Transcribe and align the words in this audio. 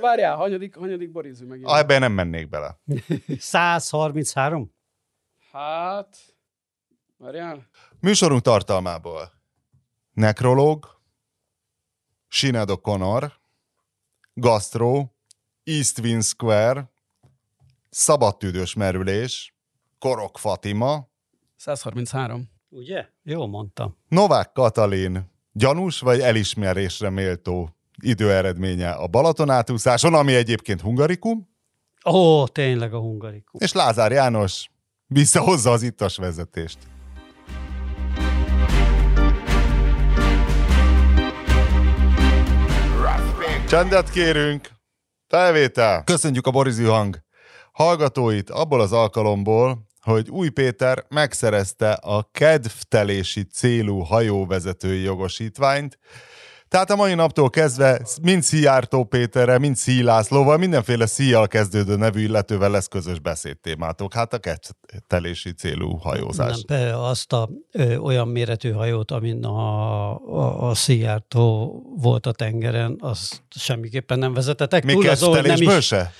ha 0.00 0.06
várjál, 0.06 0.36
hanyadik, 0.36 0.76
hanyadik 0.76 1.10
borizű 1.10 1.46
megint. 1.46 1.68
Ah, 1.68 1.78
ebben 1.78 2.00
nem 2.00 2.12
mennék 2.12 2.48
bele. 2.48 2.80
133? 3.38 4.74
Hát, 5.52 6.16
várjál. 7.16 7.68
Műsorunk 8.00 8.42
tartalmából. 8.42 9.32
Nekrológ, 10.12 11.00
Sinead 12.28 12.70
O'Connor, 12.70 13.32
Gastro, 14.34 15.08
East 15.64 15.98
Wing 15.98 16.22
Square, 16.22 16.90
Szabadtüdős 17.88 18.74
merülés, 18.74 19.54
Korok 19.98 20.38
Fatima, 20.38 21.08
133. 21.56 22.50
Ugye? 22.68 23.08
Jól 23.22 23.48
mondtam. 23.48 23.96
Novák 24.08 24.52
Katalin, 24.52 25.30
gyanús 25.52 26.00
vagy 26.00 26.20
elismerésre 26.20 27.10
méltó 27.10 27.79
időeredménye 28.00 28.90
a 28.90 29.06
Balaton 29.06 29.50
átúszáson, 29.50 30.14
ami 30.14 30.34
egyébként 30.34 30.80
hungarikum, 30.80 31.48
Ó, 32.10 32.46
tényleg 32.46 32.94
a 32.94 32.98
hungarikum. 32.98 33.60
és 33.60 33.72
Lázár 33.72 34.12
János 34.12 34.70
visszahozza 35.06 35.70
az 35.70 35.82
ittas 35.82 36.16
vezetést. 36.16 36.78
Csendet 43.68 44.10
kérünk! 44.10 44.68
Felvétel! 45.28 46.04
Köszönjük 46.04 46.46
a 46.46 46.50
Borizű 46.50 46.84
hang 46.84 47.18
hallgatóit 47.72 48.50
abból 48.50 48.80
az 48.80 48.92
alkalomból, 48.92 49.86
hogy 50.00 50.30
Új 50.30 50.48
Péter 50.48 51.04
megszerezte 51.08 51.92
a 51.92 52.28
kedvtelési 52.32 53.42
célú 53.42 53.98
hajóvezetői 53.98 55.00
jogosítványt, 55.02 55.98
tehát 56.70 56.90
a 56.90 56.96
mai 56.96 57.14
naptól 57.14 57.50
kezdve 57.50 58.00
mind 58.22 58.42
Szijjártó 58.42 59.04
Péterrel, 59.04 59.58
mind 59.58 59.76
Szí 59.76 60.02
Lászlóval, 60.02 60.56
mindenféle 60.56 61.06
szíjjal 61.06 61.46
kezdődő 61.46 61.96
nevű 61.96 62.22
illetővel 62.22 62.70
lesz 62.70 62.86
közös 62.86 63.18
beszédtémátok. 63.18 64.14
Hát 64.14 64.32
a 64.32 64.38
kedvtelési 64.38 65.52
célú 65.52 65.96
hajózás. 65.96 66.62
Nem, 66.66 66.98
azt 66.98 67.32
a 67.32 67.48
ö, 67.72 67.96
olyan 67.96 68.28
méretű 68.28 68.70
hajót, 68.70 69.10
amin 69.10 69.44
a, 69.44 70.10
a, 70.14 70.68
a 70.68 70.74
Szijjártó 70.74 71.74
volt 71.96 72.26
a 72.26 72.32
tengeren, 72.32 72.96
azt 73.00 73.42
semmiképpen 73.48 74.18
nem 74.18 74.34
vezetetek. 74.34 74.84
Még 74.84 74.94
Túl 74.94 75.08
azon, 75.08 75.34
hogy 75.34 75.46
nem 75.46 75.78
is, 75.78 75.86
se? 75.86 76.12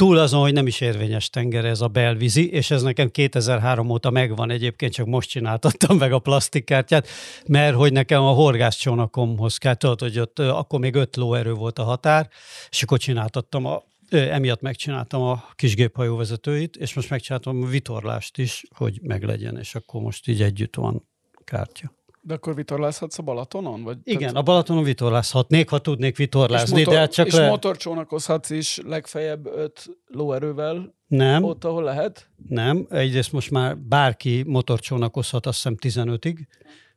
Túl 0.00 0.18
azon, 0.18 0.40
hogy 0.40 0.52
nem 0.52 0.66
is 0.66 0.80
érvényes 0.80 1.30
tenger 1.30 1.64
ez 1.64 1.80
a 1.80 1.88
belvízi, 1.88 2.50
és 2.50 2.70
ez 2.70 2.82
nekem 2.82 3.10
2003 3.10 3.90
óta 3.90 4.10
megvan 4.10 4.50
egyébként, 4.50 4.92
csak 4.92 5.06
most 5.06 5.28
csináltattam 5.28 5.96
meg 5.96 6.12
a 6.12 6.18
plastikkártyát, 6.18 7.08
mert 7.46 7.74
hogy 7.74 7.92
nekem 7.92 8.22
a 8.22 8.30
horgászcsónakomhoz 8.30 9.56
kell, 9.56 9.74
tudod, 9.74 10.00
hogy 10.00 10.18
ott 10.18 10.38
akkor 10.38 10.78
még 10.80 10.94
öt 10.94 11.16
lóerő 11.16 11.52
volt 11.52 11.78
a 11.78 11.82
határ, 11.82 12.28
és 12.70 12.82
akkor 12.82 12.98
csináltattam 12.98 13.66
a 13.66 13.82
emiatt 14.10 14.60
megcsináltam 14.60 15.22
a 15.22 15.44
kis 15.54 15.74
géphajóvezetőit, 15.74 16.76
és 16.76 16.94
most 16.94 17.10
megcsináltam 17.10 17.62
a 17.62 17.66
vitorlást 17.66 18.38
is, 18.38 18.64
hogy 18.74 18.98
meglegyen, 19.02 19.58
és 19.58 19.74
akkor 19.74 20.00
most 20.00 20.28
így 20.28 20.42
együtt 20.42 20.76
van 20.76 21.08
kártya. 21.44 21.92
De 22.22 22.34
akkor 22.34 22.54
vitorlázhatsz 22.54 23.18
a 23.18 23.22
Balatonon? 23.22 23.82
Vagy 23.82 23.98
Igen, 24.02 24.36
a 24.36 24.42
Balatonon 24.42 24.82
vitorlázhatnék, 24.82 25.68
ha 25.68 25.78
tudnék 25.78 26.12
és, 26.12 26.18
vitorlázni, 26.18 26.78
motor, 26.78 26.92
de 26.92 26.98
hát 26.98 27.12
csak 27.12 27.26
és 27.26 27.34
le... 27.34 27.48
motorcsónakozhatsz 27.48 28.50
is 28.50 28.80
legfeljebb 28.84 29.46
5 29.46 29.86
lóerővel 30.06 30.94
Nem, 31.06 31.44
ott, 31.44 31.64
ahol 31.64 31.82
lehet? 31.82 32.30
nem. 32.48 32.86
Egyrészt 32.90 33.32
most 33.32 33.50
már 33.50 33.78
bárki 33.78 34.42
motorcsónakozhat, 34.46 35.46
azt 35.46 35.56
hiszem 35.56 36.06
15-ig, 36.06 36.38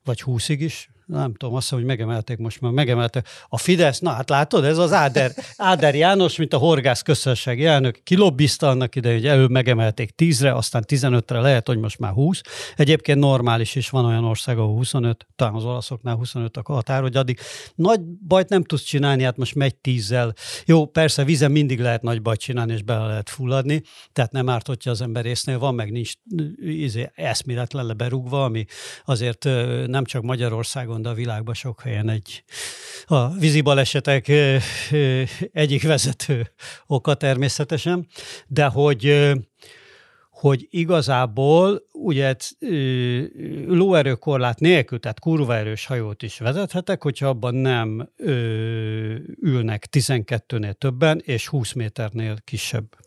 vagy 0.03 0.23
20-ig 0.25 0.57
is. 0.59 0.89
Nem 1.05 1.33
tudom, 1.33 1.55
azt 1.55 1.63
hiszem, 1.63 1.77
hogy 1.77 1.87
megemelték 1.87 2.37
most 2.37 2.61
már, 2.61 2.71
megemelték. 2.71 3.27
A 3.47 3.57
Fidesz, 3.57 3.99
na 3.99 4.11
hát 4.11 4.29
látod, 4.29 4.63
ez 4.63 4.77
az 4.77 4.93
Áder, 4.93 5.31
Áder 5.57 5.95
János, 5.95 6.37
mint 6.37 6.53
a 6.53 6.57
horgász 6.57 7.01
közösségi 7.01 7.65
elnök, 7.65 7.99
kilobbizta 8.03 8.69
annak 8.69 8.95
idején, 8.95 9.17
hogy 9.17 9.27
előbb 9.27 9.49
megemelték 9.49 10.13
10-re, 10.17 10.53
aztán 10.53 10.83
15-re, 10.87 11.39
lehet, 11.39 11.67
hogy 11.67 11.77
most 11.77 11.99
már 11.99 12.11
20. 12.11 12.41
Egyébként 12.75 13.19
normális 13.19 13.75
is, 13.75 13.89
van 13.89 14.05
olyan 14.05 14.23
ország, 14.23 14.57
ahol 14.57 14.75
25, 14.75 15.27
talán 15.35 15.53
az 15.53 15.63
olaszoknál 15.63 16.15
25 16.15 16.57
a 16.57 16.61
határ, 16.65 17.01
hogy 17.01 17.15
addig 17.15 17.39
nagy 17.75 18.01
bajt 18.27 18.49
nem 18.49 18.63
tudsz 18.63 18.83
csinálni, 18.83 19.23
hát 19.23 19.37
most 19.37 19.55
megy 19.55 19.75
10-zel. 19.83 20.33
Jó, 20.65 20.85
persze 20.85 21.23
vízen 21.23 21.51
mindig 21.51 21.79
lehet 21.79 22.01
nagy 22.01 22.21
bajt 22.21 22.39
csinálni, 22.39 22.73
és 22.73 22.81
bele 22.81 23.05
lehet 23.05 23.29
fulladni, 23.29 23.81
tehát 24.13 24.31
nem 24.31 24.49
árt, 24.49 24.67
hogyha 24.67 24.91
az 24.91 25.01
ember 25.01 25.25
észnél 25.25 25.59
van, 25.59 25.75
meg 25.75 25.91
nincs 25.91 26.13
izé, 26.57 27.11
eszméletlen 27.15 27.85
le 27.85 27.93
berúgva, 27.93 28.43
ami 28.43 28.65
azért 29.05 29.43
nem 29.87 30.03
csak 30.03 30.23
Magyarországon, 30.23 31.01
de 31.03 31.09
a 31.09 31.13
világban 31.13 31.53
sok 31.53 31.81
helyen 31.81 32.09
egy 32.09 32.43
a 33.05 33.29
vízi 33.29 33.61
balesetek 33.61 34.31
egyik 35.51 35.83
vezető 35.83 36.51
oka 36.87 37.13
természetesen, 37.13 38.07
de 38.47 38.65
hogy 38.65 39.31
hogy 40.29 40.67
igazából 40.69 41.83
ugye 41.91 42.35
lóerőkorlát 43.67 44.59
nélkül, 44.59 44.99
tehát 44.99 45.19
kurva 45.19 45.55
erős 45.55 45.85
hajót 45.85 46.23
is 46.23 46.39
vezethetek, 46.39 47.03
hogyha 47.03 47.27
abban 47.27 47.55
nem 47.55 48.09
ülnek 49.41 49.87
12-nél 49.91 50.73
többen, 50.73 51.21
és 51.25 51.47
20 51.47 51.73
méternél 51.73 52.35
kisebb. 52.43 53.02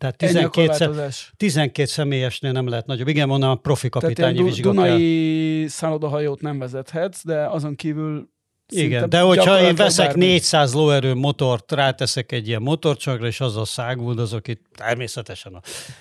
Tehát 0.00 0.22
Ennyi 0.22 0.44
a 0.44 0.48
12, 0.48 0.72
szem, 0.72 0.88
korlátozás. 0.88 1.32
12 1.36 1.88
személyesnél 1.88 2.52
nem 2.52 2.68
lehet 2.68 2.86
nagyobb. 2.86 3.08
Igen, 3.08 3.28
mondom, 3.28 3.50
a 3.50 3.54
profi 3.54 3.88
Tehát 3.88 4.08
kapitányi 4.08 4.36
du- 4.36 4.46
vizsgakkel. 4.46 4.82
Dunai 4.82 5.66
szállodahajót 5.68 6.40
nem 6.40 6.58
vezethetsz, 6.58 7.24
de 7.24 7.46
azon 7.46 7.74
kívül 7.74 8.28
Igen, 8.70 9.08
de 9.08 9.20
hogyha 9.20 9.60
én 9.60 9.74
veszek 9.74 10.06
bármi. 10.06 10.24
400 10.24 10.74
lóerő 10.74 11.14
motort, 11.14 11.72
ráteszek 11.72 12.32
egy 12.32 12.48
ilyen 12.48 12.62
motorcsagra, 12.62 13.26
és 13.26 13.40
azzal 13.40 13.64
száguldozok 13.64 14.48
itt 14.48 14.62
természetesen 14.76 15.54
a 15.54 15.60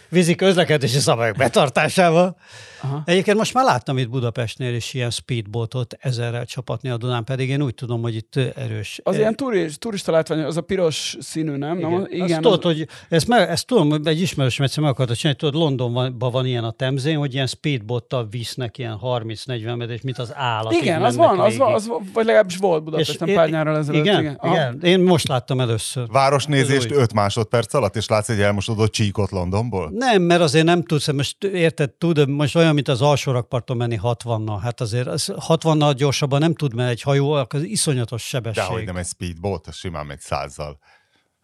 vízi 0.10 0.36
közlekedési 0.36 1.00
szabályok 1.00 1.36
betartásával. 1.36 2.38
Aha. 2.82 3.02
Egyébként 3.06 3.38
most 3.38 3.54
már 3.54 3.66
láttam 3.66 3.98
itt 3.98 4.10
Budapestnél 4.10 4.76
is 4.76 4.94
ilyen 4.94 5.10
speedboatot 5.10 5.98
ezerrel 6.00 6.46
csapatni 6.46 6.90
a 6.90 6.98
Dunán, 6.98 7.24
pedig 7.24 7.50
én 7.50 7.62
úgy 7.62 7.74
tudom, 7.74 8.02
hogy 8.02 8.16
itt 8.16 8.36
erős. 8.56 9.00
Az 9.04 9.14
eh, 9.14 9.20
ilyen 9.20 9.36
turis, 9.36 9.78
turista 9.78 10.12
látvány, 10.12 10.40
az 10.40 10.58
a 10.58 10.62
piros 10.62 11.18
színű, 11.20 11.56
nem? 11.56 11.78
igen. 11.78 11.92
Nem, 11.92 12.02
Azt 12.02 12.12
igen 12.12 12.42
tudod, 12.42 12.64
hogy 12.64 12.88
ezt, 13.10 13.28
meg, 13.28 13.50
ezt 13.50 13.68
tudom, 13.68 13.90
hogy 13.90 14.08
egy 14.08 14.22
ismerősöm 14.22 14.66
egyszer 14.66 14.84
meg 14.84 14.92
akarta 14.92 15.16
csinálni, 15.16 15.40
tudod, 15.40 15.62
Londonban 15.62 16.18
van 16.18 16.46
ilyen 16.46 16.64
a 16.64 16.72
Temzén, 16.72 17.18
hogy 17.18 17.34
ilyen 17.34 17.48
speedbottal 17.48 18.28
visznek 18.30 18.78
ilyen 18.78 19.00
30-40 19.02 19.78
méter, 19.78 20.00
mint 20.04 20.18
az 20.18 20.32
állat. 20.36 20.74
igen, 20.74 21.04
az 21.04 21.16
van, 21.16 21.40
az 21.40 21.58
van, 21.58 21.74
az 21.74 21.88
van, 21.88 22.10
vagy 22.14 22.26
legalábbis 22.26 22.58
volt 22.60 22.84
Budapesten 22.84 23.28
És- 23.28 23.36
pár 23.36 23.50
nyárral 23.50 23.78
ezelőtt. 23.78 24.06
Igen, 24.06 24.20
igen. 24.20 24.36
Aha. 24.40 24.54
igen. 24.54 24.80
Én 24.82 25.00
most 25.00 25.28
láttam 25.28 25.60
először. 25.60 26.08
Városnézést 26.12 26.86
Ez 26.86 26.92
új. 26.92 27.02
5 27.02 27.14
másodperc 27.14 27.74
alatt, 27.74 27.96
és 27.96 28.08
látsz 28.08 28.30
egy 28.30 28.42
elmosodott 28.42 28.92
csíkot 28.92 29.32
Londonból? 29.32 29.90
Nem, 29.94 30.22
mert 30.22 30.42
azért 30.42 30.66
nem 30.66 30.84
tudsz, 30.84 31.12
most 31.12 31.44
érted, 31.44 31.92
tud, 31.92 32.30
most 32.30 32.56
olyan, 32.56 32.74
mint 32.74 32.88
az 32.88 33.02
alsó 33.02 33.32
rakparton 33.32 33.78
menni 33.78 34.00
60-nal. 34.04 34.58
Hát 34.62 34.82
azért 34.82 35.08
az 35.08 35.34
60-nal 35.48 35.94
gyorsabban 35.98 36.40
nem 36.40 36.54
tud 36.56 36.74
menni 36.76 36.90
egy 36.90 37.02
hajó, 37.02 37.32
akkor 37.32 37.60
az 37.60 37.66
iszonyatos 37.66 38.22
sebesség. 38.28 38.64
Dehogy 38.64 38.86
nem 38.86 38.96
egy 38.96 39.06
speedboat, 39.08 39.68
az 39.68 39.76
simán 39.76 40.06
megy 40.06 40.20
százzal. 40.20 40.80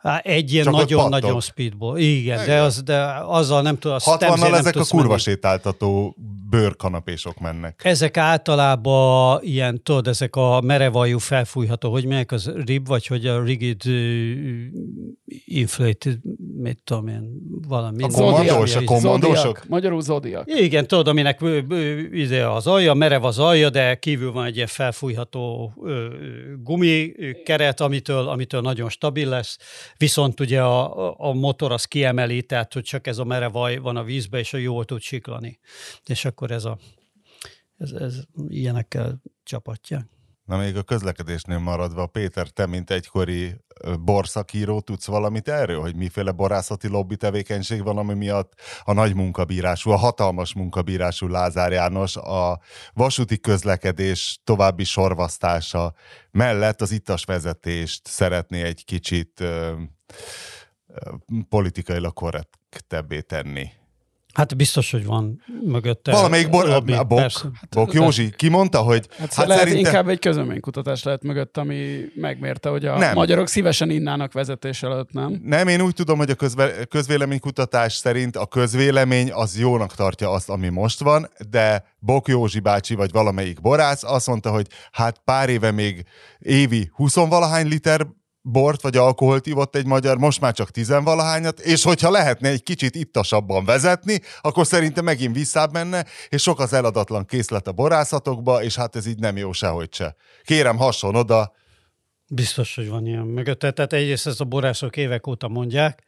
Hát 0.06 0.26
egy 0.26 0.54
ilyen 0.54 0.70
nagyon-nagyon 0.70 1.22
pattog. 1.22 1.42
speedball. 1.42 1.98
Igen, 1.98 2.38
de, 2.38 2.44
Igen. 2.44 2.62
az, 2.62 2.84
de 2.84 3.04
azzal 3.26 3.62
nem 3.62 3.78
tud, 3.78 3.92
azt 3.92 4.08
60-nal 4.10 4.40
nem 4.40 4.54
ezek 4.54 4.76
a 4.76 4.84
kurva 4.90 5.08
menni. 5.08 5.20
sétáltató 5.20 6.16
bőrkanapésok 6.50 7.40
mennek. 7.40 7.82
Ezek 7.84 8.18
általában 8.18 9.40
ilyen, 9.44 9.84
tudod, 9.84 10.08
ezek 10.08 10.36
a 10.36 10.62
merevajú 10.62 11.18
felfújható, 11.18 11.92
hogy 11.92 12.06
melyek 12.06 12.32
az 12.32 12.52
rib, 12.66 12.88
vagy 12.88 13.08
hogy 13.08 13.26
a 13.26 13.44
rigid 13.44 13.82
uh, 13.86 13.94
inflated, 15.46 16.18
mit 16.58 16.80
tudom 16.84 17.08
én, 17.08 17.30
valami. 17.68 18.04
A 18.04 18.08
kommandós, 18.08 18.76
a 18.76 18.84
kommandósok? 18.84 19.36
Zodiac, 19.36 19.68
magyarul 19.68 20.02
Zodiac. 20.02 20.60
Igen, 20.60 20.88
tudod, 20.88 21.08
aminek 21.08 21.42
ö, 21.42 21.58
izé 22.12 22.40
az 22.40 22.68
alja, 22.68 22.94
merev 22.94 23.24
az 23.24 23.40
alja, 23.40 23.70
de 23.70 23.96
kívül 23.96 24.32
van 24.32 24.46
egy 24.46 24.56
ilyen 24.56 24.68
felfújható 24.68 25.74
ö, 25.84 25.90
ö, 25.90 26.08
gumi 26.64 27.14
ö, 27.18 27.32
keret, 27.44 27.82
amitől, 27.82 28.28
amitől 28.28 28.62
nagyon 28.62 28.90
stabil 28.90 29.30
lesz, 29.30 29.58
viszont 29.98 30.40
ugye 30.40 30.62
a, 30.64 31.30
a- 31.30 31.34
motor 31.34 31.72
az 31.72 31.86
kiemeli, 31.86 32.44
tehát 32.44 32.74
hogy 32.74 32.84
csak 32.84 33.08
ez 33.08 33.18
a 33.18 33.24
merev 33.24 33.56
alj 33.56 33.78
van 33.78 33.98
a 33.98 34.04
vízbe, 34.04 34.40
és 34.40 34.54
a 34.54 34.58
jól 34.58 34.86
tud 34.86 35.02
siklani. 35.02 35.60
És 36.06 36.26
akkor 36.26 36.52
ez 36.52 36.66
a 36.66 36.78
ez, 37.78 37.92
ez 37.92 38.22
ilyenekkel 38.48 39.22
csapatják. 39.44 40.08
Na 40.46 40.58
még 40.58 40.78
a 40.78 40.84
közlekedésnél 40.84 41.60
maradva, 41.60 42.06
Péter, 42.06 42.48
te, 42.48 42.66
mint 42.66 42.92
egykori 42.92 43.56
borszakíró, 44.00 44.80
tudsz 44.80 45.06
valamit 45.06 45.48
erről, 45.48 45.82
hogy 45.82 45.96
miféle 45.96 46.32
borászati 46.32 46.88
lobby 46.88 47.16
tevékenység 47.16 47.84
van, 47.84 47.98
ami 47.98 48.14
miatt 48.14 48.54
a 48.84 48.94
nagy 48.94 49.16
munkabírású, 49.16 49.92
a 49.92 49.96
hatalmas 49.96 50.54
munkabírású 50.54 51.28
Lázár 51.28 51.72
János 51.72 52.16
a 52.16 52.60
vasúti 52.94 53.40
közlekedés 53.40 54.40
további 54.44 54.84
sorvasztása 54.84 55.94
mellett 56.32 56.82
az 56.82 56.92
ittas 56.92 57.24
vezetést 57.24 58.08
szeretné 58.08 58.62
egy 58.62 58.86
kicsit 58.86 59.40
ö, 59.40 59.74
ö, 60.88 61.12
politikailag 61.50 62.14
korrektebbé 62.14 63.22
tenni. 63.22 63.70
Hát 64.36 64.56
biztos, 64.56 64.92
hogy 64.92 65.06
van 65.06 65.44
mögötte. 65.62 66.12
Valamelyik 66.12 66.50
bor, 66.50 66.68
lobby, 66.68 66.94
a 66.94 67.04
Bok, 67.04 67.20
persze. 67.20 67.48
Bok 67.70 67.94
Józsi 67.94 68.30
kimondta, 68.36 68.80
hogy... 68.80 69.08
Hát, 69.18 69.34
hát 69.34 69.48
lehet 69.48 69.64
szerinte... 69.68 69.88
inkább 69.88 70.08
egy 70.08 70.20
közöménykutatás 70.20 71.04
lehet 71.04 71.24
mögött, 71.24 71.58
ami 71.58 72.00
megmérte, 72.16 72.70
hogy 72.70 72.86
a 72.86 72.98
nem. 72.98 73.14
magyarok 73.14 73.48
szívesen 73.48 73.90
innának 73.90 74.34
vezetés 74.34 74.84
előtt, 74.84 75.12
nem? 75.12 75.40
Nem, 75.44 75.68
én 75.68 75.82
úgy 75.82 75.94
tudom, 75.94 76.18
hogy 76.18 76.30
a 76.30 76.36
közve, 76.36 76.86
közvéleménykutatás 76.86 77.94
szerint 77.94 78.36
a 78.36 78.46
közvélemény 78.46 79.32
az 79.32 79.60
jónak 79.60 79.96
tartja 79.96 80.30
azt, 80.30 80.50
ami 80.50 80.70
most 80.70 81.00
van, 81.00 81.30
de 81.50 81.84
Bok 82.00 82.28
Józsi 82.28 82.60
bácsi 82.60 82.96
vagy 82.96 83.12
valamelyik 83.12 83.62
borász 83.62 84.04
azt 84.04 84.28
mondta, 84.28 84.52
hogy 84.52 84.68
hát 84.92 85.22
pár 85.26 85.50
éve 85.50 85.72
még 85.72 86.06
évi 86.40 86.90
20 86.94 87.16
valahány 87.16 87.68
liter 87.68 88.08
bort 88.48 88.82
vagy 88.82 88.98
alkoholt 88.98 89.46
ivott 89.46 89.76
egy 89.76 89.86
magyar, 89.86 90.18
most 90.18 90.42
már 90.42 90.54
csak 90.54 90.72
tizenvalahányat, 90.72 91.60
és 91.60 91.84
hogyha 91.84 92.10
lehetne 92.10 92.50
egy 92.50 92.64
kicsit 92.64 92.96
ittasabban 92.96 93.66
vezetni, 93.66 94.20
akkor 94.42 94.66
szerintem 94.66 95.04
megint 95.04 95.36
visszább 95.36 95.72
menne, 95.72 96.06
és 96.30 96.42
sok 96.42 96.60
az 96.60 96.74
eladatlan 96.74 97.26
készlet 97.26 97.68
a 97.68 97.72
borászatokba, 97.72 98.64
és 98.64 98.76
hát 98.76 98.96
ez 98.96 99.06
így 99.06 99.20
nem 99.20 99.38
jó 99.38 99.52
sehogy 99.52 99.94
se. 99.94 100.16
Kérem, 100.44 100.78
hasson 100.78 101.16
oda. 101.16 101.54
Biztos, 102.28 102.76
hogy 102.76 102.90
van 102.90 103.06
ilyen 103.06 103.26
mögötte. 103.26 103.72
Tehát 103.72 103.94
egyrészt 103.94 104.28
ezt 104.28 104.42
a 104.42 104.46
borászok 104.46 104.98
évek 104.98 105.28
óta 105.28 105.48
mondják, 105.48 106.04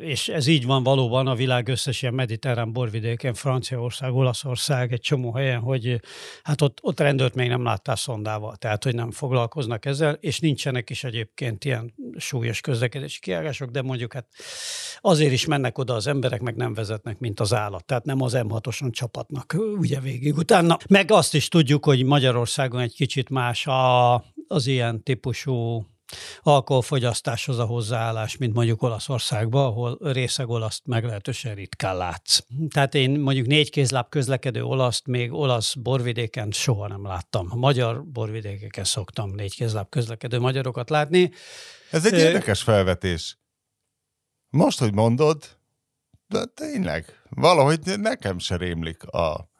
és 0.00 0.28
ez 0.28 0.46
így 0.46 0.66
van 0.66 0.82
valóban 0.82 1.26
a 1.26 1.34
világ 1.34 1.68
összes 1.68 2.02
ilyen 2.02 2.14
mediterrán 2.14 2.72
borvidéken, 2.72 3.34
Franciaország, 3.34 4.14
Olaszország, 4.14 4.92
egy 4.92 5.00
csomó 5.00 5.32
helyen, 5.32 5.60
hogy 5.60 6.00
hát 6.42 6.60
ott, 6.60 6.78
ott 6.82 7.00
rendőrt 7.00 7.34
még 7.34 7.48
nem 7.48 7.64
láttál 7.64 7.96
szondával, 7.96 8.56
tehát 8.56 8.84
hogy 8.84 8.94
nem 8.94 9.10
foglalkoznak 9.10 9.84
ezzel, 9.84 10.16
és 10.20 10.40
nincsenek 10.40 10.90
is 10.90 11.04
egyébként 11.04 11.64
ilyen 11.64 11.94
súlyos 12.16 12.60
közlekedési 12.60 13.20
kiállások, 13.20 13.70
de 13.70 13.82
mondjuk 13.82 14.12
hát 14.12 14.26
azért 15.00 15.32
is 15.32 15.46
mennek 15.46 15.78
oda 15.78 15.94
az 15.94 16.06
emberek, 16.06 16.40
meg 16.40 16.56
nem 16.56 16.74
vezetnek, 16.74 17.18
mint 17.18 17.40
az 17.40 17.54
állat, 17.54 17.84
tehát 17.84 18.04
nem 18.04 18.22
az 18.22 18.32
M6-oson 18.36 18.92
csapatnak 18.92 19.56
ugye 19.78 20.00
végig 20.00 20.36
utána. 20.36 20.76
Meg 20.88 21.10
azt 21.10 21.34
is 21.34 21.48
tudjuk, 21.48 21.84
hogy 21.84 22.04
Magyarországon 22.04 22.80
egy 22.80 22.94
kicsit 22.94 23.28
más 23.28 23.66
a, 23.66 24.14
az 24.48 24.66
ilyen 24.66 25.02
típusú 25.02 25.86
alkoholfogyasztáshoz 26.42 27.58
a 27.58 27.64
hozzáállás, 27.64 28.36
mint 28.36 28.54
mondjuk 28.54 28.82
Olaszországban, 28.82 29.66
ahol 29.66 29.98
részeg 30.00 30.48
olaszt 30.48 30.86
meglehetősen 30.86 31.54
ritkán 31.54 31.96
látsz. 31.96 32.38
Tehát 32.68 32.94
én 32.94 33.10
mondjuk 33.10 33.46
négy 33.46 33.70
kézláb 33.70 34.08
közlekedő 34.08 34.62
olaszt 34.62 35.06
még 35.06 35.32
olasz 35.32 35.74
borvidéken 35.74 36.50
soha 36.50 36.88
nem 36.88 37.06
láttam. 37.06 37.46
A 37.50 37.54
magyar 37.54 38.04
borvidékeken 38.04 38.84
szoktam 38.84 39.30
négy 39.30 39.54
kézláb 39.54 39.88
közlekedő 39.88 40.38
magyarokat 40.38 40.90
látni. 40.90 41.30
Ez 41.90 42.06
egy 42.06 42.18
érdekes 42.18 42.62
felvetés. 42.62 43.38
Most, 44.48 44.78
hogy 44.78 44.94
mondod, 44.94 45.58
de 46.28 46.44
tényleg, 46.44 47.22
valahogy 47.30 47.80
nekem 47.96 48.38
se 48.38 48.56
rémlik 48.56 49.02
a 49.04 49.50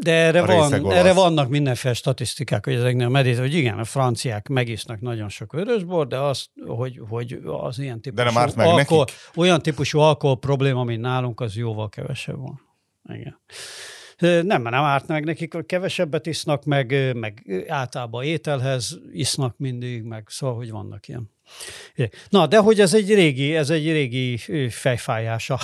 de 0.00 0.12
erre, 0.12 0.42
van, 0.42 0.92
erre 0.92 1.12
vannak 1.12 1.48
mindenféle 1.48 1.94
statisztikák, 1.94 2.64
hogy 2.64 2.74
ezeknél 2.74 3.06
a 3.06 3.10
medit, 3.10 3.38
hogy 3.38 3.54
igen, 3.54 3.78
a 3.78 3.84
franciák 3.84 4.48
megisznak 4.48 5.00
nagyon 5.00 5.28
sok 5.28 5.52
vörösbor, 5.52 6.06
de 6.06 6.18
az, 6.18 6.46
hogy, 6.66 7.00
hogy 7.08 7.40
az 7.44 7.78
ilyen 7.78 8.00
típusú, 8.00 8.24
de 8.24 8.40
nem 8.54 8.66
alkohol, 8.66 9.06
olyan 9.34 9.62
típusú 9.62 9.98
alkohol 9.98 10.38
probléma, 10.38 10.84
mint 10.84 11.00
nálunk, 11.00 11.40
az 11.40 11.56
jóval 11.56 11.88
kevesebb 11.88 12.36
van. 12.36 12.60
Igen. 13.04 13.40
Nem, 14.18 14.62
nem 14.62 14.74
árt 14.74 15.06
meg 15.06 15.24
nekik, 15.24 15.66
kevesebbet 15.66 16.26
isznak, 16.26 16.64
meg, 16.64 17.14
meg 17.14 17.64
általában 17.68 18.24
ételhez 18.24 18.98
isznak 19.12 19.54
mindig, 19.58 20.02
meg 20.02 20.24
szóval, 20.26 20.56
hogy 20.56 20.70
vannak 20.70 21.08
ilyen. 21.08 21.30
Na, 22.28 22.46
de 22.46 22.58
hogy 22.58 22.80
ez 22.80 22.94
egy 22.94 23.14
régi, 23.14 23.56
ez 23.56 23.70
egy 23.70 23.92
régi 23.92 24.36
fejfájása 24.70 25.54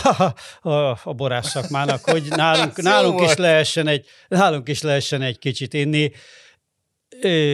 a, 0.62 0.70
a, 1.04 1.12
borász 1.12 1.50
szakmának, 1.50 2.04
hogy 2.04 2.24
nálunk, 2.28 2.76
nálunk, 2.82 3.20
is 3.20 3.34
lehessen 3.34 3.86
egy, 3.86 4.06
nálunk 4.28 4.68
is 4.68 4.82
lehessen 4.82 5.22
egy 5.22 5.38
kicsit 5.38 5.74
inni. 5.74 6.12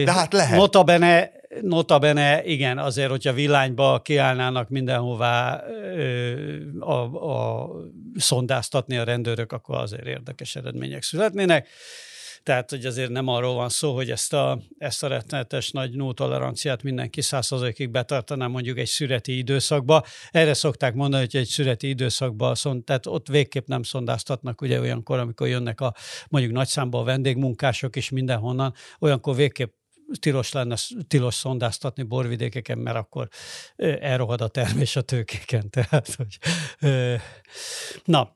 De 0.03 0.11
hát 0.11 0.33
lehet. 0.33 0.57
Notabene, 0.57 1.31
notabene, 1.61 2.43
igen, 2.43 2.77
azért, 2.77 3.09
hogyha 3.09 3.33
villányba 3.33 4.01
kiállnának 4.01 4.69
mindenhová 4.69 5.63
a, 6.79 6.93
a 7.29 7.69
szondáztatni 8.15 8.97
a 8.97 9.03
rendőrök, 9.03 9.51
akkor 9.51 9.77
azért 9.77 10.05
érdekes 10.05 10.55
eredmények 10.55 11.03
születnének. 11.03 11.67
Tehát, 12.43 12.69
hogy 12.69 12.85
azért 12.85 13.09
nem 13.09 13.27
arról 13.27 13.53
van 13.53 13.69
szó, 13.69 13.95
hogy 13.95 14.11
ezt 14.11 14.33
a, 14.33 14.59
ezt 14.77 15.03
a 15.03 15.07
rettenetes 15.07 15.71
nagy 15.71 15.95
no 15.95 16.13
toleranciát 16.13 16.83
mindenki 16.83 17.21
százszerzalékig 17.21 17.89
betartaná 17.89 18.47
mondjuk 18.47 18.77
egy 18.77 18.87
szüreti 18.87 19.37
időszakba. 19.37 20.03
Erre 20.31 20.53
szokták 20.53 20.93
mondani, 20.93 21.23
hogy 21.23 21.41
egy 21.41 21.47
szüreti 21.47 21.87
időszakban, 21.87 22.55
szont, 22.55 22.85
tehát 22.85 23.05
ott 23.05 23.27
végképp 23.27 23.67
nem 23.67 23.83
szondáztatnak, 23.83 24.61
ugye 24.61 24.79
olyankor, 24.79 25.19
amikor 25.19 25.47
jönnek 25.47 25.81
a 25.81 25.93
mondjuk 26.29 26.53
nagy 26.53 26.67
számba 26.67 26.99
a 26.99 27.03
vendégmunkások 27.03 27.95
is 27.95 28.09
mindenhonnan, 28.09 28.73
olyankor 28.99 29.35
végképp 29.35 29.73
tilos 30.19 30.51
lenne 30.51 30.75
tilos 31.07 31.33
szondáztatni 31.33 32.03
borvidékeken, 32.03 32.77
mert 32.77 32.97
akkor 32.97 33.27
elrohad 33.99 34.41
a 34.41 34.47
termés 34.47 34.95
a 34.95 35.01
tőkéken. 35.01 35.69
Tehát, 35.75 36.15
hogy, 36.15 36.37
na, 38.05 38.31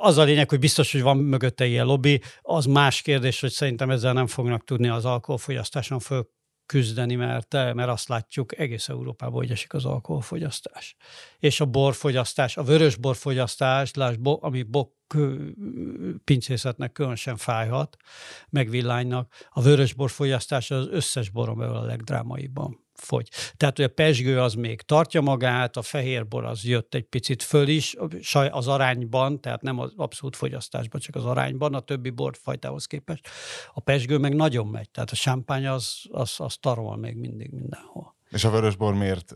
az 0.00 0.18
a 0.18 0.22
lényeg, 0.22 0.48
hogy 0.48 0.58
biztos, 0.58 0.92
hogy 0.92 1.02
van 1.02 1.16
mögötte 1.16 1.66
ilyen 1.66 1.86
lobby. 1.86 2.20
Az 2.42 2.64
más 2.64 3.02
kérdés, 3.02 3.40
hogy 3.40 3.50
szerintem 3.50 3.90
ezzel 3.90 4.12
nem 4.12 4.26
fognak 4.26 4.64
tudni 4.64 4.88
az 4.88 5.04
alkoholfogyasztáson 5.04 5.98
föl 5.98 6.28
küzdeni, 6.68 7.14
mert, 7.14 7.52
mert 7.52 7.88
azt 7.88 8.08
látjuk 8.08 8.58
egész 8.58 8.88
Európában, 8.88 9.34
hogy 9.34 9.50
esik 9.50 9.74
az 9.74 9.84
alkoholfogyasztás. 9.84 10.96
És 11.38 11.60
a 11.60 11.66
borfogyasztás, 11.66 12.56
a 12.56 12.62
vörös 12.62 12.96
borfogyasztás, 12.96 13.94
lásd, 13.94 14.20
bo, 14.20 14.38
ami 14.40 14.62
bok 14.62 14.92
pincészetnek 16.24 16.92
különösen 16.92 17.36
fájhat, 17.36 17.96
meg 18.50 18.70
villánynak, 18.70 19.32
a 19.50 19.62
vörös 19.62 19.92
borfogyasztás 19.92 20.70
az 20.70 20.88
összes 20.90 21.30
boron 21.30 21.60
a 21.60 21.84
legdrámaibban 21.84 22.87
fogy. 23.00 23.28
Tehát, 23.56 23.76
hogy 23.76 23.84
a 23.84 23.88
pesgő 23.88 24.40
az 24.40 24.54
még 24.54 24.82
tartja 24.82 25.20
magát, 25.20 25.76
a 25.76 25.82
fehérbor 25.82 26.44
az 26.44 26.64
jött 26.64 26.94
egy 26.94 27.04
picit 27.04 27.42
föl 27.42 27.68
is, 27.68 27.96
az 28.50 28.68
arányban, 28.68 29.40
tehát 29.40 29.62
nem 29.62 29.78
az 29.78 29.92
abszolút 29.96 30.36
fogyasztásban, 30.36 31.00
csak 31.00 31.14
az 31.14 31.24
arányban, 31.24 31.74
a 31.74 31.80
többi 31.80 32.10
borfajtához 32.10 32.86
képest. 32.86 33.28
A 33.72 33.80
pesgő 33.80 34.18
meg 34.18 34.34
nagyon 34.34 34.66
megy, 34.66 34.90
tehát 34.90 35.10
a 35.10 35.14
sámpány 35.14 35.66
az, 35.66 36.02
az, 36.10 36.34
az 36.38 36.56
tarol 36.56 36.96
még 36.96 37.16
mindig 37.16 37.50
mindenhol. 37.50 38.16
És 38.30 38.44
a 38.44 38.50
vörösbor 38.50 38.94
miért 38.94 39.34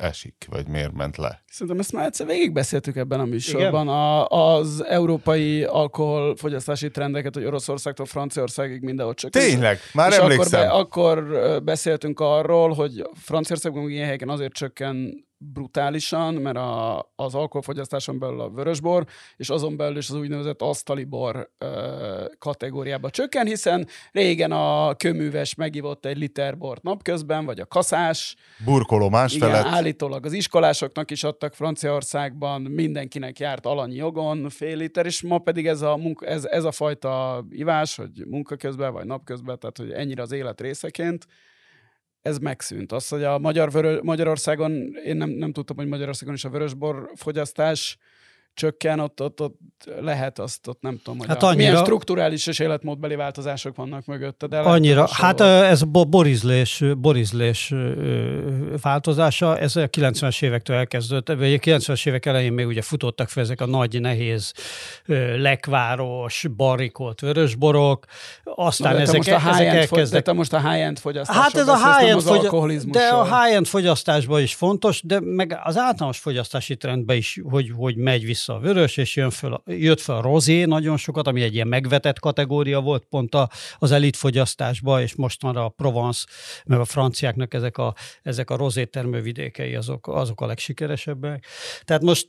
esik, 0.00 0.46
vagy 0.50 0.66
miért 0.68 0.92
ment 0.92 1.16
le? 1.16 1.42
Szerintem 1.46 1.78
ezt 1.78 1.92
már 1.92 2.06
egyszer 2.06 2.26
végigbeszéltük 2.26 2.96
ebben 2.96 3.20
a 3.20 3.24
műsorban. 3.24 3.88
A, 3.88 4.26
az 4.26 4.84
európai 4.84 5.64
alkoholfogyasztási 5.64 6.90
trendeket, 6.90 7.34
hogy 7.34 7.44
Oroszországtól 7.44 8.06
Franciaországig 8.06 8.82
mindenhol 8.82 9.14
csak. 9.14 9.30
Tényleg, 9.30 9.78
már 9.94 10.10
és 10.10 10.16
emlékszem. 10.16 10.68
Akkor, 10.70 11.28
be, 11.28 11.38
akkor 11.38 11.62
beszéltünk 11.62 12.20
arról, 12.20 12.72
hogy 12.72 13.08
Franciaországban 13.14 13.90
ilyen 13.90 14.04
helyeken 14.04 14.28
azért 14.28 14.52
csökken 14.52 15.28
brutálisan, 15.42 16.34
mert 16.34 16.56
a, 16.56 16.98
az 17.16 17.34
alkoholfogyasztáson 17.34 18.18
belül 18.18 18.40
a 18.40 18.50
vörösbor, 18.50 19.06
és 19.36 19.48
azon 19.50 19.76
belül 19.76 19.96
is 19.96 20.08
az 20.08 20.16
úgynevezett 20.16 20.62
asztali 20.62 21.04
bor 21.04 21.50
ö, 21.58 22.24
kategóriába 22.38 23.10
csökken, 23.10 23.46
hiszen 23.46 23.86
régen 24.12 24.52
a 24.52 24.94
köműves 24.94 25.54
megivott 25.54 26.06
egy 26.06 26.18
liter 26.18 26.58
bort 26.58 26.82
napközben, 26.82 27.44
vagy 27.44 27.60
a 27.60 27.66
kaszás. 27.66 28.36
Burkoló 28.64 29.08
másfelett. 29.08 29.60
Igen, 29.60 29.72
állítólag 29.72 30.24
az 30.24 30.32
iskolásoknak 30.32 31.10
is 31.10 31.24
adtak 31.24 31.54
Franciaországban, 31.54 32.62
mindenkinek 32.62 33.38
járt 33.38 33.66
alanyi 33.66 33.94
jogon 33.94 34.48
fél 34.48 34.76
liter, 34.76 35.06
és 35.06 35.22
ma 35.22 35.38
pedig 35.38 35.66
ez 35.66 35.82
a, 35.82 35.96
munka, 35.96 36.26
ez, 36.26 36.44
ez 36.44 36.64
a 36.64 36.72
fajta 36.72 37.44
ivás, 37.50 37.96
hogy 37.96 38.26
munka 38.26 38.56
közben, 38.56 38.92
vagy 38.92 39.06
napközben, 39.06 39.58
tehát 39.58 39.76
hogy 39.76 39.90
ennyire 39.90 40.22
az 40.22 40.32
élet 40.32 40.60
részeként, 40.60 41.26
ez 42.22 42.38
megszűnt. 42.38 42.92
Az, 42.92 43.08
hogy 43.08 43.24
a 43.24 43.38
Magyar 43.38 43.70
Vörö- 43.70 44.02
Magyarországon, 44.02 44.72
én 45.04 45.16
nem, 45.16 45.30
nem 45.30 45.52
tudtam, 45.52 45.76
hogy 45.76 45.86
Magyarországon 45.86 46.34
is 46.34 46.44
a 46.44 46.50
vörösbor 46.50 47.10
fogyasztás 47.14 47.98
csökken, 48.54 49.00
ott, 49.00 49.22
ott, 49.22 49.40
ott 49.40 49.58
lehet 50.00 50.38
azt, 50.38 50.66
ott 50.66 50.80
nem 50.80 51.00
tudom, 51.04 51.18
hogy 51.18 51.28
hát 51.28 51.42
a, 51.42 51.46
annyira, 51.46 51.68
milyen 51.70 51.84
strukturális 51.84 52.46
és 52.46 52.58
életmódbeli 52.58 53.14
változások 53.14 53.76
vannak 53.76 54.06
mögötte. 54.06 54.46
De 54.46 54.58
annyira, 54.58 55.08
hát 55.10 55.40
ez 55.40 55.82
borizlés, 55.82 56.84
borizlés 56.98 57.74
változása, 58.82 59.58
ez 59.58 59.76
a 59.76 59.88
90-es 59.88 60.42
évektől 60.42 60.76
elkezdődött, 60.76 61.38
vagy 61.38 61.52
a 61.52 61.58
90-es 61.58 62.06
évek 62.08 62.26
elején 62.26 62.52
még 62.52 62.66
ugye 62.66 62.82
futottak 62.82 63.28
fel 63.28 63.42
ezek 63.42 63.60
a 63.60 63.66
nagy, 63.66 64.00
nehéz, 64.00 64.52
lekváros, 65.36 66.44
barrikolt 66.56 67.20
vörösborok, 67.20 68.04
aztán 68.44 68.94
de 68.94 69.00
ezek, 69.00 69.16
most 69.16 69.28
a 69.28 69.48
ezek 69.48 69.66
elkezdtek. 69.66 70.10
De 70.10 70.20
te 70.20 70.32
most 70.32 70.52
a 70.52 70.70
high-end 70.70 70.98
fogyasztásról 70.98 71.42
Hát 71.44 71.54
ez 71.56 71.68
a 71.68 71.98
high-end 71.98 72.22
fogy- 72.22 72.90
De 72.90 73.08
a 73.08 73.42
high-end 73.42 73.66
fogyasztásban 73.66 74.42
is 74.42 74.54
fontos, 74.54 75.02
de 75.02 75.20
meg 75.20 75.60
az 75.64 75.76
általános 75.76 76.18
fogyasztási 76.18 76.76
trendben 76.76 77.16
is, 77.16 77.40
hogy, 77.50 77.72
hogy 77.76 77.96
megy 77.96 78.24
vissza 78.24 78.49
vissza 78.58 78.68
a 78.68 78.74
vörös, 78.74 78.96
és 78.96 79.16
jön 79.16 79.30
föl, 79.30 79.62
jött 79.66 80.00
fel 80.00 80.16
a 80.16 80.20
rozé 80.20 80.64
nagyon 80.64 80.96
sokat, 80.96 81.26
ami 81.26 81.42
egy 81.42 81.54
ilyen 81.54 81.68
megvetett 81.68 82.18
kategória 82.18 82.80
volt 82.80 83.04
pont 83.04 83.34
a, 83.34 83.50
az 83.78 83.92
elitfogyasztásban, 83.92 85.00
és 85.00 85.14
most 85.14 85.42
már 85.42 85.56
a 85.56 85.68
Provence, 85.68 86.26
meg 86.64 86.80
a 86.80 86.84
franciáknak 86.84 87.54
ezek 87.54 87.78
a, 87.78 87.94
ezek 88.22 88.50
a 88.50 88.56
rozé 88.56 88.84
termővidékei 88.84 89.74
azok, 89.74 90.08
azok 90.08 90.40
a 90.40 90.46
legsikeresebbek. 90.46 91.46
Tehát 91.84 92.02
most 92.02 92.28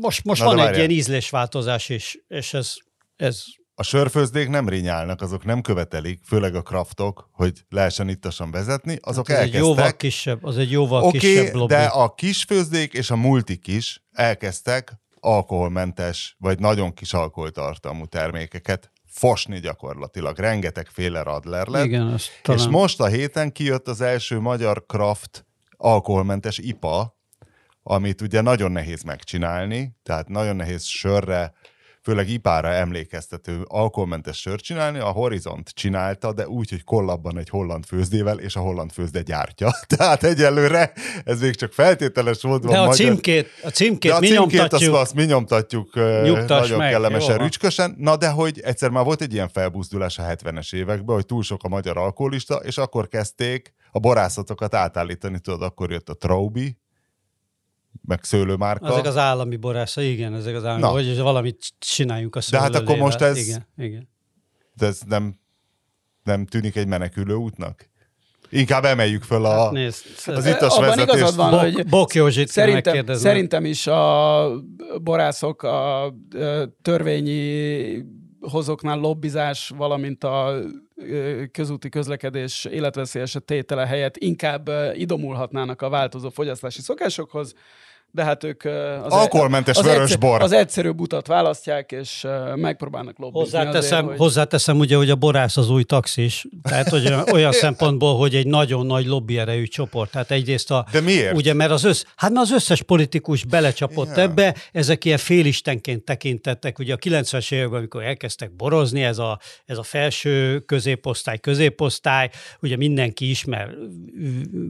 Most, 0.00 0.24
most 0.24 0.42
van 0.42 0.58
egy 0.58 0.76
ilyen 0.76 0.90
ízlésváltozás 0.90 1.88
is, 1.88 2.18
és 2.28 2.54
ez, 2.54 2.74
ez 3.16 3.44
a 3.74 3.82
sörfőzdék 3.82 4.48
nem 4.48 4.68
rinyálnak, 4.68 5.20
azok 5.20 5.44
nem 5.44 5.60
követelik, 5.60 6.20
főleg 6.24 6.54
a 6.54 6.62
kraftok, 6.62 7.28
hogy 7.32 7.64
lehessen 7.68 8.08
ittasan 8.08 8.50
vezetni, 8.50 8.98
azok 9.00 9.28
hát 9.28 9.36
az 9.36 9.42
elkezdtek. 9.42 9.60
Egy 9.60 9.68
jóval 9.68 9.96
kisebb, 9.96 10.44
az 10.44 10.58
egy 10.58 10.70
jóval 10.70 11.02
okay, 11.02 11.18
kisebb 11.18 11.54
lobby. 11.54 11.74
de 11.74 11.84
a 11.84 12.14
kisfőzdék 12.14 12.92
és 12.92 13.10
a 13.10 13.16
multik 13.16 13.66
is 13.66 14.02
elkezdtek 14.12 15.01
alkoholmentes, 15.24 16.36
vagy 16.38 16.58
nagyon 16.58 16.94
kis 16.94 17.12
alkoholtartalmú 17.12 18.06
termékeket 18.06 18.90
fosni 19.06 19.60
gyakorlatilag. 19.60 20.38
Rengeteg 20.38 20.88
radler 20.96 21.66
lett. 21.66 21.84
Igen, 21.84 22.18
talán... 22.42 22.60
És 22.60 22.66
most 22.66 23.00
a 23.00 23.06
héten 23.06 23.52
kijött 23.52 23.88
az 23.88 24.00
első 24.00 24.40
magyar 24.40 24.86
kraft 24.86 25.46
alkoholmentes 25.76 26.58
IPA, 26.58 27.16
amit 27.82 28.20
ugye 28.20 28.40
nagyon 28.40 28.72
nehéz 28.72 29.02
megcsinálni, 29.02 29.96
tehát 30.02 30.28
nagyon 30.28 30.56
nehéz 30.56 30.84
sörre 30.84 31.52
főleg 32.02 32.28
ipára 32.28 32.68
emlékeztető 32.68 33.60
alkoholmentes 33.66 34.40
sört 34.40 34.62
csinálni. 34.62 34.98
A 34.98 35.10
Horizont 35.10 35.68
csinálta, 35.68 36.32
de 36.32 36.48
úgy, 36.48 36.70
hogy 36.70 36.84
kollabban 36.84 37.38
egy 37.38 37.48
holland 37.48 37.84
főzdével, 37.84 38.38
és 38.38 38.56
a 38.56 38.60
holland 38.60 38.92
főzde 38.92 39.22
gyártja. 39.22 39.70
Tehát 39.96 40.24
egyelőre 40.24 40.92
ez 41.24 41.40
még 41.40 41.54
csak 41.54 41.72
feltételes 41.72 42.42
volt. 42.42 42.62
De 42.62 42.78
a 42.78 42.80
magyar... 42.80 42.94
címkét, 42.94 43.48
a 43.62 43.68
címkét 43.68 44.10
de 44.10 44.16
a 44.16 44.20
mi 44.20 44.26
címkét 44.26 44.58
nyomtatjuk. 44.58 44.94
Azt, 44.94 45.02
azt 45.02 45.14
mi 45.14 45.24
nyomtatjuk 45.24 45.94
Nyugtass 46.22 46.60
nagyon 46.60 46.78
meg, 46.78 46.90
kellemesen, 46.90 47.36
jó. 47.36 47.42
rücskösen. 47.42 47.94
Na 47.98 48.16
de 48.16 48.28
hogy 48.28 48.60
egyszer 48.60 48.90
már 48.90 49.04
volt 49.04 49.20
egy 49.20 49.32
ilyen 49.32 49.48
felbuzdulás 49.48 50.18
a 50.18 50.22
70-es 50.22 50.74
években, 50.74 51.14
hogy 51.14 51.26
túl 51.26 51.42
sok 51.42 51.64
a 51.64 51.68
magyar 51.68 51.96
alkoholista, 51.96 52.54
és 52.54 52.78
akkor 52.78 53.08
kezdték 53.08 53.74
a 53.90 53.98
borászatokat 53.98 54.74
átállítani, 54.74 55.38
tudod, 55.38 55.62
akkor 55.62 55.90
jött 55.90 56.08
a 56.08 56.14
Traubi, 56.14 56.76
meg 58.02 58.24
szőlőmárka. 58.24 58.86
Ezek 58.92 59.04
az 59.04 59.16
állami 59.16 59.56
borásza, 59.56 60.02
igen, 60.02 60.34
ezek 60.34 60.54
az 60.54 60.64
állami, 60.64 61.04
hogy 61.04 61.18
valamit 61.18 61.72
csináljunk 61.78 62.36
a 62.36 62.40
De 62.50 62.58
hát 62.60 62.74
akkor 62.74 62.96
most 62.96 63.20
ez... 63.20 63.38
Igen, 63.38 63.66
igen. 63.76 64.08
De 64.74 64.86
ez 64.86 65.00
nem, 65.06 65.34
nem 66.22 66.46
tűnik 66.46 66.76
egy 66.76 66.86
menekülő 66.86 67.34
útnak? 67.34 67.90
Inkább 68.50 68.84
emeljük 68.84 69.22
föl 69.22 69.44
a, 69.44 69.62
hát 69.62 69.70
nézd, 69.70 70.04
az 70.26 70.46
ittas 70.46 70.74
Abban 70.74 70.88
vezetést. 70.88 71.18
igazad 71.18 71.36
van, 71.36 71.50
Bok, 71.50 71.60
hogy 71.60 71.86
Bok 71.86 72.14
Józsit 72.14 72.48
szerintem, 72.48 73.14
szerintem 73.14 73.64
is 73.64 73.86
a 73.86 74.50
borászok 75.02 75.62
a 75.62 76.14
törvényi 76.82 78.04
hozóknál 78.40 78.98
lobbizás, 78.98 79.72
valamint 79.76 80.24
a 80.24 80.54
közúti 81.52 81.88
közlekedés 81.88 82.64
életveszélyes 82.64 83.36
tétele 83.44 83.86
helyett 83.86 84.16
inkább 84.16 84.70
idomulhatnának 84.94 85.82
a 85.82 85.88
változó 85.88 86.30
fogyasztási 86.30 86.80
szokásokhoz, 86.80 87.54
de 88.14 88.24
hát 88.24 88.44
ők 88.44 88.64
az, 89.04 89.12
Alkoholmentes 89.12 89.76
az, 89.76 89.84
vörös 89.84 90.16
bor. 90.16 90.42
az 90.42 90.52
egyszerűbb 90.52 91.00
utat 91.00 91.26
választják, 91.26 91.92
és 91.92 92.26
megpróbálnak 92.54 93.18
lobbizni 93.18 93.40
hozzáteszem, 93.40 93.98
azért, 93.98 94.08
hogy... 94.08 94.16
hozzáteszem 94.16 94.78
ugye, 94.78 94.96
hogy 94.96 95.10
a 95.10 95.16
borász 95.16 95.56
az 95.56 95.70
új 95.70 95.82
taxis, 95.82 96.46
tehát 96.62 96.88
hogy 96.88 97.14
olyan 97.32 97.52
szempontból, 97.64 98.16
hogy 98.16 98.34
egy 98.34 98.46
nagyon 98.46 98.86
nagy 98.86 99.06
lobbyerejű 99.06 99.64
csoport. 99.64 100.10
Tehát 100.10 100.30
egyrészt 100.30 100.70
a... 100.70 100.86
De 100.92 101.00
miért? 101.00 101.36
Ugye, 101.36 101.54
mert 101.54 101.70
az, 101.70 101.84
össz, 101.84 102.04
hát 102.16 102.30
az 102.34 102.50
összes 102.50 102.82
politikus 102.82 103.44
belecsapott 103.44 104.06
yeah. 104.06 104.22
ebbe, 104.22 104.54
ezek 104.72 105.04
ilyen 105.04 105.18
félistenként 105.18 106.04
tekintettek, 106.04 106.78
ugye 106.78 106.94
a 106.94 106.96
90-es 106.96 107.52
években, 107.52 107.78
amikor 107.78 108.02
elkezdtek 108.02 108.56
borozni, 108.56 109.02
ez 109.02 109.18
a, 109.18 109.38
ez 109.66 109.78
a 109.78 109.82
felső 109.82 110.58
középosztály, 110.58 111.38
középosztály, 111.38 112.30
ugye 112.60 112.76
mindenki 112.76 113.30
ismer 113.30 113.68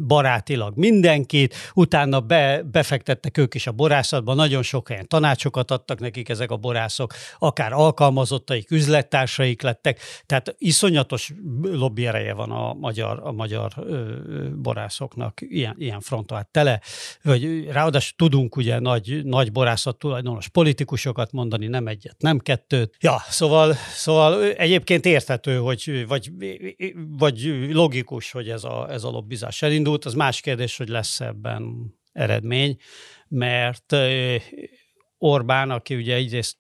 barátilag 0.07 0.77
mindenkit, 0.77 1.55
utána 1.75 2.21
be, 2.21 2.63
befektettek 2.73 3.31
vettek 3.33 3.45
ők 3.45 3.55
is 3.55 3.67
a 3.67 3.73
borászatban, 3.73 4.37
nagyon 4.37 4.63
sok 4.63 4.89
helyen 4.89 5.09
tanácsokat 5.09 5.71
adtak 5.71 6.01
nekik 6.01 6.29
ezek 6.29 6.51
a 6.51 6.57
borászok, 6.57 7.13
akár 7.39 7.73
alkalmazottaik, 7.73 8.71
üzlettársaik 8.71 9.63
lettek, 9.63 10.01
tehát 10.27 10.55
iszonyatos 10.59 11.33
lobby 11.63 12.07
ereje 12.07 12.35
van 12.35 12.51
a 12.51 12.73
magyar, 12.73 13.21
a 13.23 13.33
magyar 13.33 13.73
ö, 13.77 14.49
borászoknak 14.57 15.41
ilyen, 15.41 15.75
ilyen 15.79 16.01
fronton, 16.01 16.37
hát 16.37 16.49
tele, 16.51 16.81
vagy 17.23 17.65
ráadásul 17.71 18.17
tudunk 18.17 18.57
ugye 18.57 18.79
nagy, 18.79 19.25
nagy 19.25 19.53
borászat 19.53 19.99
tulajdonos 19.99 20.49
politikusokat 20.49 21.33
mondani, 21.33 21.67
nem 21.67 21.87
egyet, 21.87 22.17
nem 22.19 22.39
kettőt. 22.39 22.97
Ja, 23.01 23.17
szóval, 23.29 23.75
szóval 23.95 24.45
egyébként 24.45 25.07
érthető, 25.07 25.57
hogy 25.57 26.05
vagy, 26.09 26.31
vagy 27.19 27.69
logikus, 27.71 28.31
hogy 28.31 28.49
ez 28.49 28.65
a, 28.65 28.87
ez 28.91 29.05
a 29.05 29.11
lobbizás 29.11 29.63
elindult, 29.63 30.05
az 30.05 30.15
más 30.15 30.41
kérdés, 30.41 30.77
hogy 30.77 30.89
lesz 30.89 31.21
ebben 31.21 31.95
eredmény 32.13 32.77
mert 33.33 33.95
Orbán, 35.19 35.71
aki 35.71 35.95
ugye 35.95 36.15
egyrészt 36.15 36.57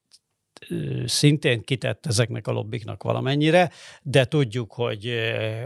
szintén 1.04 1.62
kitett 1.62 2.06
ezeknek 2.06 2.46
a 2.46 2.52
lobbiknak 2.52 3.02
valamennyire, 3.02 3.70
de 4.02 4.24
tudjuk, 4.24 4.72
hogy, 4.72 5.12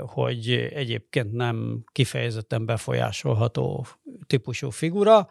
hogy 0.07 0.51
egyébként 0.53 1.33
nem 1.33 1.85
kifejezetten 1.93 2.67
befolyásolható 2.67 3.87
típusú 4.27 4.71
figura. 4.71 5.31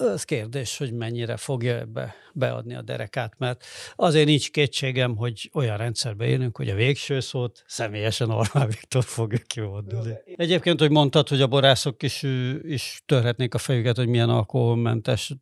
Az 0.00 0.24
kérdés, 0.24 0.76
hogy 0.76 0.92
mennyire 0.92 1.36
fogja 1.36 1.74
ebbe 1.74 2.14
beadni 2.32 2.74
a 2.74 2.82
derekát, 2.82 3.34
mert 3.38 3.64
azért 3.96 4.26
nincs 4.26 4.50
kétségem, 4.50 5.16
hogy 5.16 5.50
olyan 5.52 5.76
rendszerbe 5.76 6.24
élünk, 6.26 6.56
hogy 6.56 6.68
a 6.68 6.74
végső 6.74 7.20
szót 7.20 7.62
személyesen 7.66 8.30
Orbán 8.30 8.66
Viktor 8.66 9.04
fogja 9.04 9.38
kimondani. 9.46 10.12
Egyébként, 10.36 10.80
hogy 10.80 10.90
mondtad, 10.90 11.28
hogy 11.28 11.40
a 11.40 11.46
borászok 11.46 12.02
is, 12.02 12.22
is 12.62 13.02
törhetnék 13.06 13.54
a 13.54 13.58
fejüket, 13.58 13.96
hogy 13.96 14.08
milyen 14.08 14.28
alkoholmentes 14.28 15.32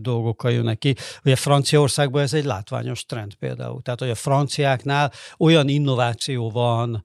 dolgokkal 0.00 0.52
jönnek 0.52 0.78
ki. 0.78 0.94
Ugye 1.24 1.36
Franciaországban 1.36 2.22
ez 2.22 2.34
egy 2.34 2.44
látványos 2.44 3.04
trend 3.04 3.34
például. 3.34 3.82
Tehát, 3.82 4.00
hogy 4.00 4.10
a 4.10 4.14
franciáknál 4.14 5.12
olyan 5.38 5.68
innováció 5.68 6.50
van, 6.50 7.02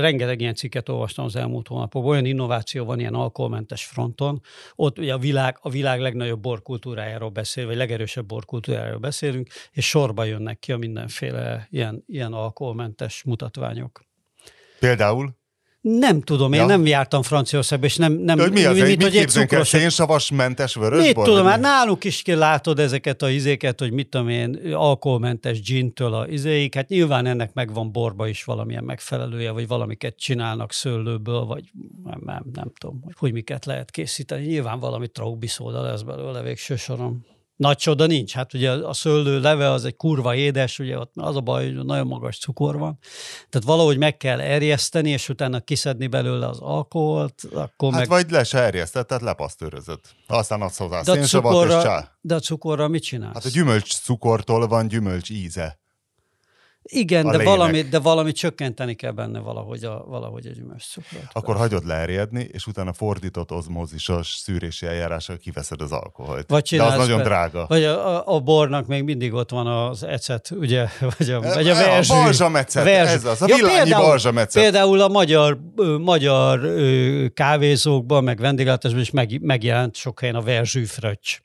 rengeteg 0.00 0.40
ilyen 0.40 0.54
cikket 0.54 0.88
olvastam 0.88 1.24
az 1.24 1.36
elmúlt 1.36 1.68
hónapokban, 1.68 2.10
olyan 2.12 2.24
innováció 2.24 2.84
van 2.84 3.00
ilyen 3.00 3.14
alkoholmentes 3.14 3.84
fronton, 3.84 4.40
ott 4.76 4.98
ugye 4.98 5.12
a 5.12 5.18
világ, 5.18 5.58
a 5.60 5.70
világ 5.70 6.00
legnagyobb 6.02 6.40
borkultúrájáról 6.40 7.30
beszél, 7.30 7.66
vagy 7.66 7.76
legerősebb 7.76 8.26
bor 8.26 8.44
kultúráról 8.44 8.98
beszélünk, 8.98 9.48
és 9.72 9.88
sorba 9.88 10.24
jönnek 10.24 10.58
ki 10.58 10.72
a 10.72 10.76
mindenféle 10.76 11.66
ilyen, 11.70 12.04
ilyen 12.06 12.32
alkoholmentes 12.32 13.22
mutatványok. 13.22 14.04
Például? 14.78 15.40
Nem 15.82 16.20
tudom, 16.20 16.52
én 16.52 16.60
ja. 16.60 16.66
nem 16.66 16.86
jártam 16.86 17.22
Franciaországba, 17.22 17.86
és 17.86 17.96
nem... 17.96 18.12
nem 18.12 18.38
hogy 18.38 18.52
mi 18.52 18.64
az, 18.64 18.78
mit, 18.78 19.02
hogy 19.02 19.16
egy 19.16 19.28
cukros... 19.28 19.68
Szénsavas 19.68 20.30
mentes 20.30 20.74
vörösbor? 20.74 21.24
Mit 21.24 21.34
tudom, 21.34 21.46
hát 21.46 21.60
náluk 21.60 22.04
is 22.04 22.22
látod 22.24 22.78
ezeket 22.78 23.22
a 23.22 23.28
izéket, 23.28 23.80
hogy 23.80 23.92
mit 23.92 24.08
tudom 24.08 24.28
én, 24.28 24.60
alkoholmentes 24.72 25.60
gintől 25.60 26.14
a 26.14 26.26
izéig, 26.26 26.74
hát 26.74 26.88
nyilván 26.88 27.26
ennek 27.26 27.52
megvan 27.54 27.92
borba 27.92 28.26
is 28.26 28.44
valamilyen 28.44 28.84
megfelelője, 28.84 29.50
vagy 29.50 29.66
valamiket 29.66 30.16
csinálnak 30.16 30.72
szőlőből, 30.72 31.44
vagy 31.44 31.64
nem, 32.04 32.20
nem, 32.24 32.42
nem 32.52 32.72
tudom, 32.78 33.00
hogy, 33.04 33.14
hogy 33.18 33.32
miket 33.32 33.64
lehet 33.64 33.90
készíteni. 33.90 34.46
Nyilván 34.46 34.78
valami 34.78 35.08
traubiszóda 35.08 35.82
lesz 35.82 36.02
belőle 36.02 36.42
végső 36.42 36.76
soron 36.76 37.24
nagy 37.62 37.76
csoda 37.76 38.06
nincs. 38.06 38.32
Hát 38.32 38.54
ugye 38.54 38.70
a 38.70 38.92
szőlő 38.92 39.40
leve 39.40 39.70
az 39.70 39.84
egy 39.84 39.96
kurva 39.96 40.34
édes, 40.34 40.78
ugye 40.78 40.98
ott 40.98 41.12
az 41.14 41.36
a 41.36 41.40
baj, 41.40 41.74
hogy 41.74 41.84
nagyon 41.84 42.06
magas 42.06 42.38
cukor 42.38 42.78
van. 42.78 42.98
Tehát 43.48 43.66
valahogy 43.66 43.98
meg 43.98 44.16
kell 44.16 44.40
erjeszteni, 44.40 45.10
és 45.10 45.28
utána 45.28 45.60
kiszedni 45.60 46.06
belőle 46.06 46.48
az 46.48 46.58
alkoholt, 46.60 47.42
akkor 47.54 47.92
hát 47.92 48.00
meg... 48.00 48.08
vagy 48.08 48.30
le 48.30 48.44
se 48.44 48.58
erjesztett, 48.58 49.06
tehát 49.06 49.22
lepasztőrözött. 49.22 50.14
Aztán 50.26 50.62
adsz 50.62 50.78
hozzá 50.78 51.02
de 51.02 51.12
a 51.12 51.16
cukorra, 51.16 51.76
és 51.76 51.82
csá. 51.82 52.08
De 52.20 52.34
a 52.34 52.40
cukorra 52.40 52.88
mit 52.88 53.02
csinálsz? 53.02 53.34
Hát 53.34 53.44
a 53.44 53.48
gyümölcs 53.48 53.94
cukortól 53.94 54.66
van 54.66 54.88
gyümölcs 54.88 55.30
íze. 55.30 55.81
Igen, 56.82 57.30
de 57.30 57.42
valami, 57.42 57.82
de 57.82 57.98
valami 57.98 58.32
csökkenteni 58.32 58.94
kell 58.94 59.10
benne 59.10 59.38
valahogy 59.38 59.84
a, 59.84 60.04
valahogy 60.06 60.46
a 60.46 60.50
gyümölcscukrot. 60.50 61.22
Akkor 61.32 61.56
hagyod 61.56 61.86
leerjedni, 61.86 62.48
és 62.52 62.66
utána 62.66 62.92
fordított 62.92 63.52
ozmózisos 63.52 64.28
szűrési 64.28 64.86
eljárással 64.86 65.36
kiveszed 65.36 65.80
az 65.80 65.92
alkoholt. 65.92 66.50
Vagy 66.50 66.68
de 66.76 66.82
az 66.82 66.94
nagyon 66.94 67.18
be, 67.18 67.24
drága. 67.24 67.66
Vagy 67.68 67.84
a, 67.84 68.34
a, 68.34 68.40
bornak 68.40 68.86
még 68.86 69.02
mindig 69.02 69.32
ott 69.32 69.50
van 69.50 69.66
az 69.66 70.02
ecet, 70.02 70.50
ugye? 70.50 70.86
Vagy 71.18 71.30
a, 71.30 71.40
vagy 71.40 71.68
a 71.68 71.74
verzsű. 71.74 72.14
A 72.14 72.22
balzsamecet, 72.22 72.84
verzsű. 72.84 73.14
ez 73.14 73.24
az, 73.24 73.42
a 73.42 73.46
ja, 73.48 73.56
például, 73.66 74.04
balzsamecet. 74.04 74.62
Például 74.62 75.00
a 75.00 75.08
magyar, 75.08 75.58
magyar 76.00 76.60
kávézókban, 77.34 78.24
meg 78.24 78.38
vendéglátásban 78.38 79.00
is 79.00 79.10
meg, 79.10 79.40
megjelent 79.40 79.94
sok 79.94 80.20
helyen 80.20 80.34
a 80.34 80.42
verzsű 80.42 80.84
fröccs. 80.84 81.38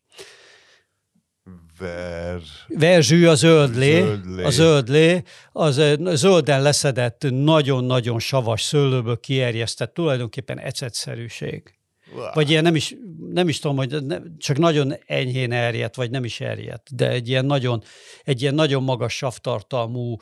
Ver... 1.79 2.39
Verzsű 2.67 3.25
a 3.25 3.36
zöldlé, 3.36 4.00
zöldlé. 4.00 4.43
a 4.43 4.50
zöldlé, 4.50 5.24
az 5.51 5.81
zölden 6.13 6.62
leszedett, 6.62 7.25
nagyon-nagyon 7.29 8.19
savas 8.19 8.62
szőlőből 8.62 9.19
kierjesztett, 9.19 9.93
tulajdonképpen 9.93 10.60
ecetszerűség. 10.60 11.77
Wow. 12.15 12.25
Vagy 12.34 12.50
ilyen 12.50 12.63
nem 12.63 12.75
is, 12.75 12.96
nem 13.34 13.48
is 13.48 13.60
tudom, 13.60 13.77
hogy 13.77 14.03
ne, 14.03 14.17
csak 14.38 14.57
nagyon 14.57 14.93
enyhén 15.05 15.51
erjedt, 15.51 15.96
vagy 15.96 16.10
nem 16.10 16.24
is 16.24 16.41
erjedt, 16.41 16.96
de 16.96 17.10
egy 17.10 17.27
ilyen 17.29 17.46
nagyon, 17.46 17.84
egy 18.24 18.41
ilyen 18.41 18.53
nagyon 18.53 18.84
magas 18.84 19.15
savtartalmú, 19.15 20.15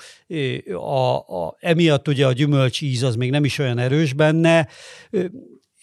a, 0.73 1.15
a, 1.15 1.55
emiatt 1.59 2.07
ugye 2.07 2.25
a 2.25 2.31
gyümölcs 2.31 2.81
íz 2.81 3.03
az 3.03 3.15
még 3.15 3.29
nem 3.29 3.45
is 3.45 3.57
olyan 3.57 3.77
erős 3.77 4.13
benne, 4.13 4.67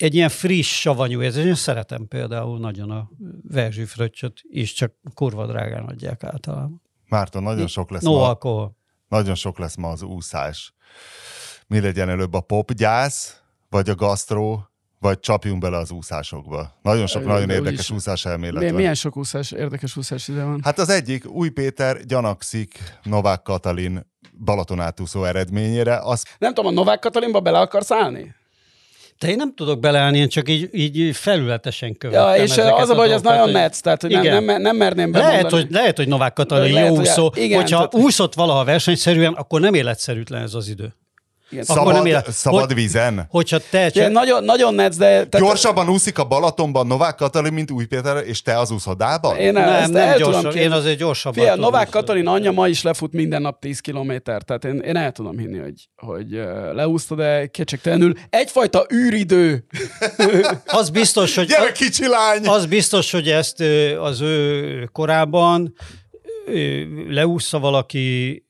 egy 0.03 0.15
ilyen 0.15 0.29
friss, 0.29 0.81
savanyú 0.81 1.23
érzés. 1.23 1.45
Én 1.45 1.55
szeretem 1.55 2.09
például 2.09 2.59
nagyon 2.59 2.91
a 2.91 3.11
verzsifröccsöt 3.49 4.41
is 4.43 4.73
csak 4.73 4.93
kurva 5.15 5.47
drágán 5.47 5.85
adják 5.85 6.25
általában. 6.25 6.83
Márton, 7.09 7.43
nagyon 7.43 7.67
sok 7.67 7.91
lesz 7.91 8.03
No 8.03 8.13
ma. 8.13 8.27
alkohol. 8.27 8.77
Nagyon 9.09 9.35
sok 9.35 9.59
lesz 9.59 9.77
ma 9.77 9.89
az 9.89 10.03
úszás. 10.03 10.75
Mi 11.67 11.81
legyen 11.81 12.09
előbb 12.09 12.35
a 12.35 12.41
popgyász, 12.41 13.41
vagy 13.71 13.89
a 13.91 13.95
gasztró, 13.95 14.69
vagy 14.99 15.21
csapjunk 15.21 15.61
bele 15.61 15.77
az 15.77 15.91
úszásokba. 15.91 16.79
Nagyon 16.83 17.07
sok 17.07 17.25
nagyon 17.25 17.47
de 17.47 17.55
érdekes 17.55 17.91
úszás 17.91 18.25
elmélet 18.25 18.63
van. 18.63 18.75
milyen 18.75 18.95
sok 18.95 19.17
úszás, 19.17 19.51
érdekes 19.51 19.97
úszás 19.97 20.29
ide 20.29 20.45
van. 20.45 20.61
Hát 20.65 20.79
az 20.79 20.89
egyik, 20.89 21.31
Új 21.31 21.49
Péter 21.49 22.05
gyanakszik 22.05 22.99
Novák 23.03 23.43
Katalin 23.43 24.07
Balaton 24.45 24.81
átúszó 24.81 25.25
eredményére. 25.25 25.99
Azt 25.99 26.37
Nem 26.39 26.55
tudom, 26.55 26.71
a 26.71 26.75
Novák 26.75 26.99
Katalinba 26.99 27.41
bele 27.41 27.59
akarsz 27.59 27.91
állni? 27.91 28.35
De 29.23 29.29
én 29.29 29.37
nem 29.37 29.55
tudok 29.55 29.81
beleállni, 29.81 30.19
én 30.19 30.29
csak 30.29 30.49
így, 30.49 30.69
így 30.73 31.17
felületesen 31.17 31.97
követtem 31.99 32.35
Ja, 32.37 32.43
és 32.43 32.51
az 32.59 32.89
a 32.91 32.95
baj, 32.95 33.07
hogy 33.07 33.15
ez 33.15 33.21
dolgokat, 33.23 33.23
nagyon 33.23 33.51
netsz, 33.51 33.81
tehát 33.81 34.01
hogy 34.03 34.11
nem, 34.11 34.23
Igen. 34.23 34.45
nem, 34.45 34.63
nem 34.63 34.77
merném 34.77 35.13
Lehet 35.13 35.31
bemondani. 35.35 35.63
hogy, 35.63 35.73
lehet, 35.73 35.97
hogy 35.97 36.09
Novák 36.09 36.33
Katalin 36.33 36.73
Lehet, 36.73 36.89
jó 36.89 36.95
hogy- 36.95 37.07
úszó. 37.07 37.33
igen, 37.35 37.59
Hogyha 37.61 37.77
tehát- 37.77 37.95
úszott 37.95 38.35
valaha 38.35 38.65
versenyszerűen, 38.65 39.33
akkor 39.33 39.61
nem 39.61 39.75
életszerűtlen 39.75 40.43
ez 40.43 40.55
az 40.55 40.69
idő. 40.69 40.95
Igen. 41.53 41.65
Szabad, 41.65 41.93
nem 41.95 42.07
éle- 42.07 42.31
szabad 42.33 42.65
hogy- 42.65 42.75
vízen. 42.75 43.27
Hogyha 43.31 43.59
te 43.71 43.91
csak... 43.91 44.11
nagyon, 44.13 44.45
nagyon 44.45 44.75
netsz, 44.75 44.97
de... 44.97 45.07
Tehát, 45.07 45.47
Gyorsabban 45.47 45.89
úszik 45.89 46.19
a 46.19 46.25
Balatonban 46.25 46.87
Novák 46.87 47.15
Katalin, 47.15 47.53
mint 47.53 47.71
Új 47.71 47.85
Péter, 47.85 48.27
és 48.27 48.43
te 48.43 48.59
az 48.59 48.71
úszodában? 48.71 49.37
Én 49.37 49.53
Nem, 49.53 49.91
nem 49.91 50.03
el 50.09 50.19
gyorsan, 50.19 50.43
tudom 50.43 50.57
én 50.57 50.71
azért 50.73 50.99
gyorsabban 50.99 51.45
Fia, 51.45 51.55
Novák 51.57 51.87
úszni. 51.87 51.93
Katalin 52.01 52.27
anyja 52.27 52.53
ma 52.53 52.69
is 52.69 52.83
lefut 52.83 53.13
minden 53.13 53.43
nap 53.43 53.61
10 53.61 53.81
kilométer, 53.81 54.43
tehát 54.43 54.65
én, 54.65 54.79
én 54.79 54.97
el 54.97 55.13
tudom 55.13 55.39
hinni, 55.39 55.59
hogy, 55.59 55.89
hogy 55.97 56.29
leúszta, 56.73 57.15
de 57.15 57.47
kétségtelenül 57.47 58.13
egyfajta 58.31 58.87
űridő. 58.95 59.65
Az 60.67 60.91
biztos, 60.91 61.35
hogy... 61.35 61.47
Gyere, 61.47 61.73
kicsi 61.73 62.09
lány! 62.09 62.47
Az 62.47 62.67
biztos, 62.67 63.11
hogy 63.11 63.29
ezt 63.29 63.61
az 64.01 64.21
ő 64.21 64.89
korában 64.93 65.75
leúszza 67.09 67.59
valaki 67.59 68.45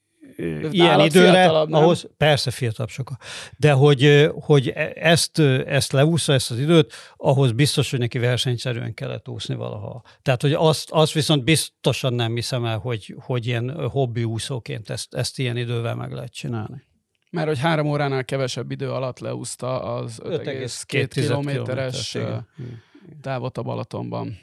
ilyen 0.70 1.00
időre, 1.00 1.48
ahhoz 1.48 2.06
persze 2.16 2.50
fiatalabb 2.50 2.90
sokkal, 2.90 3.16
de 3.56 3.72
hogy, 3.72 4.30
hogy 4.40 4.68
e- 4.68 4.92
ezt, 4.94 5.38
ezt 5.66 5.92
leúszza, 5.92 6.32
ezt 6.32 6.50
az 6.50 6.58
időt, 6.58 6.92
ahhoz 7.16 7.52
biztos, 7.52 7.90
hogy 7.90 7.98
neki 7.98 8.18
versenyszerűen 8.18 8.94
kellett 8.94 9.28
úszni 9.28 9.54
valaha. 9.54 10.02
Tehát, 10.22 10.42
hogy 10.42 10.52
azt, 10.52 10.90
azt 10.90 11.12
viszont 11.12 11.44
biztosan 11.44 12.14
nem 12.14 12.34
hiszem 12.34 12.64
el, 12.64 12.78
hogy, 12.78 13.14
hogy 13.20 13.46
ilyen 13.46 13.88
hobbi 13.88 14.24
úszóként 14.24 14.90
ezt, 14.90 15.14
ezt 15.14 15.38
ilyen 15.38 15.56
idővel 15.56 15.94
meg 15.94 16.12
lehet 16.12 16.32
csinálni. 16.32 16.82
Mert 17.30 17.46
hogy 17.46 17.58
három 17.58 17.86
óránál 17.86 18.24
kevesebb 18.24 18.70
idő 18.70 18.90
alatt 18.90 19.18
leúszta 19.18 19.82
az 19.94 20.20
5,2 20.24 21.06
kilométeres 21.10 22.18
távot 23.20 23.58
a 23.58 23.62
Balatonban. 23.62 24.38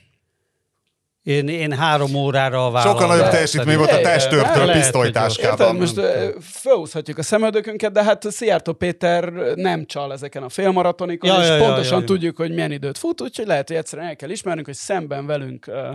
Én, 1.29 1.47
én 1.47 1.73
három 1.73 2.15
órára 2.15 2.71
vállalom. 2.71 2.97
Sokkal 2.97 3.15
nagyobb 3.15 3.29
teljesítmény 3.29 3.77
volt 3.77 3.91
a 3.91 4.01
testőrtől 4.01 4.65
lehet, 4.65 4.81
pisztolytáskában. 4.81 5.75
Érted, 5.75 5.79
most 5.79 6.01
felhúzhatjuk 6.41 7.17
a 7.17 7.23
szemöldökünket, 7.23 7.91
de 7.91 8.03
hát 8.03 8.31
Szijjártó 8.31 8.73
Péter 8.73 9.23
nem 9.55 9.85
csal 9.85 10.13
ezeken 10.13 10.43
a 10.43 10.49
félmaratonikon, 10.49 11.29
Ja, 11.29 11.41
és 11.41 11.47
ja, 11.47 11.57
pontosan 11.57 11.93
ja, 11.93 11.99
ja. 11.99 12.05
tudjuk, 12.05 12.37
hogy 12.37 12.53
milyen 12.53 12.71
időt 12.71 12.97
fut, 12.97 13.21
úgyhogy 13.21 13.47
lehet, 13.47 13.67
hogy 13.67 13.77
egyszerűen 13.77 14.07
el 14.07 14.15
kell 14.15 14.29
ismernünk, 14.29 14.65
hogy 14.65 14.75
szemben 14.75 15.25
velünk 15.25 15.67
ö, 15.67 15.91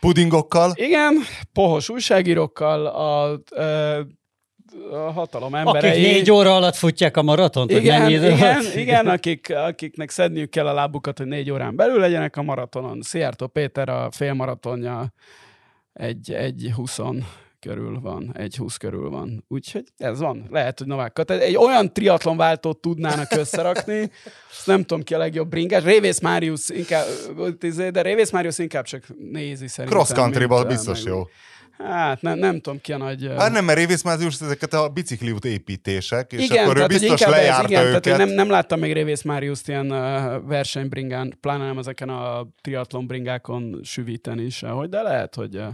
Pudingokkal. 0.00 0.72
Igen, 0.74 1.14
pohos 1.52 1.88
újságírókkal, 1.88 2.86
a, 2.86 3.40
ö, 3.50 3.98
a 3.98 4.04
hatalom 5.14 5.54
emberei. 5.54 5.90
Akik 5.90 6.02
négy 6.02 6.30
óra 6.30 6.56
alatt 6.56 6.74
futják 6.76 7.16
a 7.16 7.22
maratont, 7.22 7.72
hogy 7.72 7.82
igen, 7.82 8.00
mennyi 8.00 8.12
idő 8.12 8.30
igen, 8.30 8.54
alatt? 8.54 8.74
igen 8.74 9.08
akik, 9.08 9.54
akiknek 9.54 10.10
szedniük 10.10 10.50
kell 10.50 10.66
a 10.66 10.72
lábukat, 10.72 11.18
hogy 11.18 11.26
négy 11.26 11.50
órán 11.50 11.76
belül 11.76 11.98
legyenek 11.98 12.36
a 12.36 12.42
maratonon. 12.42 13.02
Szijjártó 13.02 13.46
Péter 13.46 13.88
a 13.88 14.10
félmaratonja 14.10 15.12
egy, 15.92 16.32
egy 16.32 16.72
20 16.74 16.98
körül 17.60 18.00
van, 18.00 18.32
egy 18.36 18.56
20 18.56 18.76
körül 18.76 19.10
van. 19.10 19.44
Úgyhogy 19.48 19.84
ez 19.96 20.18
van. 20.18 20.46
Lehet, 20.50 20.78
hogy 20.78 20.86
Novák 20.86 21.12
Katalin. 21.12 21.42
Egy 21.42 21.56
olyan 21.56 21.92
triatlon 21.92 22.36
váltót 22.36 22.80
tudnának 22.80 23.32
összerakni, 23.32 24.10
azt 24.50 24.66
nem 24.66 24.80
tudom 24.80 25.02
ki 25.02 25.14
a 25.14 25.18
legjobb 25.18 25.48
bringás. 25.48 25.82
Révész 25.82 26.20
Máriusz 26.20 26.68
inkább, 26.68 27.06
de 27.90 28.02
Révész 28.02 28.30
Máriusz 28.30 28.58
inkább 28.58 28.84
csak 28.84 29.04
nézi 29.30 29.68
szerintem. 29.68 30.00
Cross 30.00 30.12
country 30.12 30.46
biztos 30.66 31.02
meg- 31.02 31.12
jó. 31.12 31.22
Hát 31.84 32.22
nem, 32.22 32.38
nem 32.38 32.60
tudom 32.60 32.80
ki 32.80 32.92
a 32.92 32.96
nagy... 32.96 33.30
Hát 33.36 33.52
nem, 33.52 33.64
mert 33.64 33.78
Révész 33.78 34.04
ezeket 34.40 34.72
a 34.72 34.88
bicikliút 34.88 35.44
építések, 35.44 36.32
és 36.32 36.44
igen, 36.44 36.64
akkor 36.64 36.76
ő 36.76 36.78
tehát, 36.78 36.90
hogy 36.90 37.00
biztos 37.00 37.20
inkább 37.20 37.34
ez, 37.34 37.40
lejárta 37.40 37.68
igen, 37.68 37.86
őket. 37.86 38.02
tehát, 38.02 38.18
nem, 38.18 38.28
nem 38.28 38.50
láttam 38.50 38.78
még 38.78 38.92
Révész 38.92 39.22
Máriuszt 39.22 39.68
ilyen 39.68 39.90
uh, 39.90 40.48
versenybringán, 40.48 41.36
pláne 41.40 41.64
nem 41.64 41.78
ezeken 41.78 42.08
a 42.08 42.46
triatlon 42.60 43.06
bringákon 43.06 43.80
süvíteni 43.82 44.50
sehogy, 44.50 44.88
de 44.88 45.02
lehet, 45.02 45.34
hogy 45.34 45.56
uh, 45.56 45.66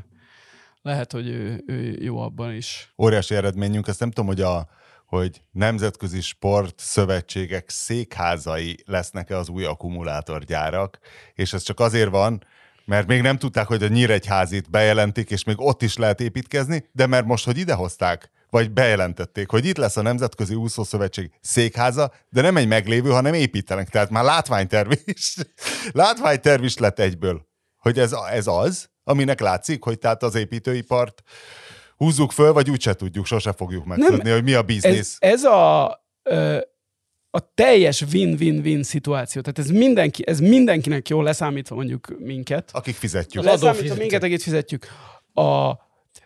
lehet, 0.82 1.12
hogy 1.12 1.28
ő, 1.28 1.62
ő 1.66 1.98
jó 2.00 2.18
abban 2.18 2.54
is. 2.54 2.92
Óriási 2.98 3.34
eredményünk, 3.34 3.88
ezt 3.88 4.00
nem 4.00 4.10
tudom, 4.10 4.26
hogy 4.26 4.40
a 4.40 4.68
hogy 5.06 5.42
nemzetközi 5.52 6.20
sport 6.20 6.74
szövetségek 6.78 7.70
székházai 7.70 8.76
lesznek-e 8.84 9.36
az 9.36 9.48
új 9.48 9.64
akkumulátorgyárak, 9.64 10.98
és 11.34 11.52
ez 11.52 11.62
csak 11.62 11.80
azért 11.80 12.10
van, 12.10 12.42
mert 12.86 13.06
még 13.06 13.20
nem 13.20 13.38
tudták, 13.38 13.66
hogy 13.66 13.82
a 13.82 13.88
Nyíregyházit 13.88 14.70
bejelentik, 14.70 15.30
és 15.30 15.44
még 15.44 15.56
ott 15.58 15.82
is 15.82 15.96
lehet 15.96 16.20
építkezni, 16.20 16.88
de 16.92 17.06
mert 17.06 17.26
most, 17.26 17.44
hogy 17.44 17.58
idehozták, 17.58 18.30
vagy 18.50 18.70
bejelentették, 18.70 19.50
hogy 19.50 19.64
itt 19.64 19.76
lesz 19.76 19.96
a 19.96 20.02
Nemzetközi 20.02 20.54
Úszószövetség 20.54 21.30
székháza, 21.40 22.12
de 22.28 22.40
nem 22.40 22.56
egy 22.56 22.68
meglévő, 22.68 23.10
hanem 23.10 23.34
építenek. 23.34 23.88
Tehát 23.88 24.10
már 24.10 24.24
látványterv 24.24 24.92
is, 25.04 25.36
látványterv 25.92 26.64
is 26.64 26.76
lett 26.76 26.98
egyből. 26.98 27.46
Hogy 27.76 27.98
ez, 27.98 28.14
ez 28.30 28.46
az, 28.46 28.90
aminek 29.04 29.40
látszik, 29.40 29.82
hogy 29.84 29.98
tehát 29.98 30.22
az 30.22 30.34
építőipart 30.34 31.22
húzzuk 31.96 32.32
föl, 32.32 32.52
vagy 32.52 32.70
úgyse 32.70 32.94
tudjuk, 32.94 33.26
sose 33.26 33.52
fogjuk 33.52 33.84
megtudni, 33.84 34.30
hogy 34.30 34.42
mi 34.42 34.52
a 34.52 34.58
Ez, 34.58 34.64
biznisz. 34.64 35.16
ez 35.18 35.44
a, 35.44 36.06
ö, 36.22 36.58
a 37.36 37.50
teljes 37.54 38.02
win-win-win 38.02 38.82
szituáció, 38.82 39.40
tehát 39.40 39.58
ez, 39.58 39.70
mindenki, 39.70 40.26
ez 40.26 40.40
mindenkinek 40.40 41.08
jó 41.08 41.22
leszámítva 41.22 41.74
mondjuk 41.74 42.18
minket. 42.18 42.70
Akik 42.72 42.94
fizetjük. 42.94 43.44
Leszámítva 43.44 43.94
minket, 43.94 44.22
akit 44.22 44.42
fizetjük. 44.42 44.86
A, 45.34 45.72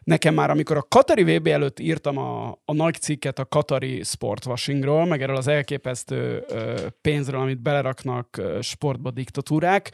nekem 0.04 0.34
már, 0.34 0.50
amikor 0.50 0.76
a 0.76 0.86
Katari 0.88 1.36
VB 1.36 1.46
előtt 1.46 1.78
írtam 1.80 2.18
a, 2.18 2.58
a 2.64 2.72
nagy 2.72 3.00
cikket 3.00 3.38
a 3.38 3.44
Katari 3.44 4.02
sportwashingról, 4.02 5.04
meg 5.04 5.22
erről 5.22 5.36
az 5.36 5.46
elképesztő 5.46 6.44
ö, 6.48 6.86
pénzről, 7.00 7.40
amit 7.40 7.62
beleraknak 7.62 8.36
ö, 8.36 8.58
sportba 8.60 9.10
diktatúrák, 9.10 9.92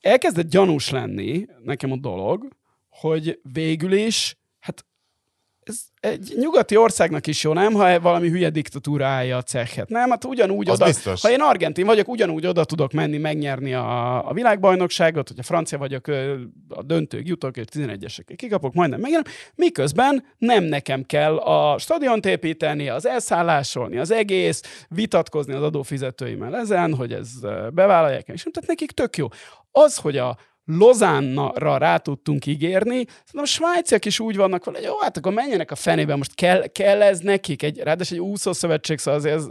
elkezdett 0.00 0.50
gyanús 0.50 0.90
lenni 0.90 1.46
nekem 1.64 1.92
a 1.92 1.96
dolog, 1.96 2.48
hogy 2.88 3.40
végül 3.52 3.92
is, 3.92 4.36
ez 5.68 5.80
egy 6.00 6.32
nyugati 6.36 6.76
országnak 6.76 7.26
is 7.26 7.42
jó, 7.42 7.52
nem? 7.52 7.72
Ha 7.72 8.00
valami 8.00 8.28
hülye 8.28 8.50
diktatúra 8.50 9.06
állja 9.06 9.36
a 9.36 9.42
cechet. 9.42 9.88
Nem, 9.88 10.10
hát 10.10 10.24
ugyanúgy 10.24 10.68
Az 10.68 10.74
oda, 10.74 10.84
biztos. 10.84 11.22
ha 11.22 11.30
én 11.30 11.40
argentin 11.40 11.86
vagyok, 11.86 12.08
ugyanúgy 12.08 12.46
oda 12.46 12.64
tudok 12.64 12.92
menni 12.92 13.18
megnyerni 13.18 13.74
a, 13.74 14.28
a 14.28 14.32
világbajnokságot, 14.32 15.28
hogyha 15.28 15.42
francia 15.42 15.78
vagyok, 15.78 16.06
a 16.68 16.82
döntők 16.82 17.26
jutok, 17.26 17.56
és 17.56 17.64
11-esek 17.72 18.32
kikapok, 18.36 18.74
majdnem 18.74 19.00
megnyerem, 19.00 19.24
miközben 19.54 20.24
nem 20.38 20.64
nekem 20.64 21.02
kell 21.02 21.36
a 21.36 21.78
stadiont 21.78 22.26
építeni, 22.26 22.88
az 22.88 23.06
elszállásolni, 23.06 23.98
az 23.98 24.10
egész, 24.10 24.86
vitatkozni 24.88 25.52
az 25.52 25.62
adófizetőimmel 25.62 26.56
ezen, 26.56 26.94
hogy 26.94 27.12
ez 27.12 27.30
bevállalják, 27.72 28.28
és 28.28 28.42
tehát 28.52 28.68
nekik 28.68 28.90
tök 28.90 29.16
jó. 29.16 29.28
Az, 29.72 29.96
hogy 29.96 30.16
a 30.16 30.36
Lozánra 30.66 31.78
rá 31.78 31.96
tudtunk 31.96 32.46
ígérni. 32.46 33.04
Szerintem 33.06 33.42
a 33.42 33.44
svájciak 33.44 34.04
is 34.04 34.20
úgy 34.20 34.36
vannak 34.36 34.64
hogy 34.64 34.82
jó, 34.82 34.98
hát 35.00 35.16
akkor 35.16 35.32
menjenek 35.32 35.70
a 35.70 35.74
fenébe, 35.74 36.16
most 36.16 36.34
kell, 36.34 36.66
kell 36.66 37.02
ez 37.02 37.18
nekik, 37.18 37.62
egy, 37.62 37.78
ráadásul 37.78 38.16
egy 38.16 38.22
úszószövetség, 38.22 38.98
szóval 38.98 39.20
azért 39.20 39.34
ez, 39.34 39.46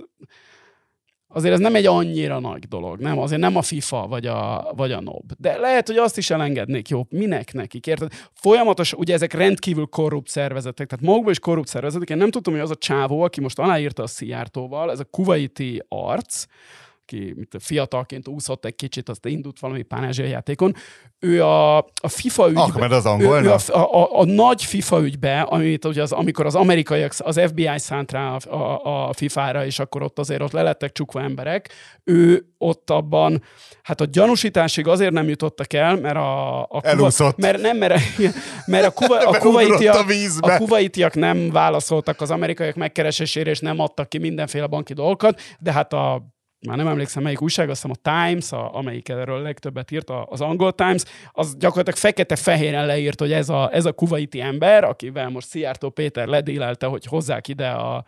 azért 1.27 1.53
ez 1.53 1.59
nem 1.59 1.75
egy 1.75 1.85
annyira 1.85 2.39
nagy 2.39 2.67
dolog, 2.67 2.99
nem? 2.99 3.19
Azért 3.19 3.41
nem 3.41 3.55
a 3.55 3.61
FIFA 3.61 4.07
vagy 4.07 4.25
a, 4.25 4.71
vagy 4.75 4.91
a 4.91 5.01
NOB. 5.01 5.31
De 5.37 5.57
lehet, 5.57 5.87
hogy 5.87 5.97
azt 5.97 6.17
is 6.17 6.29
elengednék, 6.29 6.87
jó, 6.89 7.05
minek 7.09 7.53
nekik, 7.53 7.87
érted? 7.87 8.11
Folyamatos, 8.33 8.93
ugye 8.93 9.13
ezek 9.13 9.33
rendkívül 9.33 9.85
korrupt 9.85 10.29
szervezetek, 10.29 10.87
tehát 10.87 11.05
magukban 11.05 11.31
is 11.31 11.39
korrupt 11.39 11.67
szervezetek. 11.67 12.09
Én 12.09 12.17
nem 12.17 12.31
tudtam, 12.31 12.53
hogy 12.53 12.61
az 12.61 12.71
a 12.71 12.75
csávó, 12.75 13.21
aki 13.21 13.41
most 13.41 13.59
aláírta 13.59 14.03
a 14.03 14.07
Szijjártóval, 14.07 14.91
ez 14.91 14.99
a 14.99 15.03
kuwaiti 15.03 15.83
arc, 15.87 16.45
aki 17.05 17.33
mit, 17.35 17.55
fiatalként 17.59 18.27
úszott 18.27 18.65
egy 18.65 18.75
kicsit, 18.75 19.09
azt 19.09 19.25
indult 19.25 19.59
valami 19.59 19.81
pánázsiai 19.81 20.29
játékon. 20.29 20.75
Ő 21.19 21.43
a, 21.43 21.77
a 21.77 22.07
FIFA 22.07 22.47
ügybe... 22.47 22.61
Ahmed 22.61 22.91
az 22.91 23.05
ő, 23.05 23.09
ő 23.09 23.11
angolna? 23.11 23.53
a, 23.53 23.59
a, 23.67 24.01
a, 24.01 24.19
a, 24.19 24.25
nagy 24.25 24.63
FIFA 24.63 25.01
ügybe, 25.01 25.41
amit 25.41 25.85
ugye 25.85 26.01
az, 26.01 26.11
amikor 26.11 26.45
az 26.45 26.55
amerikaiak, 26.55 27.13
az 27.17 27.41
FBI 27.47 27.69
szánt 27.75 28.11
rá 28.11 28.35
a, 28.35 28.55
a, 28.55 29.09
a 29.09 29.13
FIFA-ra, 29.13 29.65
és 29.65 29.79
akkor 29.79 30.03
ott 30.03 30.19
azért 30.19 30.41
ott 30.41 30.51
lelettek 30.51 30.91
csukva 30.91 31.21
emberek, 31.21 31.69
ő 32.03 32.45
ott 32.57 32.89
abban, 32.89 33.43
hát 33.83 34.01
a 34.01 34.05
gyanúsításig 34.05 34.87
azért 34.87 35.11
nem 35.11 35.27
jutottak 35.27 35.73
el, 35.73 35.95
mert 35.95 36.15
a... 36.15 36.61
a 36.61 36.79
Elúszott. 36.81 37.37
mert 37.37 37.61
nem, 37.61 37.77
mert, 37.77 38.01
mert 38.65 38.85
a, 38.85 38.91
kuva, 38.91 39.17
a, 39.17 39.37
kuwaitiak, 39.45 40.09
a 40.39 40.53
a 40.53 40.57
kuwaitiak 40.57 41.13
nem 41.13 41.51
válaszoltak 41.51 42.21
az 42.21 42.31
amerikaiak 42.31 42.75
megkeresésére, 42.75 43.49
és 43.49 43.59
nem 43.59 43.79
adtak 43.79 44.09
ki 44.09 44.17
mindenféle 44.17 44.67
banki 44.67 44.93
dolgokat, 44.93 45.41
de 45.59 45.71
hát 45.71 45.93
a 45.93 46.34
már 46.67 46.77
nem 46.77 46.87
emlékszem 46.87 47.23
melyik 47.23 47.41
újság, 47.41 47.69
azt 47.69 47.81
hiszem 47.81 47.97
a 48.03 48.23
Times, 48.25 48.51
a, 48.51 48.75
amelyik 48.75 49.09
erről 49.09 49.41
legtöbbet 49.41 49.91
írt, 49.91 50.09
az 50.25 50.41
angol 50.41 50.73
Times, 50.73 51.03
az 51.31 51.57
gyakorlatilag 51.57 51.99
fekete-fehéren 51.99 52.85
leírt, 52.85 53.19
hogy 53.19 53.31
ez 53.31 53.49
a, 53.49 53.69
ez 53.73 53.85
a 53.85 53.91
kuvaiti 53.91 54.41
ember, 54.41 54.83
akivel 54.83 55.29
most 55.29 55.47
Szijjártó 55.47 55.89
Péter 55.89 56.27
ledélelte, 56.27 56.85
hogy 56.85 57.05
hozzák 57.05 57.47
ide 57.47 57.69
a, 57.69 58.05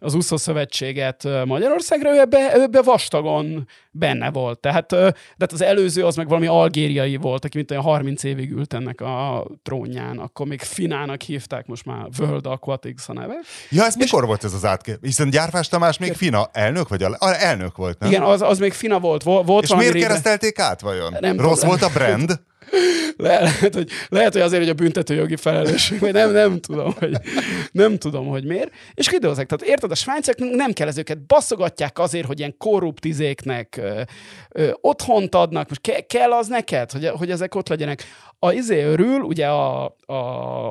az 0.00 0.14
úszó 0.14 0.36
szövetséget 0.36 1.44
Magyarországra, 1.44 2.14
ő 2.14 2.18
ebbe, 2.18 2.52
ő 2.56 2.60
ebbe 2.60 2.82
vastagon 2.82 3.68
benne 3.90 4.30
volt. 4.30 4.58
Tehát, 4.60 4.88
de 5.36 5.46
az 5.52 5.62
előző 5.62 6.04
az 6.04 6.16
meg 6.16 6.28
valami 6.28 6.46
algériai 6.46 7.16
volt, 7.16 7.44
aki 7.44 7.56
mint 7.56 7.70
olyan 7.70 7.82
30 7.82 8.22
évig 8.22 8.50
ült 8.50 8.74
ennek 8.74 9.00
a 9.00 9.46
trónján, 9.62 10.18
akkor 10.18 10.46
még 10.46 10.60
Finának 10.60 11.22
hívták, 11.22 11.66
most 11.66 11.84
már 11.84 12.06
World 12.18 12.46
Aquatics 12.46 13.02
a 13.06 13.12
neve. 13.12 13.34
Ja, 13.70 13.84
ez 13.84 13.94
mikor 13.94 14.26
volt 14.26 14.44
ez 14.44 14.54
az 14.54 14.64
átkép? 14.64 15.04
Hiszen 15.04 15.30
Gyárfás 15.30 15.68
Tamás 15.68 15.98
még 15.98 16.12
Fina 16.12 16.48
elnök, 16.52 16.88
vagy 16.88 17.02
a, 17.02 17.16
a 17.18 17.42
elnök 17.42 17.76
volt, 17.76 17.98
nem? 17.98 18.10
Igen, 18.10 18.22
az, 18.22 18.42
az 18.42 18.58
még 18.58 18.72
Fina 18.72 19.00
volt. 19.00 19.22
volt 19.22 19.62
És 19.62 19.74
miért 19.74 19.98
keresztelték 19.98 20.58
át 20.58 20.80
vajon? 20.80 21.16
Nem 21.20 21.40
Rossz 21.40 21.60
tudom. 21.60 21.68
volt 21.68 21.82
a 21.82 21.98
brand? 21.98 22.40
Le, 23.16 23.40
lehet, 23.40 23.74
hogy, 23.74 23.90
lehet, 24.08 24.32
hogy 24.32 24.42
azért, 24.42 24.62
hogy 24.62 24.70
a 24.70 24.74
büntetőjogi 24.74 25.36
felelősség, 25.36 26.00
vagy 26.00 26.12
nem, 26.12 26.32
nem 26.32 26.60
tudom, 26.60 26.92
hogy, 26.98 27.16
nem 27.72 27.98
tudom, 27.98 28.26
hogy 28.26 28.44
miért. 28.44 28.70
És 28.94 29.08
kidolgozzák. 29.08 29.46
Tehát 29.46 29.72
érted, 29.72 29.90
a 29.90 29.94
svájciak 29.94 30.38
nem 30.38 30.72
kell 30.72 30.88
ezeket 30.88 31.26
basszogatják 31.26 31.98
azért, 31.98 32.26
hogy 32.26 32.38
ilyen 32.38 32.56
korrupt 32.56 33.04
izéknek 33.04 33.76
ö, 33.76 34.00
ö, 34.50 34.70
otthont 34.80 35.34
adnak. 35.34 35.68
Most 35.68 35.80
ke, 35.80 36.00
kell 36.00 36.32
az 36.32 36.46
neked, 36.46 36.90
hogy, 36.90 37.06
hogy 37.06 37.30
ezek 37.30 37.54
ott 37.54 37.68
legyenek. 37.68 38.04
A 38.38 38.52
izé 38.52 38.82
örül, 38.82 39.20
ugye 39.20 39.46
a, 39.46 39.84
a, 40.06 40.14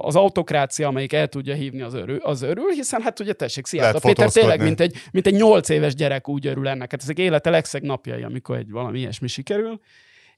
az 0.02 0.16
autokrácia, 0.16 0.88
amelyik 0.88 1.14
el 1.14 1.28
tudja 1.28 1.54
hívni 1.54 1.82
az, 1.82 1.94
örül, 1.94 2.20
az 2.22 2.42
örül, 2.42 2.70
hiszen 2.70 3.02
hát 3.02 3.20
ugye 3.20 3.34
tessék, 3.34 3.66
szia, 3.66 3.88
a 3.90 4.00
Péter 4.00 4.32
tényleg, 4.32 4.62
mint 4.62 4.80
egy, 4.80 4.96
mint 5.12 5.28
egy 5.28 5.34
nyolc 5.34 5.70
éves 5.70 5.96
gyerek 5.96 6.28
úgy 6.28 6.48
örül 6.48 6.68
ennek. 6.68 6.92
Hát 6.92 7.02
ezek 7.02 7.18
élete 7.18 7.50
legszeg 7.50 7.82
napjai, 7.82 8.24
amikor 8.24 8.58
egy 8.58 8.72
valami 8.72 9.00
ilyesmi 9.00 9.28
sikerül. 9.28 9.80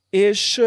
És 0.09 0.61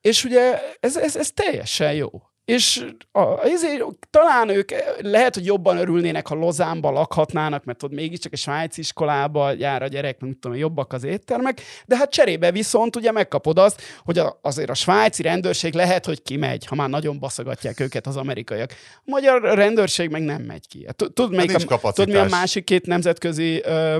és 0.00 0.24
ugye 0.24 0.60
ez, 0.80 0.96
ez, 0.96 1.16
ez 1.16 1.30
teljesen 1.30 1.94
jó. 1.94 2.08
És 2.48 2.84
a, 3.12 3.44
ezért 3.44 3.84
talán 4.10 4.48
ők 4.48 4.70
lehet, 5.00 5.34
hogy 5.34 5.44
jobban 5.44 5.76
örülnének, 5.76 6.26
ha 6.26 6.34
Lozánba 6.34 6.90
lakhatnának, 6.90 7.64
mert 7.64 7.82
ott 7.82 7.92
mégiscsak 7.92 8.32
egy 8.32 8.38
svájci 8.38 8.80
iskolába 8.80 9.52
jár 9.52 9.82
a 9.82 9.86
gyerek, 9.86 10.20
nem 10.20 10.38
tudom, 10.40 10.56
jobbak 10.56 10.92
az 10.92 11.04
éttermek, 11.04 11.60
de 11.86 11.96
hát 11.96 12.10
cserébe 12.10 12.50
viszont 12.50 12.96
ugye 12.96 13.12
megkapod 13.12 13.58
azt, 13.58 13.82
hogy 14.04 14.18
a, 14.18 14.38
azért 14.42 14.70
a 14.70 14.74
svájci 14.74 15.22
rendőrség 15.22 15.74
lehet, 15.74 16.04
hogy 16.04 16.22
kimegy, 16.22 16.66
ha 16.66 16.74
már 16.74 16.88
nagyon 16.88 17.18
baszogatják 17.18 17.80
őket 17.80 18.06
az 18.06 18.16
amerikaiak. 18.16 18.70
A 18.96 19.02
magyar 19.04 19.42
rendőrség 19.42 20.10
meg 20.10 20.22
nem 20.22 20.42
megy 20.42 20.68
ki. 20.68 20.86
Tud, 21.14 21.34
melyik 21.34 21.70
a, 21.70 21.92
tud 21.92 22.08
mi 22.08 22.16
a 22.16 22.28
másik 22.28 22.64
két 22.64 22.86
nemzetközi 22.86 23.62
ö, 23.64 23.96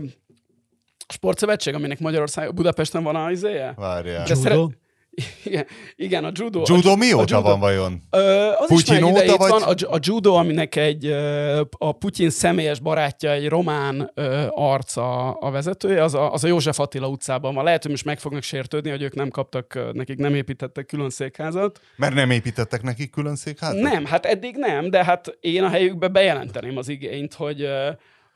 sportszövetség, 1.08 1.74
aminek 1.74 1.98
Magyarország, 1.98 2.54
Budapesten 2.54 3.02
van 3.02 3.16
az 3.16 3.30
izéje? 3.30 3.72
Várjál. 3.76 4.24
Igen, 5.44 5.66
igen, 5.96 6.24
a 6.24 6.31
judo. 6.35 6.62
Judo 6.66 6.90
a, 6.90 6.96
mióta 6.96 7.37
a 7.37 7.38
judo, 7.38 7.42
van 7.48 7.61
vajon? 7.61 8.02
Ö, 8.11 8.48
az 8.59 8.68
Putyin 8.68 8.96
is 8.96 9.02
óta, 9.02 9.37
vagy? 9.37 9.50
van. 9.50 9.62
A, 9.62 9.94
a 9.94 9.98
judo, 10.00 10.35
aminek 10.35 10.76
egy 10.76 11.07
a 11.78 11.92
Putyin 11.92 12.31
személyes 12.31 12.81
barátja, 12.81 13.31
egy 13.31 13.48
román 13.48 14.11
ö, 14.14 14.46
arca 14.50 15.31
a 15.31 15.50
vezetője, 15.50 16.02
az 16.02 16.14
a, 16.14 16.33
az 16.33 16.44
a 16.44 16.46
József 16.46 16.78
Attila 16.78 17.09
utcában 17.09 17.54
van. 17.54 17.64
Lehet, 17.64 17.83
hogy 17.83 17.90
most 17.90 18.04
meg 18.04 18.18
fognak 18.18 18.42
sértődni, 18.42 18.90
hogy 18.90 19.02
ők 19.02 19.14
nem 19.14 19.28
kaptak, 19.28 19.78
nekik 19.92 20.18
nem 20.18 20.35
építettek 20.35 20.87
külön 20.87 21.11
székházat. 21.11 21.81
Mert 21.96 22.14
nem 22.14 22.31
építettek 22.31 22.83
nekik 22.83 23.11
külön 23.11 23.37
székházat? 23.37 23.81
Nem, 23.81 24.04
hát 24.04 24.26
eddig 24.26 24.57
nem, 24.57 24.90
de 24.90 25.04
hát 25.04 25.38
én 25.40 25.62
a 25.62 25.68
helyükbe 25.68 26.09
bejelenteném 26.09 26.76
az 26.76 26.88
igényt, 26.88 27.35
hogy 27.35 27.68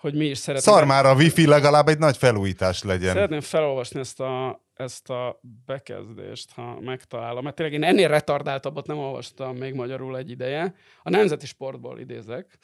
hogy 0.02 0.14
mi 0.14 0.24
is 0.24 0.38
szeretnénk. 0.38 0.76
Szar 0.76 0.86
már 0.86 1.06
a 1.06 1.14
wifi 1.14 1.46
legalább 1.46 1.88
egy 1.88 1.98
nagy 1.98 2.16
felújítás 2.16 2.82
legyen. 2.82 3.12
Szeretném 3.12 3.40
felolvasni 3.40 4.00
ezt 4.00 4.20
a, 4.20 4.64
ezt 4.74 5.10
a 5.10 5.40
bekezdést, 5.66 6.50
ha 6.54 6.80
megtalálom. 6.80 7.44
Mert 7.44 7.56
tényleg 7.56 7.74
én 7.74 7.84
ennél 7.84 8.08
retardáltabbat 8.08 8.86
nem 8.86 8.98
olvastam 8.98 9.56
még 9.56 9.74
magyarul 9.74 10.16
egy 10.16 10.30
ideje. 10.30 10.74
A 11.02 11.10
Nemzeti 11.10 11.46
Sportból 11.46 11.98
idézek. 11.98 12.58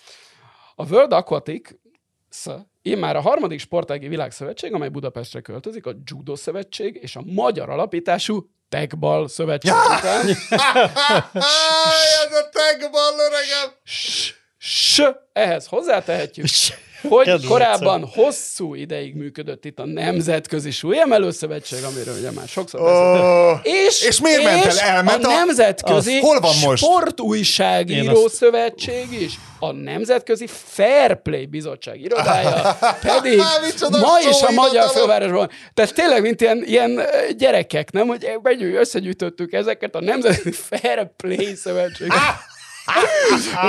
A 0.75 0.87
World 0.87 1.13
Aquatic 1.13 1.71
én 2.83 2.99
már 2.99 3.17
a 3.17 3.21
harmadik 3.21 3.61
sportági 3.61 4.09
világszövetség, 4.09 4.75
amely 4.75 4.89
Budapestre 4.89 5.41
költözik, 5.41 5.87
a 5.87 5.93
Judo 6.05 6.37
Szövetség 6.37 6.99
és 7.03 7.17
a 7.17 7.23
magyar 7.25 7.71
alapítású 7.71 8.51
Tegball 8.69 9.29
Szövetség 9.29 9.73
után. 9.73 10.27
Ez 12.25 12.33
a 12.33 12.49
Tegball, 12.53 13.13
öregem! 13.13 13.75
S, 13.85 15.03
ehhez 15.33 15.67
hozzátehetjük, 15.67 16.47
hogy 17.03 17.25
Kedvencem. 17.25 17.49
korábban 17.49 18.05
hosszú 18.05 18.75
ideig 18.75 19.15
működött 19.15 19.65
itt 19.65 19.79
a 19.79 19.87
Nemzetközi 19.87 20.71
Súlyemelő 20.71 21.31
Szövetség, 21.31 21.83
amiről 21.85 22.15
ugye 22.19 22.31
már 22.31 22.49
sokszor 22.49 22.81
oh, 22.81 23.59
És, 23.63 24.03
és 24.07 24.21
miért 24.21 24.39
és 24.39 24.45
ment 24.45 24.65
el? 24.65 24.79
Elment 24.79 25.25
a, 25.25 25.29
a 25.29 25.33
Nemzetközi 25.33 26.17
az, 26.17 26.21
hol 26.21 26.41
van 26.41 26.55
most? 26.65 26.85
Sportújságíró 26.85 28.25
azt... 28.25 28.35
Szövetség 28.35 29.07
is. 29.21 29.35
A 29.61 29.73
Nemzetközi 29.73 30.47
Fair 30.47 31.23
Play 31.23 31.47
Bizottság 31.47 32.01
irodája 32.01 32.79
pedig 33.07 33.41
ma 33.91 34.19
is 34.31 34.43
a 34.43 34.51
Magyar 34.51 34.91
Fővárosban. 34.91 35.51
Tehát 35.75 35.95
tényleg, 35.95 36.23
mint 36.23 36.41
ilyen, 36.41 36.63
ilyen 36.65 37.01
gyerekek, 37.37 37.91
nem? 37.91 38.07
Hogy 38.07 38.27
összegyűjtöttük 38.63 39.53
ezeket 39.53 39.95
a 39.95 40.01
Nemzetközi 40.01 40.51
Fair 40.51 41.11
Play 41.17 41.55
Szövetség. 41.55 42.13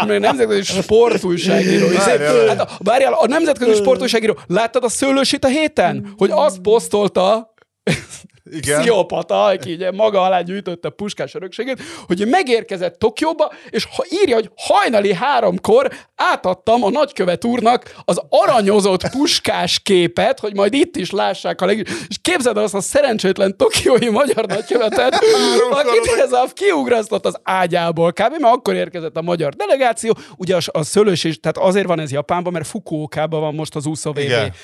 Még 0.08 0.20
nemzetközi 0.20 0.82
sportújságíró. 0.82 1.88
Hát, 2.48 2.72
várjál, 2.78 3.14
a 3.14 3.28
nemzetközi 3.28 3.74
sportújságíró, 3.74 4.40
láttad 4.48 4.84
a 4.84 4.90
szőlősit 4.90 5.46
a 5.46 5.48
héten? 5.48 6.14
Hogy 6.18 6.30
azt 6.34 6.60
posztolta, 6.60 7.54
igen. 8.52 8.80
pszichopata, 8.80 9.46
aki 9.46 9.74
ugye 9.74 9.92
maga 9.92 10.22
alá 10.22 10.42
gyűjtötte 10.42 10.88
a 10.88 10.92
puskás 10.92 11.36
örökségét, 11.36 11.82
hogy 12.08 12.28
megérkezett 12.28 13.00
Tokióba, 13.00 13.52
és 13.70 13.88
ha 13.96 14.06
írja, 14.10 14.36
hogy 14.36 14.52
hajnali 14.56 15.14
háromkor 15.14 15.92
átadtam 16.16 16.84
a 16.84 16.90
nagykövet 16.90 17.46
úrnak 17.46 17.96
az 18.06 18.22
aranyozott 18.30 19.10
puskás 19.10 19.80
képet, 19.80 20.40
hogy 20.40 20.56
majd 20.56 20.74
itt 20.74 20.96
is 20.96 21.12
lássák 21.12 21.62
a 21.62 21.66
leg... 21.66 21.88
És 22.08 22.16
képzeld 22.22 22.58
el 22.58 22.64
azt 22.64 22.74
a 22.74 22.82
szerencsétlen 22.82 23.58
tokiói 23.58 24.10
magyar 24.10 24.46
nagykövetet, 24.46 25.16
akit 25.72 26.16
ez 26.20 26.32
a 26.32 26.46
kiugrasztott 26.54 27.26
az 27.26 27.40
ágyából 27.44 28.12
kb. 28.12 28.40
mert 28.40 28.54
akkor 28.54 28.74
érkezett 28.74 29.18
a 29.18 29.22
magyar 29.22 29.54
delegáció. 29.54 30.18
Ugye 30.38 30.56
a, 30.56 30.60
a 30.72 30.84
szőlős 30.84 31.24
is, 31.24 31.40
tehát 31.40 31.58
azért 31.58 31.88
van 31.88 32.00
ez 32.00 32.12
Japánban, 32.12 32.54
mert 32.54 32.68
Fukuokában 32.68 33.40
van 33.40 33.54
most 33.54 33.76
az 33.76 33.86
úszó 33.86 34.12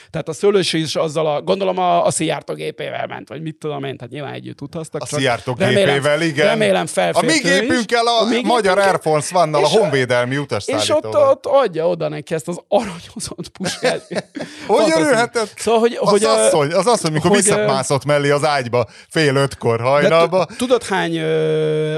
Tehát 0.10 0.28
a 0.28 0.34
szőlős 0.34 0.74
is 0.74 0.96
azzal 0.96 1.28
a, 1.28 1.42
gondolom 1.42 1.78
a, 1.78 2.06
a 2.06 2.12
Szijjártó 2.12 2.54
gépével 2.54 3.08
ment, 3.08 3.30
vagy 3.30 3.42
mit 3.42 3.56
tudom 3.56 3.75
tudom 3.76 3.90
én, 3.90 3.98
tehát 3.98 4.14
nyilván 4.14 4.34
együtt 4.34 4.62
utaztak. 4.62 5.02
A 5.02 5.06
Szijjártó 5.06 5.54
gépével, 5.54 6.22
igen. 6.22 6.46
Remélem 6.46 6.86
A 6.96 7.22
mi 7.22 7.40
gépünkkel, 7.40 8.08
a, 8.08 8.22
a 8.22 8.26
mi 8.26 8.42
magyar 8.44 8.78
Air 8.78 9.00
Force 9.02 9.38
one 9.38 9.58
a 9.58 9.68
honvédelmi 9.68 10.46
És 10.66 10.90
ott, 10.90 11.16
ott 11.16 11.46
adja 11.46 11.88
oda 11.88 12.08
neki 12.08 12.34
ezt 12.34 12.48
az 12.48 12.60
aranyozott 12.68 13.48
puskát. 13.58 14.08
hogy 14.68 14.92
örülhetett? 14.96 15.54
Szóval, 15.58 15.80
hogy, 15.80 15.98
az, 16.00 16.10
hogy, 16.10 16.24
asszony, 16.24 16.72
az 16.72 16.88
asszony, 16.88 17.12
mikor 17.12 17.30
hogy, 17.30 17.40
visszamászott 17.40 18.06
mellé 18.06 18.30
az 18.30 18.46
ágyba 18.46 18.88
fél 19.10 19.36
ötkor 19.36 19.82
hajnalba. 19.82 20.46
Tudod, 20.58 20.84
hány 20.84 21.20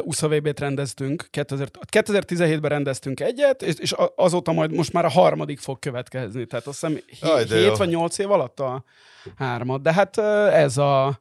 USZA 0.03 0.27
VB-t 0.27 0.59
rendeztünk? 0.59 1.29
2017-ben 1.91 2.69
rendeztünk 2.69 3.19
egyet, 3.19 3.61
és, 3.61 3.73
és 3.77 3.93
azóta 4.15 4.51
majd 4.51 4.71
most 4.71 4.93
már 4.93 5.05
a 5.05 5.09
harmadik 5.09 5.59
fog 5.59 5.79
következni. 5.79 6.45
Tehát 6.45 6.67
azt 6.67 6.85
hiszem 6.85 6.99
7 7.47 7.77
vagy 7.77 7.89
8 7.89 8.17
év 8.17 8.31
alatt 8.31 8.59
a 8.59 8.83
hármat. 9.37 9.81
De 9.81 9.93
hát 9.93 10.17
ez 10.53 10.77
a 10.77 11.19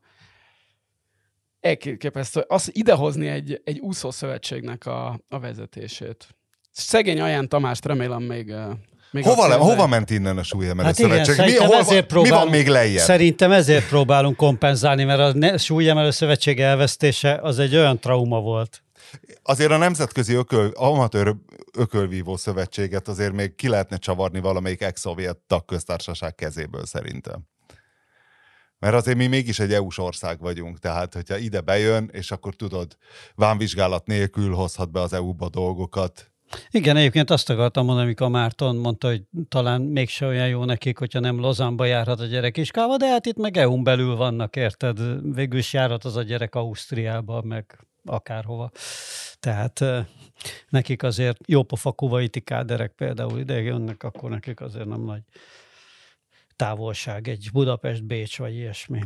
elképesztő. 1.67 2.45
Azt 2.49 2.71
idehozni 2.73 3.27
egy, 3.27 3.61
egy 3.65 3.79
úszószövetségnek 3.79 4.87
a, 4.87 5.21
a 5.29 5.39
vezetését. 5.39 6.27
Szegény 6.71 7.21
Aján 7.21 7.49
Tamást 7.49 7.85
remélem 7.85 8.23
még 8.23 8.55
még 9.11 9.25
hova, 9.25 9.49
le, 9.49 9.55
hova 9.55 9.87
ment 9.87 10.11
innen 10.11 10.39
a 10.39 10.43
súlyemelő 10.43 10.87
hát 10.87 10.97
szövetség? 10.97 11.35
Igen, 11.35 11.47
mi, 11.47 11.57
hol, 11.57 11.75
ezért 11.75 12.07
próbál, 12.07 12.31
mi 12.31 12.37
van 12.37 12.49
még 12.49 12.69
lejjebb? 12.69 13.05
Szerintem 13.05 13.53
ezért 13.53 13.89
próbálunk 13.89 14.37
kompenzálni, 14.37 15.05
mert 15.05 15.21
a 15.21 15.33
ne, 15.39 15.57
súlyemelő 15.57 16.11
szövetség 16.11 16.61
elvesztése 16.61 17.39
az 17.43 17.59
egy 17.59 17.77
olyan 17.77 18.01
trauma 18.01 18.41
volt. 18.41 18.83
Azért 19.43 19.71
a 19.71 19.77
Nemzetközi 19.77 20.35
ököl, 20.35 20.71
Amatőr 20.75 21.35
Ökölvívó 21.79 22.37
Szövetséget 22.37 23.09
azért 23.09 23.33
még 23.33 23.55
ki 23.55 23.69
lehetne 23.69 23.97
csavarni 23.97 24.41
valamelyik 24.41 24.83
ex-szovjet 24.83 25.37
tagköztársaság 25.47 26.35
kezéből 26.35 26.87
szerintem. 26.87 27.49
Mert 28.79 28.95
azért 28.95 29.17
mi 29.17 29.27
mégis 29.27 29.59
egy 29.59 29.73
EU-s 29.73 29.99
ország 29.99 30.41
vagyunk, 30.41 30.79
tehát 30.79 31.15
hogyha 31.15 31.37
ide 31.37 31.61
bejön, 31.61 32.11
és 32.13 32.31
akkor 32.31 32.55
tudod, 32.55 32.97
vámvizsgálat 33.35 34.07
nélkül 34.07 34.55
hozhat 34.55 34.91
be 34.91 35.01
az 35.01 35.13
EU-ba 35.13 35.49
dolgokat. 35.49 36.31
Igen, 36.71 36.97
egyébként 36.97 37.31
azt 37.31 37.51
akartam 37.51 37.85
mondani, 37.85 38.07
amikor 38.07 38.29
Márton 38.29 38.77
mondta, 38.77 39.09
hogy 39.09 39.23
talán 39.49 39.81
mégse 39.81 40.27
olyan 40.27 40.49
jó 40.49 40.65
nekik, 40.65 40.99
hogyha 40.99 41.21
nem 41.21 41.41
Lozánba 41.41 41.85
járhat 41.85 42.21
a 42.21 42.25
gyerek 42.25 42.57
iskába, 42.57 42.97
de 42.97 43.07
hát 43.07 43.27
itt 43.27 43.37
meg 43.37 43.57
EU-n 43.57 43.83
belül 43.83 44.17
vannak, 44.17 44.57
érted? 44.57 44.99
Végül 45.35 45.59
is 45.59 45.73
járhat 45.73 46.05
az 46.05 46.17
a 46.17 46.23
gyerek 46.23 46.55
Ausztriába, 46.55 47.43
meg 47.43 47.87
akárhova. 48.05 48.71
Tehát 49.41 49.85
nekik 50.69 51.03
azért 51.03 51.39
jó 51.47 51.63
pofa 51.63 51.93
kuvaiti 51.93 52.41
káderek 52.41 52.93
például 52.93 53.39
ide 53.39 53.61
jönnek, 53.61 54.03
akkor 54.03 54.31
nekik 54.31 54.61
azért 54.61 54.87
nem 54.87 55.01
nagy 55.01 55.23
távolság, 56.57 57.29
egy 57.29 57.49
Budapest-Bécs 57.53 58.39
vagy 58.39 58.55
ilyesmi. 58.55 59.01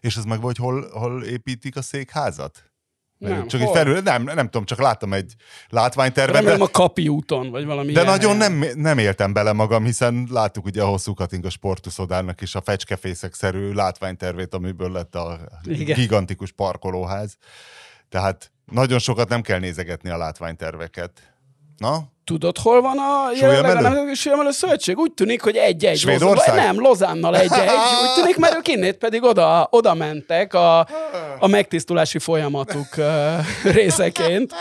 És 0.00 0.16
ez 0.16 0.24
meg 0.24 0.40
vagy 0.40 0.56
hol, 0.56 0.88
hol 0.90 1.22
építik 1.24 1.76
a 1.76 1.82
székházat? 1.82 2.70
Nem, 3.18 3.46
csak 3.46 3.60
hol? 3.60 3.68
egy 3.68 3.76
felül, 3.76 4.00
nem, 4.00 4.22
nem 4.22 4.44
tudom, 4.44 4.64
csak 4.64 4.78
láttam 4.78 5.12
egy 5.12 5.34
látványtervet. 5.68 6.34
Remélem 6.34 6.58
De, 6.58 6.64
a 6.64 6.70
Kapi 6.70 7.08
úton, 7.08 7.50
vagy 7.50 7.64
valami 7.64 7.92
de 7.92 8.02
nagyon 8.02 8.36
helyen. 8.36 8.52
nem, 8.52 8.80
nem 8.80 8.98
éltem 8.98 9.32
bele 9.32 9.52
magam, 9.52 9.84
hiszen 9.84 10.26
láttuk 10.30 10.64
ugye 10.64 10.82
a 10.82 10.86
hosszú 10.86 11.14
Katinka 11.14 11.50
sportuszodának 11.50 12.40
is 12.40 12.54
a 12.54 12.60
fecskefészek-szerű 12.60 13.72
látványtervét, 13.72 14.54
amiből 14.54 14.92
lett 14.92 15.14
a 15.14 15.40
Igen. 15.64 15.96
gigantikus 15.96 16.52
parkolóház. 16.52 17.36
Tehát 18.08 18.52
nagyon 18.64 18.98
sokat 18.98 19.28
nem 19.28 19.42
kell 19.42 19.58
nézegetni 19.58 20.10
a 20.10 20.16
látványterveket. 20.16 21.35
Na? 21.78 21.98
Tudod, 22.24 22.58
hol 22.58 22.80
van 22.80 22.98
a 22.98 23.30
jelenleg 23.40 24.08
a 24.08 24.14
Súlyemelő? 24.14 24.50
Szövetség? 24.50 24.98
Úgy 24.98 25.12
tűnik, 25.12 25.42
hogy 25.42 25.56
egy-egy. 25.56 25.98
Svédország? 25.98 26.54
Loz- 26.54 26.64
Nem, 26.64 26.80
Lozánnal 26.80 27.36
egy-egy. 27.36 27.68
Úgy 28.02 28.14
tűnik, 28.14 28.36
mert 28.36 28.54
ők 28.56 28.68
innét 28.68 28.96
pedig 28.96 29.22
oda, 29.22 29.66
oda 29.70 29.94
mentek 29.94 30.54
a, 30.54 30.78
a 31.38 31.46
megtisztulási 31.46 32.18
folyamatuk 32.18 32.86
részeként, 33.78 34.52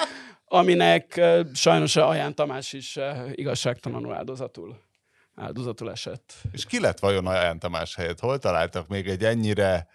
aminek 0.47 1.21
sajnos 1.53 1.95
Aján 1.95 2.35
Tamás 2.35 2.73
is 2.73 2.99
igazságtalanul 3.31 4.13
áldozatul, 4.13 4.75
áldozatul 5.35 5.91
esett. 5.91 6.33
És 6.51 6.65
ki 6.65 6.79
lett 6.79 6.99
vajon 6.99 7.27
a 7.27 7.33
Ján 7.33 7.59
Tamás 7.59 7.95
helyett? 7.95 8.19
Hol 8.19 8.37
találtak 8.37 8.87
még 8.87 9.07
egy 9.07 9.23
ennyire, 9.23 9.87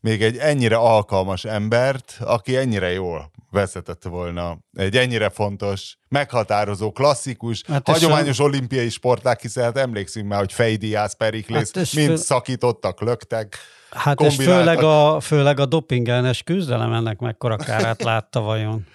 még 0.00 0.22
egy 0.22 0.36
ennyire 0.36 0.76
alkalmas 0.76 1.44
embert, 1.44 2.16
aki 2.20 2.56
ennyire 2.56 2.92
jól 2.92 3.30
vezetett 3.50 4.02
volna 4.02 4.58
egy 4.72 4.96
ennyire 4.96 5.28
fontos, 5.30 5.96
meghatározó, 6.08 6.92
klasszikus, 6.92 7.62
Hát 7.66 7.88
hagyományos 7.88 8.38
olimpiai 8.38 8.88
sporták, 8.88 9.40
hiszen 9.40 9.64
hát 9.64 9.76
emlékszünk 9.76 10.28
már, 10.28 10.38
hogy 10.38 10.52
Fejdiász, 10.52 11.14
Periklész, 11.14 11.74
Hát 11.74 11.92
mind 11.92 12.06
föl- 12.08 12.18
szakítottak, 12.18 13.00
löktek. 13.00 13.56
Hát 13.90 14.20
és 14.20 14.36
főleg 14.36 14.82
a, 14.82 15.20
főleg 15.20 15.60
a 15.60 15.66
dopingellenes 15.66 16.42
küzdelem 16.42 16.92
ennek 16.92 17.18
mekkora 17.18 17.56
kárát 17.56 18.02
látta 18.02 18.40
vajon. 18.40 18.86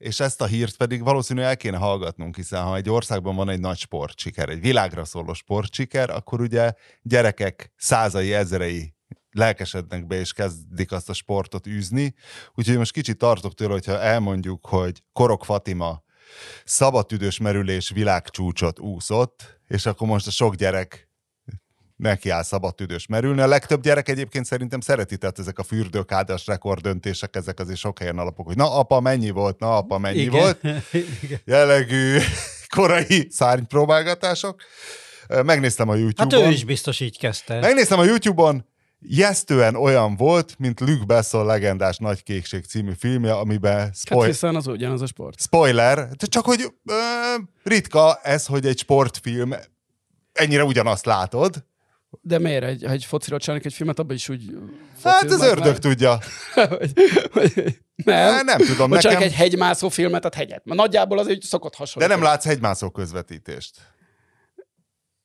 És 0.00 0.20
ezt 0.20 0.40
a 0.40 0.46
hírt 0.46 0.76
pedig 0.76 1.02
valószínűleg 1.02 1.48
el 1.48 1.56
kéne 1.56 1.76
hallgatnunk, 1.76 2.36
hiszen 2.36 2.62
ha 2.62 2.76
egy 2.76 2.90
országban 2.90 3.36
van 3.36 3.48
egy 3.48 3.60
nagy 3.60 3.78
sportsiker, 3.78 4.48
egy 4.48 4.60
világra 4.60 5.04
szóló 5.04 5.32
sportsiker, 5.32 6.10
akkor 6.10 6.40
ugye 6.40 6.72
gyerekek 7.02 7.72
százai, 7.76 8.32
ezerei 8.32 8.94
lelkesednek 9.30 10.06
be, 10.06 10.18
és 10.18 10.32
kezdik 10.32 10.92
azt 10.92 11.08
a 11.08 11.12
sportot 11.12 11.66
űzni. 11.66 12.14
Úgyhogy 12.54 12.76
most 12.76 12.92
kicsit 12.92 13.18
tartok 13.18 13.54
tőle, 13.54 13.72
hogyha 13.72 14.00
elmondjuk, 14.00 14.66
hogy 14.66 15.02
Korok 15.12 15.44
Fatima 15.44 16.02
szabadtüdős 16.64 17.38
merülés 17.38 17.90
világcsúcsot 17.90 18.78
úszott, 18.78 19.60
és 19.68 19.86
akkor 19.86 20.08
most 20.08 20.26
a 20.26 20.30
sok 20.30 20.54
gyerek 20.54 21.09
neki 22.00 22.28
áll 22.30 22.42
szabadtüdős 22.42 23.06
merülni. 23.06 23.40
A 23.40 23.46
legtöbb 23.46 23.82
gyerek 23.82 24.08
egyébként 24.08 24.44
szerintem 24.44 24.80
szereti, 24.80 25.16
tehát 25.16 25.38
ezek 25.38 25.58
a 25.58 25.62
fürdőkádas 25.62 26.46
rekorddöntések, 26.46 27.36
ezek 27.36 27.60
azért 27.60 27.78
sok 27.78 27.98
helyen 27.98 28.18
alapok, 28.18 28.46
hogy 28.46 28.56
na 28.56 28.78
apa 28.78 29.00
mennyi 29.00 29.30
volt, 29.30 29.58
na 29.58 29.76
apa 29.76 29.98
mennyi 29.98 30.18
Igen. 30.20 30.40
volt, 30.40 30.60
Igen. 31.22 31.40
jellegű 31.44 32.18
korai 32.68 33.26
szárnypróbálgatások. 33.30 34.62
Megnéztem 35.44 35.88
a 35.88 35.92
Hát 35.92 36.00
YouTube-on. 36.00 36.48
ő 36.48 36.50
is 36.50 36.64
biztos 36.64 37.00
így 37.00 37.18
kezdte. 37.18 37.60
Megnéztem 37.60 37.98
a 37.98 38.04
YouTube-on, 38.04 38.68
Jesztően 39.02 39.74
olyan 39.76 40.16
volt, 40.16 40.54
mint 40.58 40.80
Luke 40.80 41.04
Besson 41.06 41.46
legendás 41.46 41.96
Nagy 41.96 42.22
Kékség 42.22 42.64
című 42.64 42.92
filmje, 42.98 43.32
amiben 43.32 43.78
Hát 43.78 43.96
spoil- 43.96 44.26
hiszen 44.30 44.56
az 44.56 44.66
ugyanaz 44.66 45.02
a 45.02 45.06
sport. 45.06 45.40
spoiler, 45.40 46.08
de 46.08 46.26
csak 46.26 46.44
hogy 46.44 46.64
ö, 46.84 46.94
ritka 47.62 48.18
ez, 48.22 48.46
hogy 48.46 48.66
egy 48.66 48.78
sportfilm 48.78 49.54
ennyire 50.32 50.64
ugyanazt 50.64 51.04
látod. 51.04 51.64
De 52.20 52.38
miért? 52.38 52.64
Egy, 52.64 52.82
ha 52.84 52.90
egy 52.92 53.04
fociról 53.04 53.38
csinálnak 53.38 53.66
egy 53.66 53.72
filmet, 53.72 53.98
abban 53.98 54.16
is 54.16 54.28
úgy 54.28 54.42
Hát 55.02 55.20
fociznak 55.20 55.48
ördög 55.48 55.64
már? 55.66 55.78
tudja. 55.78 56.18
Nem. 58.04 58.34
Nem, 58.34 58.44
nem 58.44 58.58
tudom, 58.58 58.90
Vagy 58.90 59.04
nekem, 59.04 59.22
egy 59.22 59.34
hegymászó 59.34 59.88
filmet, 59.88 60.20
tehát 60.20 60.34
hegyet. 60.34 60.64
Mert 60.64 60.80
nagyjából 60.80 61.18
az 61.18 61.26
úgy 61.26 61.42
szokott 61.42 61.70
de 61.72 61.76
hasonlítani. 61.78 62.20
nem 62.20 62.30
látsz 62.30 62.44
hegymászó 62.44 62.90
közvetítést. 62.90 63.76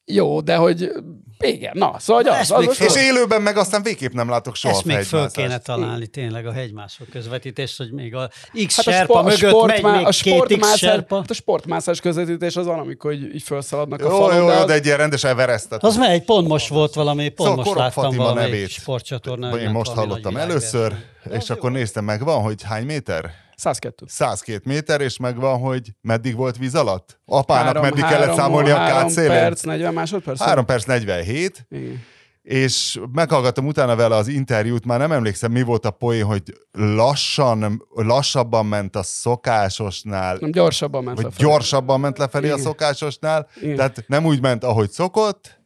Jó, 0.05 0.41
de 0.41 0.55
hogy 0.55 0.91
igen, 1.39 1.71
na, 1.75 1.95
szóval 1.99 2.23
hogy 2.23 2.31
az, 2.31 2.51
az, 2.51 2.59
még 2.59 2.69
az, 2.69 2.75
föl- 2.77 2.89
És 2.89 2.95
élőben 3.03 3.41
meg 3.41 3.57
aztán 3.57 3.83
végképp 3.83 4.11
nem 4.13 4.29
látok 4.29 4.55
soha 4.55 4.73
Ezt 4.73 4.85
még 4.85 5.01
föl 5.01 5.29
kéne 5.31 5.57
találni 5.57 6.07
tényleg 6.07 6.45
a 6.45 6.51
hegymászó 6.51 7.03
közvetítést, 7.11 7.77
hogy 7.77 7.91
még 7.91 8.15
a 8.15 8.29
X 8.67 8.75
Hát 8.75 8.87
a, 8.87 8.91
serpa 8.91 9.13
sport, 9.13 9.25
a, 9.25 9.29
mögött 9.29 9.49
sportmá, 9.49 9.89
megy 9.91 9.97
még 9.97 10.05
a, 10.05 10.09
két 10.09 10.09
X 10.09 10.17
sportmászás, 10.17 10.79
serpa. 10.79 11.15
hát 11.15 11.29
a 11.29 11.33
sportmászás 11.33 11.99
közvetítés 11.99 12.55
az 12.55 12.65
van, 12.65 12.79
amikor 12.79 13.13
így, 13.13 13.35
így 13.35 13.43
felszaladnak 13.43 13.99
a 14.01 14.09
Jó, 14.09 14.17
falon. 14.17 14.35
jó, 14.35 14.45
de 14.47 14.53
jó, 14.53 14.59
az- 14.59 14.65
de 14.65 14.73
egy 14.73 14.85
ilyen 14.85 14.97
rendes 14.97 15.23
Everestet. 15.23 15.83
Az 15.83 15.97
megy, 15.97 16.23
pont 16.23 16.47
most 16.47 16.67
volt 16.67 16.93
valami, 16.93 17.29
pont 17.29 17.37
Szóval 17.49 17.55
most 17.55 17.67
Korok 17.67 17.83
láttam 17.83 18.03
Fatima 18.03 18.23
valamelyik 18.23 18.51
nevét. 18.51 18.69
sportcsatornán. 18.69 19.57
Én 19.59 19.69
most 19.69 19.91
hallottam 19.91 20.37
először, 20.37 20.93
és 21.31 21.49
akkor 21.49 21.71
néztem 21.71 22.03
meg, 22.03 22.23
van, 22.23 22.41
hogy 22.41 22.63
hány 22.63 22.85
méter? 22.85 23.43
102. 23.55 24.03
102 24.07 24.65
méter, 24.65 25.01
és 25.01 25.17
megvan, 25.17 25.59
hogy 25.59 25.91
meddig 26.01 26.35
volt 26.35 26.57
víz 26.57 26.75
alatt? 26.75 27.19
Apának 27.25 27.65
Három- 27.65 27.83
meddig 27.83 28.03
három- 28.03 28.19
kellett 28.21 28.37
számolni 28.37 28.69
a 28.69 28.75
három 28.77 28.97
kát 28.97 29.09
szélén? 29.09 29.29
perc, 29.29 29.61
40 29.61 29.93
másodperc? 29.93 30.41
3 30.41 30.65
perc 30.65 30.83
47, 30.85 31.65
Igen. 31.69 32.03
és 32.43 32.99
meghallgattam 33.11 33.65
utána 33.67 33.95
vele 33.95 34.15
az 34.15 34.27
interjút, 34.27 34.85
már 34.85 34.99
nem 34.99 35.11
emlékszem, 35.11 35.51
mi 35.51 35.61
volt 35.61 35.85
a 35.85 35.91
poén, 35.91 36.25
hogy 36.25 36.43
lassan, 36.71 37.85
lassabban 37.95 38.65
ment 38.65 38.95
a 38.95 39.03
szokásosnál, 39.03 40.37
Nem 40.39 40.51
gyorsabban 40.51 41.03
ment 41.03 41.15
vagy 41.15 41.25
lefelé. 41.25 41.49
gyorsabban 41.49 41.99
ment 41.99 42.17
lefelé 42.17 42.45
a 42.49 42.51
Igen. 42.51 42.63
szokásosnál, 42.63 43.47
Igen. 43.61 43.75
tehát 43.75 44.03
nem 44.07 44.25
úgy 44.25 44.41
ment, 44.41 44.63
ahogy 44.63 44.89
szokott, 44.91 45.59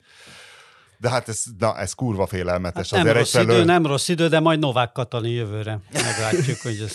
de 0.97 1.09
hát 1.09 1.29
ez, 1.29 1.43
na, 1.59 1.77
ez 1.77 1.93
kurva 1.93 2.25
félelmetes. 2.27 2.89
Hát 2.89 2.91
nem 2.91 3.01
Azért 3.01 3.17
rossz 3.17 3.35
egyfelől- 3.35 3.55
idő, 3.57 3.65
nem 3.65 3.85
rossz 3.85 4.07
idő, 4.07 4.27
de 4.27 4.39
majd 4.39 4.59
Novák 4.59 4.91
Katalin 4.91 5.33
jövőre. 5.33 5.79
Meglátjuk, 5.93 6.57
hogy 6.61 6.79
ez... 6.85 6.91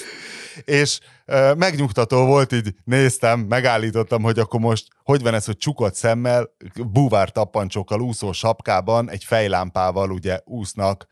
és 0.64 1.00
ö, 1.24 1.54
megnyugtató 1.54 2.26
volt, 2.26 2.52
így 2.52 2.74
néztem, 2.84 3.40
megállítottam, 3.40 4.22
hogy 4.22 4.38
akkor 4.38 4.60
most 4.60 4.88
hogy 5.02 5.22
van 5.22 5.34
ez, 5.34 5.44
hogy 5.44 5.56
csukott 5.56 5.94
szemmel, 5.94 6.50
búvár 6.86 7.30
tappancsókkal, 7.30 8.00
úszó 8.00 8.32
sapkában, 8.32 9.10
egy 9.10 9.24
fejlámpával 9.24 10.10
ugye 10.10 10.40
úsznak, 10.44 11.06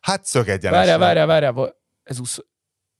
hát 0.00 0.24
szögegyenesre. 0.24 0.98
Várjál, 0.98 1.26
várjál, 1.26 1.26
várjál. 1.26 1.74
Ez, 2.02 2.18
usz, 2.18 2.44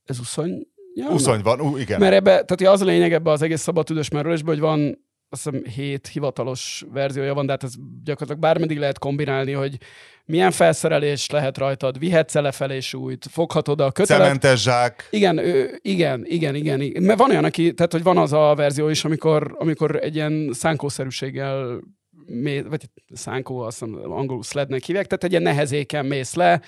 ez 0.03 0.19
uszony? 0.19 0.69
Ja, 0.93 1.09
Uszony 1.09 1.41
van, 1.41 1.61
ú, 1.61 1.77
igen. 1.77 1.99
Mert 1.99 2.13
ebbe, 2.13 2.43
tehát 2.43 2.73
az 2.73 2.81
a 2.81 2.85
lényeg 2.85 3.13
ebbe 3.13 3.31
az 3.31 3.41
egész 3.41 3.61
szabadtüdős 3.61 4.09
merülésben, 4.09 4.53
hogy 4.53 4.63
van 4.63 5.09
azt 5.33 5.43
hiszem 5.43 5.63
hét 5.63 6.07
hivatalos 6.07 6.85
verziója 6.93 7.33
van, 7.33 7.45
de 7.45 7.51
hát 7.51 7.63
ez 7.63 7.73
gyakorlatilag 8.03 8.39
bármeddig 8.39 8.77
lehet 8.77 8.99
kombinálni, 8.99 9.51
hogy 9.51 9.77
milyen 10.25 10.51
felszerelés 10.51 11.29
lehet 11.29 11.57
rajtad, 11.57 11.99
vihetsz 11.99 12.33
lefelé 12.33 12.79
súlyt, 12.79 13.25
foghatod 13.29 13.81
a 13.81 13.91
kötelet. 13.91 14.23
Cementes 14.23 14.61
zsák. 14.61 15.07
Igen, 15.09 15.37
ő, 15.37 15.79
igen, 15.81 16.25
igen, 16.25 16.55
igen, 16.55 16.81
igen. 16.81 17.03
Mert 17.03 17.19
van 17.19 17.29
olyan, 17.29 17.43
aki, 17.43 17.73
tehát 17.73 17.91
hogy 17.91 18.03
van 18.03 18.17
az 18.17 18.33
a 18.33 18.53
verzió 18.55 18.89
is, 18.89 19.05
amikor, 19.05 19.55
amikor 19.59 19.95
egy 19.95 20.15
ilyen 20.15 20.49
szánkószerűséggel 20.53 21.79
mé, 22.25 22.61
vagy 22.61 22.89
szánkó, 23.13 23.59
azt 23.59 23.79
hiszem 23.79 24.11
angolul 24.11 24.43
slednek 24.43 24.83
hívják, 24.83 25.05
tehát 25.05 25.23
egy 25.23 25.31
ilyen 25.31 25.43
nehezéken 25.43 26.05
mész 26.05 26.33
le, 26.33 26.61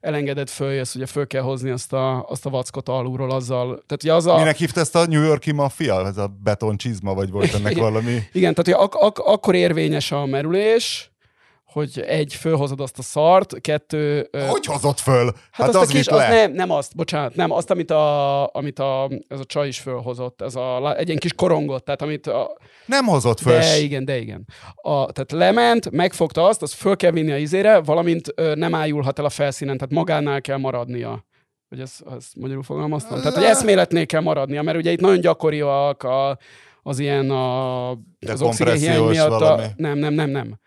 elengeded, 0.00 0.48
följössz, 0.48 0.94
ugye 0.94 1.06
föl 1.06 1.26
kell 1.26 1.42
hozni 1.42 1.70
azt 1.70 1.92
a, 1.92 2.22
azt 2.28 2.46
a 2.46 2.50
vackot 2.50 2.88
alulról 2.88 3.30
azzal. 3.30 3.66
Tehát 3.66 4.02
ugye 4.02 4.14
az 4.14 4.26
a... 4.26 4.36
Minek 4.38 4.56
hívta 4.56 4.80
ezt 4.80 4.96
a 4.96 5.06
New 5.06 5.22
Yorki 5.22 5.52
maffia? 5.52 6.06
Ez 6.06 6.16
a 6.16 6.26
betoncsizma, 6.42 7.14
vagy 7.14 7.30
volt 7.30 7.54
ennek 7.54 7.76
valami? 7.88 8.22
Igen, 8.32 8.54
tehát 8.54 8.80
ak- 8.80 8.94
ak- 8.94 9.18
akkor 9.18 9.54
érvényes 9.54 10.12
a 10.12 10.26
merülés, 10.26 11.10
hogy 11.72 12.00
egy, 12.06 12.34
fölhozod 12.34 12.80
azt 12.80 12.98
a 12.98 13.02
szart, 13.02 13.60
kettő... 13.60 14.28
ö, 14.30 14.46
Hogy 14.46 14.64
hozott 14.64 14.98
föl? 15.00 15.24
Hát, 15.24 15.34
Hát, 15.50 15.68
azt 15.68 15.76
az, 15.76 15.88
a 15.88 15.92
kis, 15.92 16.06
az 16.06 16.16
le. 16.18 16.28
nem, 16.28 16.52
nem 16.52 16.70
azt, 16.70 16.96
bocsánat, 16.96 17.34
nem 17.34 17.50
azt, 17.50 17.70
amit, 17.70 17.90
a, 17.90 18.46
amit 18.54 18.78
a, 18.78 19.10
ez 19.28 19.40
a 19.40 19.44
csaj 19.44 19.68
is 19.68 19.78
fölhozott, 19.78 20.42
ez 20.42 20.54
a, 20.54 20.96
egy 20.96 21.06
ilyen 21.06 21.18
kis 21.18 21.32
korongot, 21.32 21.84
tehát 21.84 22.02
amit 22.02 22.26
a, 22.26 22.56
Nem 22.86 23.04
hozott 23.06 23.40
föl. 23.40 23.58
de 23.58 23.76
igen, 23.78 24.04
de 24.04 24.18
igen. 24.18 24.46
A, 24.74 25.12
tehát 25.12 25.32
lement, 25.32 25.90
megfogta 25.90 26.44
azt, 26.46 26.62
azt 26.62 26.74
föl 26.74 26.96
kell 26.96 27.10
vinni 27.10 27.30
a 27.32 27.36
izére, 27.36 27.80
valamint 27.80 28.32
ö, 28.34 28.54
nem 28.54 28.74
ájulhat 28.74 29.18
el 29.18 29.24
a 29.24 29.28
felszínen, 29.30 29.76
tehát 29.76 29.94
magánál 29.94 30.40
kell 30.40 30.56
maradnia. 30.58 31.26
Hogy 31.68 31.80
ez, 31.80 31.96
ez 32.16 32.26
magyarul 32.36 32.62
fogalmaztam? 32.62 33.18
Tehát, 33.18 33.34
hogy 33.34 33.44
eszméletnél 33.44 34.06
kell 34.06 34.20
maradnia, 34.20 34.62
mert 34.62 34.76
ugye 34.78 34.90
itt 34.90 35.00
nagyon 35.00 35.20
gyakoriak 35.20 36.02
a, 36.02 36.38
az 36.82 36.98
ilyen 36.98 37.30
a, 37.30 37.94
De 38.18 38.32
az 38.32 38.42
oxigénhiány 38.42 39.02
miatt. 39.02 39.28
valami. 39.28 39.62
A, 39.62 39.68
nem, 39.76 39.98
nem, 39.98 40.12
nem, 40.14 40.30
nem. 40.30 40.58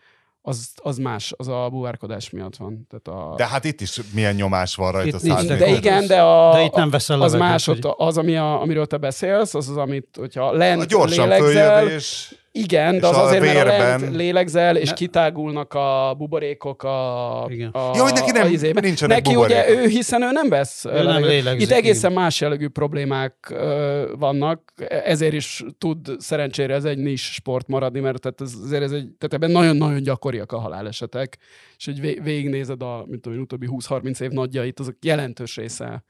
Az, 0.43 0.69
az 0.83 0.97
más, 0.97 1.33
az 1.37 1.47
a 1.47 1.67
búvárkodás 1.69 2.29
miatt 2.29 2.55
van. 2.55 2.87
Tehát 2.89 3.21
a, 3.21 3.35
De 3.35 3.47
hát 3.47 3.63
itt 3.65 3.81
is 3.81 4.01
milyen 4.13 4.35
nyomás 4.35 4.75
van 4.75 4.91
rajta 4.91 5.17
Itt 5.17 5.23
nincs, 5.23 5.45
de 5.45 5.67
igen, 5.67 6.07
de, 6.07 6.21
a, 6.21 6.53
De 6.53 6.63
itt 6.63 6.73
nem 6.73 6.89
veszel 6.89 7.21
az 7.21 7.31
levegőt, 7.31 7.51
más, 7.51 7.65
hogy- 7.65 7.85
ott 7.85 7.95
az, 7.99 8.17
ami 8.17 8.37
a, 8.37 8.61
amiről 8.61 8.85
te 8.85 8.97
beszélsz, 8.97 9.53
az 9.53 9.69
az, 9.69 9.77
amit, 9.77 10.07
hogyha 10.19 10.51
lent 10.51 10.81
A 10.81 10.85
gyorsan 10.85 11.27
lélegzel, 11.27 11.77
följövés. 11.79 12.35
Igen, 12.53 12.99
de 12.99 13.07
az 13.07 13.15
a 13.17 13.21
azért, 13.23 13.41
mert 13.41 13.57
a 13.57 13.63
vérben- 13.63 13.99
lent 14.01 14.15
lélegzel, 14.15 14.75
és 14.77 14.87
Ne- 14.89 14.93
kitágulnak 14.95 15.73
a 15.73 16.13
buborékok 16.17 16.83
a, 16.83 17.45
Igen. 17.49 17.69
a 17.69 17.91
Jó, 17.95 18.03
hogy 18.03 18.13
neki 18.13 18.31
nem- 18.31 18.75
a 18.75 18.79
nincsenek 18.79 19.17
Neki 19.23 19.35
ugye 19.35 19.55
buborékok. 19.63 19.85
ő, 19.85 19.87
hiszen 19.87 20.21
ő 20.21 20.31
nem 20.31 20.49
vesz 20.49 20.83
nem 20.83 20.93
levegőt. 20.93 21.29
lélegzik, 21.29 21.61
Itt 21.61 21.71
egészen 21.75 22.11
más 22.11 22.41
jellegű 22.41 22.67
problémák 22.67 23.49
ö, 23.53 24.11
vannak, 24.17 24.73
ezért 24.87 25.33
is 25.33 25.63
tud 25.77 26.07
szerencsére 26.17 26.73
ez 26.73 26.83
egy 26.83 26.97
nis 26.97 27.33
sport 27.33 27.67
maradni, 27.67 27.99
mert 27.99 28.19
tehát 28.21 28.41
ez, 28.41 28.53
azért 28.63 28.83
ez 28.83 28.91
egy, 28.91 29.05
tehát 29.17 29.33
ebben 29.33 29.51
nagyon-nagyon 29.51 30.01
gyakoriak 30.03 30.51
a 30.51 30.59
halálesetek, 30.59 31.37
és 31.77 31.85
hogy 31.85 31.99
vé- 31.99 32.19
végignézed 32.23 32.81
a, 32.81 33.05
mint 33.07 33.21
tudom, 33.21 33.39
utóbbi 33.39 33.67
20-30 33.69 34.19
év 34.21 34.29
nagyjait, 34.29 34.79
azok 34.79 34.95
jelentős 35.01 35.55
része 35.55 36.03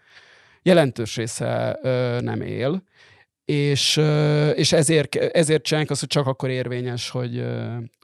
jelentős 0.64 1.16
része 1.16 1.80
ö, 1.82 2.18
nem 2.22 2.42
él, 2.42 2.84
és, 3.52 4.02
és 4.56 4.72
ezért, 4.72 5.16
ezért 5.16 5.64
csinálják 5.64 5.92
azt, 5.92 6.00
hogy 6.00 6.10
csak 6.10 6.28
akkor 6.28 6.50
érvényes, 6.50 7.10
hogy 7.10 7.44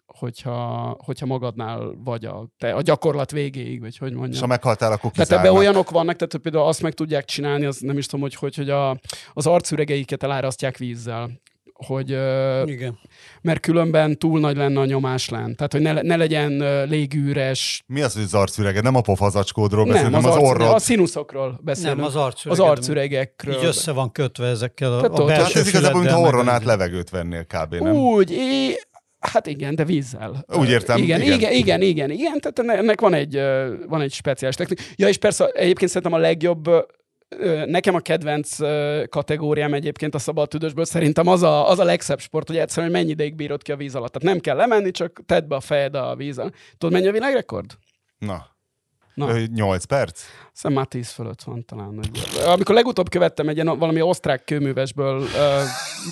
hogyha, 0.05 0.95
hogyha 1.03 1.25
magadnál 1.25 1.91
vagy 2.03 2.25
a, 2.25 2.45
te, 2.57 2.73
a 2.73 2.81
gyakorlat 2.81 3.31
végéig, 3.31 3.79
vagy 3.79 3.97
hogy 3.97 4.11
És 4.11 4.17
mondjam. 4.17 4.41
ha 4.41 4.47
meghaltál, 4.47 4.91
akkor 4.91 5.11
Tehát 5.11 5.27
kizárnak. 5.27 5.47
ebben 5.47 5.59
olyanok 5.59 5.89
vannak, 5.89 6.15
tehát 6.15 6.31
hogy 6.31 6.41
például 6.41 6.65
azt 6.65 6.81
meg 6.81 6.93
tudják 6.93 7.25
csinálni, 7.25 7.65
az 7.65 7.79
nem 7.79 7.97
is 7.97 8.05
tudom, 8.05 8.21
hogy, 8.21 8.35
hogy, 8.35 8.55
hogy 8.55 8.69
a, 8.69 8.99
az 9.33 9.47
arcüregeiket 9.47 10.23
elárasztják 10.23 10.77
vízzel. 10.77 11.29
Hogy, 11.85 12.09
Igen. 12.69 12.99
mert 13.41 13.59
különben 13.59 14.17
túl 14.17 14.39
nagy 14.39 14.57
lenne 14.57 14.79
a 14.79 14.85
nyomás 14.85 15.29
lent. 15.29 15.55
Tehát, 15.55 15.71
hogy 15.71 15.81
ne, 15.81 16.01
ne 16.01 16.15
legyen 16.15 16.83
légűres. 16.89 17.83
Mi 17.87 18.01
az, 18.01 18.13
hogy 18.13 18.23
az 18.23 18.33
arcürege? 18.33 18.81
Nem 18.81 18.95
a 18.95 19.01
pofazacskódról 19.01 19.85
beszélünk, 19.85 20.11
nem, 20.11 20.21
nem 20.21 20.29
az, 20.31 20.35
arc- 20.37 20.47
orrod. 20.47 20.73
A 20.73 20.79
színuszokról 20.79 21.59
beszélünk. 21.63 21.95
Nem, 21.95 22.05
az 22.05 22.15
arcüreg. 22.15 22.59
az 22.59 22.65
arcüregekről. 22.65 23.55
Így 23.57 23.65
össze 23.65 23.91
van 23.91 24.11
kötve 24.11 24.45
ezekkel 24.47 24.93
a, 24.93 25.01
Tehát 25.01 25.19
a 25.19 25.25
belső 25.25 25.41
Tehát 25.51 25.55
ez 25.55 25.67
igazából, 25.67 26.01
füleddel, 26.01 26.23
orron 26.25 26.49
át 26.49 26.63
levegőt 26.63 27.09
vennél 27.09 27.45
kb. 27.45 27.75
Nem? 27.75 27.95
Úgy, 27.95 28.31
é, 28.31 28.75
hát 29.19 29.47
igen, 29.47 29.75
de 29.75 29.85
vízzel. 29.85 30.45
Úgy 30.57 30.69
értem, 30.69 30.97
Igen, 30.97 31.21
igen. 31.21 31.37
igen, 31.37 31.51
igen, 31.51 31.81
igen, 31.81 32.11
igen. 32.11 32.39
Tehát 32.39 32.59
enne- 32.59 32.77
ennek 32.77 33.01
van 33.01 33.13
egy, 33.13 33.35
van 33.87 34.01
egy 34.01 34.13
speciális 34.13 34.55
technika. 34.55 34.83
Ja, 34.95 35.07
és 35.07 35.17
persze 35.17 35.45
egyébként 35.45 35.91
szerintem 35.91 36.19
a 36.19 36.21
legjobb, 36.21 36.69
nekem 37.65 37.95
a 37.95 37.99
kedvenc 37.99 38.57
kategóriám 39.09 39.73
egyébként 39.73 40.15
a 40.15 40.19
szabad 40.19 40.49
tüdősből 40.49 40.85
szerintem 40.85 41.27
az 41.27 41.43
a, 41.43 41.69
az 41.69 41.79
a 41.79 41.83
legszebb 41.83 42.19
sport, 42.19 42.47
hogy 42.47 42.57
egyszerűen 42.57 42.91
mennyi 42.91 43.09
ideig 43.09 43.35
bírod 43.35 43.61
ki 43.61 43.71
a 43.71 43.75
víz 43.75 43.95
alatt. 43.95 44.11
Tehát 44.11 44.27
nem 44.27 44.39
kell 44.41 44.55
lemenni, 44.55 44.91
csak 44.91 45.21
tedd 45.25 45.47
be 45.47 45.55
a 45.55 45.59
fejed 45.59 45.95
a 45.95 46.15
víz 46.15 46.37
alatt. 46.37 46.53
Tudod, 46.77 46.93
mennyi 46.93 47.07
a 47.07 47.11
világrekord? 47.11 47.77
Na. 48.17 48.56
Na. 49.17 49.29
Ö, 49.29 49.43
8 49.55 49.83
perc? 49.83 50.21
Szerintem 50.53 50.71
már 50.73 50.85
10 50.85 51.09
fölött 51.09 51.41
van 51.45 51.65
talán. 51.65 51.99
Amikor 52.45 52.75
legutóbb 52.75 53.09
követtem 53.09 53.47
egy 53.49 53.55
ilyen 53.55 53.79
valami 53.79 54.01
osztrák 54.01 54.43
kőművesből 54.43 55.17
uh, 55.21 55.27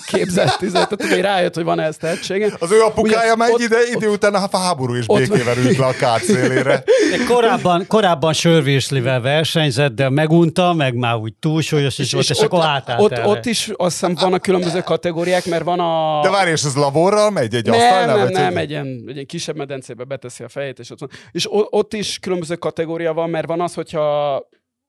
képzett, 0.05 0.61
izé, 0.61 0.71
tehát 0.71 1.05
hogy 1.09 1.21
rájött, 1.21 1.55
hogy 1.55 1.63
van 1.63 1.79
ez 1.79 1.97
tehetsége. 1.97 2.53
Az 2.59 2.71
ő 2.71 2.81
apukája 2.81 3.33
Ugye, 3.33 3.35
megy 3.35 3.51
ott- 3.53 3.59
ide, 3.59 3.77
idő 3.95 4.09
után 4.09 4.33
a 4.33 4.57
háború 4.57 4.95
és 4.95 5.03
ott- 5.07 5.17
békével 5.19 5.57
ült 5.57 5.77
le 5.77 5.85
a 5.85 5.91
kárt 5.93 6.23
szélére. 6.23 6.83
Korábban, 7.27 7.85
korábban 7.87 8.33
sörvéslivel 8.33 9.21
versenyzett, 9.21 9.93
de 9.95 10.09
megunta, 10.09 10.73
meg 10.73 10.95
már 10.95 11.15
úgy 11.15 11.33
túlsúlyos 11.33 11.97
is 11.97 12.13
volt, 12.13 12.29
és, 12.29 12.39
akkor 12.39 12.65
átállt 12.65 13.01
ott, 13.01 13.11
erre. 13.11 13.27
ott 13.27 13.45
is 13.45 13.69
azt 13.75 13.99
hiszem 13.99 14.13
van 14.21 14.33
a 14.33 14.39
különböző 14.39 14.81
kategóriák, 14.81 15.45
mert 15.45 15.63
van 15.63 15.79
a... 15.79 16.19
De 16.21 16.29
várj, 16.29 16.49
és 16.51 16.63
az 16.63 16.75
laborral 16.75 17.29
megy 17.29 17.55
egy 17.55 17.65
nem, 17.65 17.73
asztalnál? 17.73 18.15
nem, 18.15 18.23
vagy 18.25 18.33
nem, 18.33 18.45
hogy- 18.53 18.61
egy 18.61 18.69
ilyen, 18.69 18.85
egy 19.07 19.13
ilyen 19.13 19.25
kisebb 19.25 19.55
medencébe 19.55 20.03
beteszi 20.03 20.43
a 20.43 20.49
fejét, 20.49 20.79
és 20.79 20.89
ott 20.91 20.99
van. 20.99 21.09
És 21.31 21.47
ott 21.69 21.93
is 21.93 22.19
különböző 22.21 22.55
kategória 22.95 23.13
van, 23.13 23.29
mert 23.29 23.47
van 23.47 23.61
az, 23.61 23.73
hogyha 23.73 24.03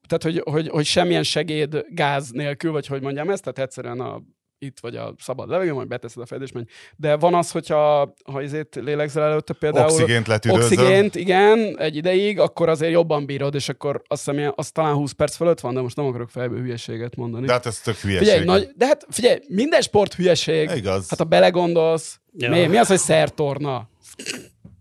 tehát, 0.09 0.23
hogy, 0.23 0.40
hogy, 0.55 0.69
hogy 0.69 0.85
semmilyen 0.85 1.23
segéd 1.23 1.85
gáz 1.88 2.31
nélkül, 2.31 2.73
vagy 2.73 2.87
hogy 2.87 3.03
mondjam 3.03 3.31
ezt, 3.31 3.42
tehát 3.42 3.59
egyszerűen 3.59 4.01
a 4.01 4.23
itt 4.59 4.81
vagy 4.81 4.97
a 4.97 5.14
szabad 5.19 5.49
levegő, 5.49 5.73
majd 5.73 5.88
beteszed 5.88 6.23
a 6.23 6.27
fejed, 6.27 6.42
és 6.42 6.53
menj. 6.53 6.64
De 6.97 7.16
van 7.16 7.35
az, 7.35 7.51
hogyha 7.51 8.14
ha 8.25 8.42
izét 8.42 8.75
lélegzel 8.75 9.23
előtte 9.23 9.55
például... 9.55 9.90
Oxigént 9.90 10.27
letüdőzöl. 10.27 10.62
Oxigént, 10.62 11.14
igen, 11.14 11.79
egy 11.79 11.97
ideig, 11.97 12.38
akkor 12.38 12.69
azért 12.69 12.92
jobban 12.92 13.27
bírod, 13.27 13.55
és 13.55 13.69
akkor 13.69 14.03
azt 14.07 14.25
hiszem, 14.25 14.38
ilyen- 14.38 14.53
az 14.57 14.71
talán 14.71 14.95
20 14.95 15.12
perc 15.12 15.37
fölött 15.37 15.61
van, 15.61 15.75
de 15.75 15.81
most 15.81 15.97
nem 15.97 16.07
akarok 16.07 16.31
fejből 16.31 16.61
hülyeséget 16.61 17.16
mondani. 17.16 17.47
De 17.47 17.53
hát 17.53 17.66
ez 17.66 17.81
tök 17.81 17.97
hülyeség. 17.97 18.27
Figyelj, 18.29 18.45
nagy, 18.45 18.69
de 18.77 18.87
hát 18.87 19.07
figyelj, 19.11 19.38
minden 19.49 19.81
sport 19.81 20.14
hülyeség. 20.14 20.71
Igaz. 20.75 21.09
Hát 21.09 21.19
ha 21.19 21.25
belegondolsz, 21.25 22.21
Ja. 22.33 22.51
mi, 22.51 22.66
mi 22.66 22.77
az, 22.77 22.88
hogy 22.88 22.99
szertorna? 22.99 23.88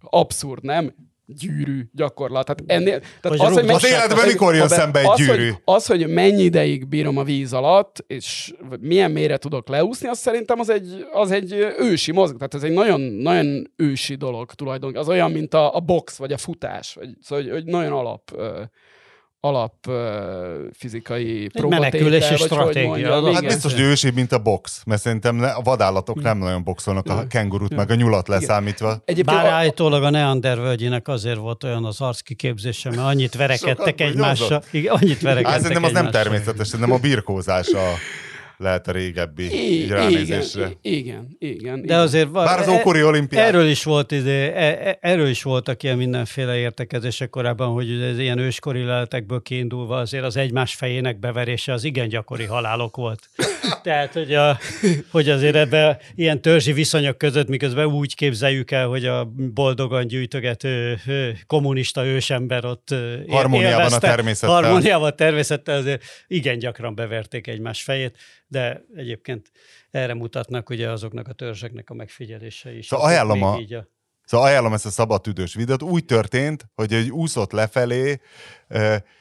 Abszurd, 0.02 0.64
nem? 0.64 0.94
Gyűrű 1.28 1.82
gyakorlat. 1.94 2.46
Tehát 2.46 2.64
ennél, 2.66 3.00
tehát 3.00 3.38
Vagy 3.38 3.40
az, 3.40 3.54
hogy. 3.54 3.70
Az 3.70 3.86
életben 3.86 4.18
hogy- 4.18 4.28
mikor 4.28 4.56
jön 4.56 4.68
szembe 4.68 5.00
egy 5.00 5.06
az, 5.06 5.18
gyűrű? 5.18 5.48
Hogy, 5.50 5.62
az, 5.66 5.86
hogy 5.86 6.08
mennyi 6.08 6.44
ideig 6.44 6.88
bírom 6.88 7.18
a 7.18 7.24
víz 7.24 7.54
alatt, 7.54 8.04
és 8.08 8.54
milyen 8.80 9.12
mélyre 9.12 9.38
tudok 9.38 9.68
leúszni, 9.68 10.08
az 10.08 10.18
szerintem 10.18 10.60
az 10.60 10.70
egy, 10.70 11.06
az 11.12 11.32
egy 11.32 11.52
ősi 11.80 12.12
mozgás. 12.12 12.38
Tehát 12.38 12.54
ez 12.54 12.64
egy 12.64 12.72
nagyon, 12.72 13.02
nagyon 13.02 13.72
ősi 13.76 14.16
dolog 14.16 14.54
tulajdonképpen. 14.54 15.04
Az 15.04 15.10
olyan, 15.10 15.32
mint 15.32 15.54
a, 15.54 15.76
a 15.76 15.80
box, 15.80 16.18
vagy 16.18 16.32
a 16.34 16.38
futás. 16.38 16.94
Vagy, 16.94 17.10
szóval, 17.22 17.44
hogy, 17.44 17.54
hogy 17.54 17.66
nagyon 17.66 17.92
alap 17.92 18.32
alap 19.45 19.73
ö, 19.88 20.63
fizikai 20.73 21.47
próbatétel, 21.53 21.79
menekülési 21.79 22.29
vagy 22.29 22.39
hogy 22.39 22.47
stratégia, 22.47 22.88
mondjam, 22.89 23.12
az- 23.12 23.23
Hát 23.34 23.41
igen. 23.41 23.53
biztos, 23.53 23.71
hogy 23.73 23.81
ősibb, 23.81 24.15
mint 24.15 24.31
a 24.31 24.39
box, 24.39 24.81
mert 24.86 25.01
szerintem 25.01 25.36
ne- 25.36 25.49
a 25.51 25.62
vadállatok 25.62 26.21
nem 26.21 26.38
nagyon 26.38 26.63
boxolnak, 26.63 27.08
a 27.10 27.25
kengurut 27.29 27.75
meg 27.75 27.91
a 27.91 27.95
nyulat 27.95 28.27
leszámítva. 28.27 28.89
Egyébként 29.05 29.38
Bár 29.38 29.45
a- 29.45 29.49
állítólag 29.49 30.03
a 30.03 30.10
Neander 30.10 30.58
völgyének 30.58 31.08
azért 31.08 31.38
volt 31.38 31.63
olyan 31.63 31.86
az 31.86 32.01
arckiképzése, 32.01 32.89
mert 32.89 33.01
annyit 33.01 33.36
verekedtek 33.36 33.77
Sokat 33.88 33.99
egymással. 34.08 34.63
Igen, 34.71 34.93
annyit 34.93 35.21
verekedtek 35.21 35.51
Hát 35.51 35.62
szerintem 35.62 35.84
az 35.84 35.91
nem 35.91 36.05
egymással. 36.05 36.23
természetes, 36.31 36.67
szerintem 36.67 36.95
a 36.95 36.99
birkózása 36.99 37.79
lehet 38.58 38.88
a 38.88 38.91
régebbi 38.91 39.44
I- 39.44 39.82
így 39.82 39.89
ránézésre. 39.89 40.70
igen, 40.82 41.36
igen, 41.39 41.54
igen. 41.60 41.82
De 41.86 41.96
azért 41.98 42.30
van, 42.30 42.46
Bár 42.46 42.60
az 42.60 42.68
e- 42.68 42.72
ókori 42.72 43.04
olimpián. 43.04 43.46
Erről 43.46 43.68
is 43.68 43.84
volt 43.84 44.12
ide, 44.12 44.54
e- 44.56 44.88
e- 44.88 44.98
erről 45.02 45.28
is 45.28 45.44
voltak 45.44 45.84
ilyen 45.84 45.98
mindenféle 45.98 46.58
értekezések 46.58 47.30
korábban, 47.30 47.74
hogy 47.74 48.02
ez 48.02 48.20
ilyen 48.20 48.38
őskori 48.38 48.84
leletekből 48.84 49.41
kiindulva 49.41 49.98
azért 49.98 50.24
az 50.24 50.38
egymás 50.38 50.76
fejének 50.76 51.20
beverése 51.20 51.74
az 51.74 51.84
igen 51.84 52.08
gyakori 52.08 52.46
halálok 52.46 52.96
volt. 52.96 53.30
Tehát, 53.86 54.13
hogy, 54.13 54.34
a, 54.34 54.58
hogy 55.12 55.30
azért 55.30 55.56
ebbe 55.56 56.00
ilyen 56.15 56.41
törzsi 56.41 56.74
viszonyok 56.74 57.17
között, 57.17 57.48
miközben 57.48 57.86
úgy 57.86 58.15
képzeljük 58.15 58.71
el, 58.71 58.88
hogy 58.88 59.06
a 59.06 59.26
boldogan 59.54 60.08
gyűjtögető 60.08 60.98
kommunista 61.48 62.06
ősember 62.06 62.65
ott 62.65 62.95
Harmóniában 63.28 63.93
a 63.93 63.98
természettel. 63.98 64.56
Harmóniában 64.56 65.08
a 65.08 65.15
természettel 65.15 65.78
azért 65.78 66.04
igen 66.28 66.58
gyakran 66.60 66.95
beverték 66.95 67.48
egymás 67.48 67.84
fejét, 67.84 68.17
de 68.48 68.82
egyébként 68.95 69.52
erre 69.91 70.13
mutatnak 70.13 70.69
ugye 70.69 70.89
azoknak 70.89 71.28
a 71.28 71.34
törzseknek 71.34 71.89
a 71.89 71.93
megfigyelései 71.93 72.78
is. 72.78 72.86
Szóval 72.86 73.06
ajánlom 73.06 73.43
a- 73.43 73.56
a 73.56 73.94
Szóval 74.26 74.48
ajánlom 74.48 74.74
ezt 74.74 74.86
a 74.86 74.90
szabadtüdős 74.90 75.54
videót. 75.54 75.82
Úgy 75.82 76.06
történt, 76.06 76.66
hogy 76.76 76.94
egy 76.94 77.10
úszott 77.10 77.52
lefelé, 77.52 78.20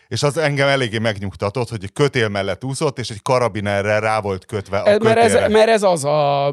és 0.09 0.23
az 0.23 0.37
engem 0.37 0.69
eléggé 0.69 0.99
megnyugtatott, 0.99 1.69
hogy 1.69 1.83
egy 1.83 1.93
kötél 1.93 2.29
mellett 2.29 2.65
úszott, 2.65 2.99
és 2.99 3.11
egy 3.11 3.23
karabinerrel 3.23 4.01
rá 4.01 4.21
volt 4.21 4.47
kötve 4.47 4.79
a 4.79 4.89
Ez, 4.89 4.99
mert, 4.99 5.19
ez, 5.19 5.51
mert 5.53 5.69
ez 5.69 5.83
az 5.83 6.05
a... 6.05 6.49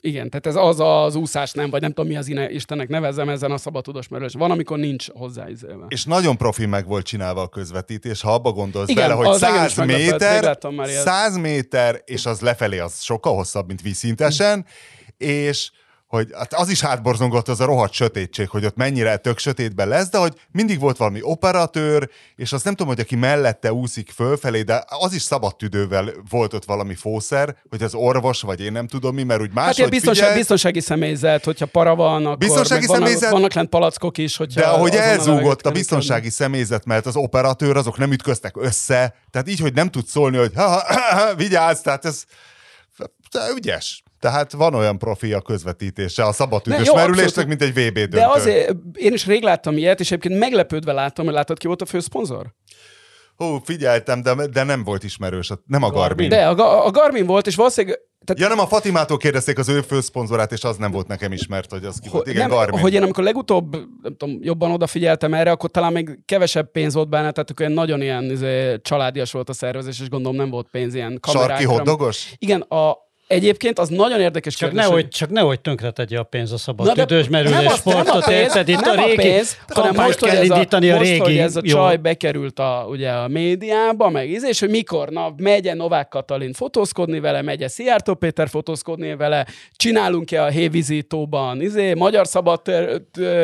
Igen, 0.00 0.30
tehát 0.30 0.46
ez 0.46 0.56
az 0.56 0.80
az 0.80 1.14
úszás 1.14 1.52
nem, 1.52 1.70
vagy 1.70 1.80
nem 1.80 1.92
tudom 1.92 2.10
mi 2.10 2.16
az 2.16 2.28
ine- 2.28 2.50
Istennek 2.50 2.88
nevezem 2.88 3.28
ezen 3.28 3.50
a 3.50 3.56
szabadtudós 3.56 4.08
merülés. 4.08 4.32
Van, 4.32 4.50
amikor 4.50 4.78
nincs 4.78 5.10
hozzáizélve. 5.10 5.84
És 5.88 6.04
nagyon 6.04 6.36
profi 6.36 6.66
meg 6.66 6.86
volt 6.86 7.06
csinálva 7.06 7.40
a 7.42 7.48
közvetítés, 7.48 8.20
ha 8.20 8.34
abba 8.34 8.52
gondolsz 8.52 8.88
Igen, 8.88 9.02
bele, 9.02 9.14
hogy 9.14 9.26
az 9.26 9.42
engem 9.42 9.64
is 9.64 9.72
100 9.72 9.86
meglepett, 9.86 10.10
méter, 10.10 10.32
megláttam 10.32 10.74
már 10.74 10.88
ilyet. 10.88 11.02
100 11.02 11.36
méter, 11.36 12.02
és 12.04 12.26
az 12.26 12.40
lefelé 12.40 12.78
az 12.78 13.02
sokkal 13.02 13.34
hosszabb, 13.34 13.66
mint 13.66 13.82
vízszintesen, 13.82 14.66
és 15.16 15.70
hogy 16.14 16.28
hát 16.34 16.54
az 16.54 16.68
is 16.68 16.80
hátborzongott 16.80 17.48
az 17.48 17.60
a 17.60 17.64
rohadt 17.64 17.92
sötétség, 17.92 18.48
hogy 18.48 18.64
ott 18.64 18.76
mennyire 18.76 19.16
tök 19.16 19.38
sötétben 19.38 19.88
lesz, 19.88 20.08
de 20.08 20.18
hogy 20.18 20.34
mindig 20.52 20.80
volt 20.80 20.96
valami 20.96 21.18
operatőr, 21.22 22.08
és 22.36 22.52
azt 22.52 22.64
nem 22.64 22.74
tudom, 22.74 22.92
hogy 22.92 23.02
aki 23.02 23.16
mellette 23.16 23.72
úszik 23.72 24.10
fölfelé, 24.10 24.62
de 24.62 24.84
az 24.88 25.12
is 25.12 25.22
szabad 25.22 25.56
tüdővel 25.56 26.12
volt 26.30 26.52
ott 26.54 26.64
valami 26.64 26.94
fószer, 26.94 27.56
hogy 27.70 27.82
az 27.82 27.94
orvos, 27.94 28.40
vagy 28.40 28.60
én 28.60 28.72
nem 28.72 28.86
tudom 28.86 29.14
mi, 29.14 29.22
mert 29.22 29.40
úgy 29.40 29.46
Hát 29.46 29.54
máshogy 29.54 29.78
ilyen 29.78 29.90
biztonság, 29.90 30.22
figyel, 30.22 30.38
biztonsági 30.38 30.80
személyzet, 30.80 31.44
hogyha 31.44 31.66
para 31.66 31.94
van, 31.94 32.26
akkor 32.26 32.38
Biztonsági 32.38 32.86
vannak, 32.86 33.02
személyzet- 33.06 33.30
vannak 33.30 33.52
lent 33.52 33.68
palackok 33.68 34.18
is, 34.18 34.36
hogyha 34.36 34.60
De 34.60 34.66
ahogy 34.66 34.94
elzúgott 34.94 35.66
a 35.66 35.70
biztonsági 35.70 36.30
személyzet, 36.30 36.84
mert 36.84 37.06
az 37.06 37.16
operatőr, 37.16 37.76
azok 37.76 37.98
nem 37.98 38.12
ütköztek 38.12 38.56
össze, 38.56 39.14
tehát 39.30 39.48
így, 39.48 39.60
hogy 39.60 39.74
nem 39.74 39.90
tud 39.90 40.06
szólni, 40.06 40.36
hogy 40.36 40.52
ha, 40.54 40.68
ha, 40.68 41.16
ha, 41.16 41.34
vigyázz, 41.34 41.80
tehát 41.80 42.04
ez 42.04 42.24
ügyes. 43.56 44.03
Tehát 44.24 44.52
van 44.52 44.74
olyan 44.74 44.98
profi 44.98 45.32
a 45.32 45.40
közvetítése 45.40 46.22
a 46.24 46.34
jó, 46.84 46.94
merülésnek, 46.94 47.46
mint 47.46 47.62
egy 47.62 47.70
VB 47.70 47.94
döntő. 47.94 48.06
De 48.06 48.26
azért 48.26 48.74
én 48.92 49.12
is 49.12 49.26
rég 49.26 49.42
láttam 49.42 49.76
ilyet, 49.76 50.00
és 50.00 50.10
egyébként 50.10 50.38
meglepődve 50.38 50.92
láttam, 50.92 51.24
hogy 51.24 51.34
látod 51.34 51.58
ki 51.58 51.66
volt 51.66 51.82
a 51.82 51.86
főszponzor? 51.86 52.46
Hú, 53.36 53.58
figyeltem, 53.64 54.22
de, 54.22 54.34
de 54.46 54.62
nem 54.62 54.84
volt 54.84 55.04
ismerős, 55.04 55.50
nem 55.66 55.82
a 55.82 55.90
Garmin. 55.90 56.28
De 56.28 56.46
a, 56.46 56.86
a 56.86 56.90
Garmin 56.90 57.26
volt, 57.26 57.46
és 57.46 57.56
valószínűleg 57.56 57.98
tehát 58.24 58.42
Ja, 58.42 58.48
nem, 58.48 58.64
a 58.64 58.68
Fatimától 58.68 59.16
kérdezték 59.16 59.58
az 59.58 59.68
ő 59.68 59.80
főszponzorát, 59.80 60.52
és 60.52 60.64
az 60.64 60.76
nem 60.76 60.90
volt 60.90 61.06
nekem 61.06 61.32
ismert, 61.32 61.70
hogy 61.70 61.84
az 61.84 61.98
ki 61.98 62.08
volt. 62.08 62.26
Igen, 62.26 62.48
nem, 62.48 62.56
Garmin. 62.56 62.80
hogy 62.80 62.94
én 62.94 63.02
amikor 63.02 63.24
legutóbb 63.24 63.72
nem 64.02 64.16
tudom, 64.16 64.38
jobban 64.40 64.70
odafigyeltem 64.70 65.34
erre, 65.34 65.50
akkor 65.50 65.70
talán 65.70 65.92
még 65.92 66.18
kevesebb 66.24 66.70
pénz 66.70 66.94
volt 66.94 67.08
benne, 67.08 67.30
tehát 67.30 67.50
akkor 67.50 67.68
nagyon 67.68 68.02
ilyen 68.02 68.24
izé, 68.24 68.78
családias 68.82 69.32
volt 69.32 69.48
a 69.48 69.52
szervezés, 69.52 70.00
és 70.00 70.08
gondolom 70.08 70.36
nem 70.36 70.50
volt 70.50 70.68
pénz 70.70 70.94
ilyen 70.94 71.18
kamerákra. 71.20 71.54
Sarki 71.54 71.64
hoddogos? 71.64 72.34
Igen, 72.38 72.60
a, 72.60 73.04
Egyébként 73.26 73.78
az 73.78 73.88
nagyon 73.88 74.20
érdekes 74.20 74.54
csak 74.54 74.68
kérdés. 74.68 74.86
Nehogy, 74.88 75.08
csak 75.08 75.30
nehogy 75.30 75.60
tönkretegye 75.60 76.18
a 76.18 76.22
pénz 76.22 76.52
a 76.52 76.56
szabad 76.56 76.92
tüdős 76.92 77.28
merülés 77.28 77.72
sportot, 77.72 78.26
érted? 78.26 78.68
Itt 78.68 78.80
nem 78.80 78.98
a 78.98 79.04
régi, 79.04 79.16
pénz, 79.16 79.56
hanem 79.68 79.94
most, 79.94 80.18
hogy 80.18 80.28
ez 80.28 80.50
a, 80.50 80.66
a, 80.70 80.78
régi, 80.78 80.90
most, 80.90 81.20
hogy 81.20 81.36
ez 81.36 81.56
a 81.56 81.62
csaj 81.62 81.96
bekerült 81.96 82.58
a, 82.58 82.86
ugye 82.88 83.10
a 83.10 83.28
médiába, 83.28 84.10
meg 84.10 84.30
íz, 84.30 84.44
és 84.44 84.60
hogy 84.60 84.70
mikor, 84.70 85.08
na, 85.08 85.34
megye 85.36 85.74
Novák 85.74 86.08
Katalin 86.08 86.52
fotózkodni 86.52 87.20
vele, 87.20 87.42
megye 87.42 87.68
Szijjártó 87.68 88.14
Péter 88.14 88.48
fotózkodni 88.48 89.16
vele, 89.16 89.46
csinálunk-e 89.76 90.42
a 90.42 90.48
hévízítóban, 90.48 91.60
izé, 91.60 91.94
magyar 91.94 92.26
szabad 92.26 92.60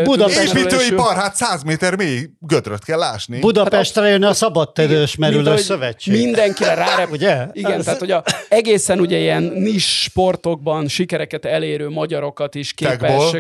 Budapest 0.05 0.55
építőipar, 0.55 1.15
hát 1.15 1.35
100 1.35 1.63
méter 1.63 1.97
mély 1.97 2.27
gödröt 2.39 2.85
kell 2.85 3.03
ásni. 3.03 3.39
Budapestre 3.39 4.09
jön 4.09 4.23
a 4.23 4.33
szabad 4.33 4.73
tüdős 4.73 5.17
merülés 5.17 5.61
szövetség. 5.61 6.15
Mindenkire 6.15 6.75
rá, 6.75 7.07
ugye? 7.11 7.47
Igen, 7.53 7.83
tehát 7.83 7.99
hogy 7.99 8.11
a, 8.11 8.25
egészen 8.49 9.01
ugye 9.01 9.19
ilyen 9.19 9.43
nis 9.81 10.03
sportokban 10.03 10.89
sikereket 10.89 11.45
elérő 11.45 11.89
magyarokat 11.89 12.55
is 12.55 12.73
képes. 12.73 13.33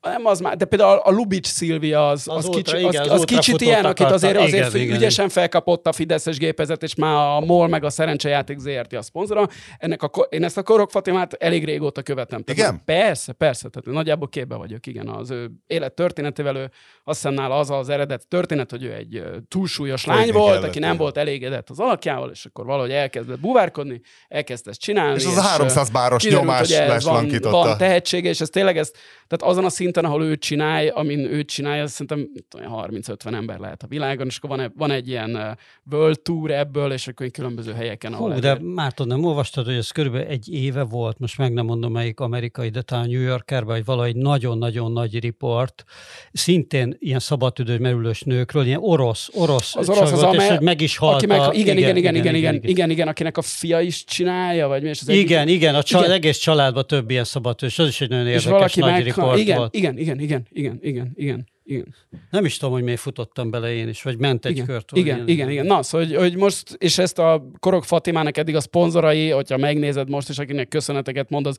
Nem 0.00 0.26
az 0.26 0.40
már, 0.40 0.56
de 0.56 0.64
például 0.64 0.98
a 0.98 1.10
Lubics 1.10 1.46
Szilvia 1.46 2.08
az, 2.08 2.28
az, 2.28 2.36
az, 2.36 2.44
ultra, 2.44 2.76
kicsi, 2.76 2.86
igen, 2.86 3.02
az, 3.02 3.08
az, 3.08 3.18
az 3.18 3.24
kicsit 3.24 3.60
ilyen, 3.60 3.84
akit 3.84 4.10
azért, 4.10 4.36
azért 4.36 4.74
igen, 4.74 4.96
ügyesen 4.96 5.24
igen. 5.24 5.28
felkapott 5.28 5.86
a 5.86 5.92
Fideszes 5.92 6.38
gépezet, 6.38 6.82
és 6.82 6.94
már 6.94 7.14
a 7.14 7.40
MOL 7.40 7.68
meg 7.68 7.84
a 7.84 7.90
Szerencsejáték 7.90 8.58
ZRT 8.58 8.92
a 8.92 9.02
szponzora. 9.02 9.48
Ennek 9.78 10.02
a, 10.02 10.26
én 10.28 10.44
ezt 10.44 10.56
a 10.56 10.62
Korok 10.62 10.90
Fatimát 10.90 11.32
elég 11.32 11.64
régóta 11.64 12.02
követem. 12.02 12.42
Tehát 12.42 12.60
igen? 12.60 12.84
Persze, 12.84 13.32
persze, 13.32 13.68
tehát 13.68 13.96
nagyjából 13.96 14.28
képbe 14.28 14.54
vagyok, 14.54 14.86
igen. 14.86 15.08
Az 15.08 15.30
ő 15.30 15.50
élet 15.66 15.92
történetével, 15.92 16.56
ő 16.56 16.70
azt 17.04 17.20
hiszem 17.20 17.34
nála 17.34 17.58
az 17.58 17.70
az 17.70 17.88
eredet 17.88 18.28
történet, 18.28 18.70
hogy 18.70 18.84
ő 18.84 18.92
egy 18.92 19.22
túlsúlyos 19.48 20.04
lány 20.04 20.30
Olyan 20.30 20.36
volt, 20.36 20.64
aki 20.64 20.78
nem 20.78 20.96
volt 20.96 21.16
elégedett 21.16 21.70
az 21.70 21.78
alakjával, 21.80 22.30
és 22.30 22.44
akkor 22.44 22.64
valahogy 22.64 22.90
elkezdett 22.90 23.40
buvárkodni, 23.40 24.00
elkezdett 24.28 24.74
csinálni. 24.74 25.20
És 25.20 25.26
az 25.26 25.36
a 25.36 25.42
300 25.42 25.90
báros 25.90 26.24
nyomás 26.24 26.78
van, 27.02 27.30
van 27.40 27.76
tehetsége, 27.76 28.28
és 28.28 28.40
ez 28.40 28.48
tényleg 28.48 28.78
ezt, 28.78 28.96
tehát 29.28 29.52
azon 29.52 29.64
a 29.64 29.70
szinten, 29.92 30.10
ahol 30.10 30.24
ő 30.24 30.36
csinálja, 30.36 30.94
amin 30.94 31.18
ő 31.18 31.44
csinálja, 31.44 31.82
az 31.82 31.90
szerintem 31.90 32.28
30-50 32.74 33.34
ember 33.34 33.58
lehet 33.58 33.82
a 33.82 33.86
világon, 33.86 34.26
és 34.26 34.36
akkor 34.36 34.56
van, 34.56 34.72
van 34.76 34.90
egy 34.90 35.08
ilyen 35.08 35.58
world 35.90 36.20
tour 36.20 36.50
ebből, 36.50 36.92
és 36.92 37.08
akkor 37.08 37.30
különböző 37.30 37.72
helyeken. 37.72 38.14
Hú, 38.14 38.38
de 38.38 38.58
már 38.60 38.92
tudod, 38.92 39.12
nem 39.12 39.24
olvastad, 39.24 39.64
hogy 39.64 39.74
ez 39.74 39.90
körülbelül 39.90 40.26
egy 40.26 40.52
éve 40.52 40.82
volt, 40.82 41.18
most 41.18 41.38
meg 41.38 41.52
nem 41.52 41.64
mondom 41.64 41.92
melyik 41.92 42.20
amerikai, 42.20 42.68
de 42.68 42.82
talán 42.82 43.08
New 43.08 43.20
Yorkerben, 43.20 43.74
vagy 43.74 43.84
valahogy 43.84 44.16
nagyon-nagyon 44.16 44.92
nagy 44.92 45.20
riport, 45.20 45.84
szintén 46.32 46.96
ilyen 46.98 47.18
szabadtüdő 47.18 47.78
merülős 47.78 48.20
nőkről, 48.20 48.66
ilyen 48.66 48.80
orosz, 48.82 49.28
orosz, 49.32 49.76
az 49.76 49.88
orosz 49.88 50.12
az, 50.12 50.34
és 50.34 50.48
hogy 50.48 50.60
meg 50.60 50.80
is 50.80 50.96
halt. 50.96 51.14
Aki 51.14 51.26
meg, 51.26 51.40
a, 51.40 51.52
igen, 51.52 51.76
igen, 51.76 51.96
igen, 51.96 52.14
igen, 52.14 52.34
igen, 52.34 52.34
igen, 52.34 52.60
igen, 52.62 52.90
igen, 52.90 53.08
akinek 53.08 53.36
a 53.36 53.42
fia 53.42 53.80
is 53.80 54.04
csinálja, 54.04 54.68
vagy 54.68 54.82
mi? 54.82 54.88
És 54.88 55.00
az 55.00 55.08
igen, 55.08 55.42
egyik, 55.42 55.54
igen, 55.54 55.74
a 55.74 55.82
család, 55.82 56.04
igen. 56.04 56.16
egész 56.16 56.38
családban 56.38 56.86
több 56.86 57.10
ilyen 57.10 57.24
szabadtüdős, 57.24 57.78
az 57.78 57.88
is 57.88 58.00
egy 58.00 58.08
nagyon 58.08 58.26
érdekes 58.26 58.74
nagy 58.74 58.90
meg, 58.90 59.02
riport 59.02 59.38
igen, 59.38 59.56
volt. 59.56 59.74
Igen, 59.80 59.98
igen, 59.98 60.20
igen, 60.20 60.46
igen, 60.50 60.78
igen, 60.82 61.12
igen. 61.14 61.46
Igen. 61.64 61.94
Nem 62.30 62.44
is 62.44 62.56
tudom, 62.56 62.74
hogy 62.74 62.82
miért 62.82 63.00
futottam 63.00 63.50
bele 63.50 63.72
én 63.72 63.88
is, 63.88 64.02
vagy 64.02 64.18
ment 64.18 64.46
egy 64.46 64.52
igen. 64.52 64.66
kört. 64.66 64.90
Igen, 64.92 65.16
igen, 65.16 65.28
igen, 65.28 65.50
igen. 65.50 65.66
Na, 65.66 65.82
szóval, 65.82 66.06
hogy, 66.06 66.16
hogy 66.16 66.36
most, 66.36 66.76
és 66.78 66.98
ezt 66.98 67.18
a 67.18 67.50
Korok 67.58 67.84
Fatimának 67.84 68.36
eddig 68.36 68.56
a 68.56 68.60
szponzorai, 68.60 69.30
hogyha 69.30 69.56
megnézed 69.56 70.08
most, 70.08 70.28
és 70.28 70.38
akinek 70.38 70.68
köszöneteket 70.68 71.30
mond, 71.30 71.46
az 71.46 71.58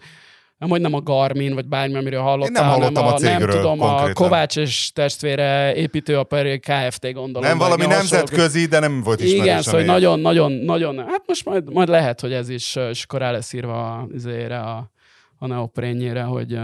nem, 0.58 0.70
hogy 0.70 0.82
nem 0.82 0.94
a 0.94 1.02
Garmin, 1.02 1.54
vagy 1.54 1.68
bármi, 1.68 1.96
amiről 1.96 2.22
hallottál, 2.22 2.64
nem, 2.64 2.72
hallottam 2.72 3.04
nem, 3.04 3.14
a, 3.14 3.18
cégről, 3.18 3.48
nem 3.48 3.50
tudom, 3.50 3.78
konkrétan. 3.78 4.10
a 4.10 4.14
Kovács 4.14 4.58
és 4.58 4.92
testvére 4.94 5.76
építőapari 5.76 6.60
Kft. 6.60 7.14
gondolom. 7.14 7.50
Nem 7.50 7.58
valami 7.58 7.86
nemzetközi, 7.86 8.66
de 8.66 8.80
nem 8.80 9.02
volt 9.02 9.22
ismerős. 9.22 9.44
Igen, 9.44 9.62
szóval 9.62 9.82
nagyon, 9.82 10.20
nagyon, 10.20 10.52
nagyon, 10.52 10.98
hát 10.98 11.24
most 11.28 11.46
majd, 11.46 11.74
majd 11.74 11.88
lehet, 11.88 12.20
hogy 12.20 12.34
ez 12.34 12.50
is, 12.50 12.76
és 12.76 13.04
akkor 13.04 13.20
rá 13.20 13.32
lesz 13.32 13.54
írva 13.54 13.98
a, 13.98 14.54
a, 14.54 14.92
a 15.38 15.48
neoprénjére, 15.48 16.22
hogy 16.22 16.60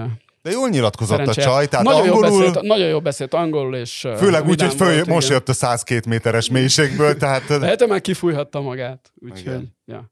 de 0.47 0.53
jól 0.53 0.69
nyilatkozott 0.69 1.17
Szerencsé. 1.17 1.41
a 1.41 1.43
csaj, 1.43 1.67
tehát 1.67 1.85
nagyon 1.85 2.09
angolul... 2.09 2.31
Jó 2.31 2.37
beszélt, 2.37 2.61
nagyon 2.61 2.87
jó 2.87 2.99
beszélt 2.99 3.33
angolul, 3.33 3.75
és... 3.75 4.07
Főleg 4.17 4.47
úgy, 4.47 4.61
hogy 4.61 4.73
föl, 4.73 4.93
volt, 4.93 5.05
most 5.05 5.25
igen. 5.25 5.37
jött 5.37 5.49
a 5.49 5.53
102 5.53 6.05
méteres 6.05 6.49
mélységből, 6.49 7.17
tehát... 7.17 7.47
Lehet, 7.47 7.87
már 7.87 8.01
kifújhatta 8.01 8.61
magát, 8.61 9.11
úgyhogy... 9.15 9.67
Ja. 9.85 10.11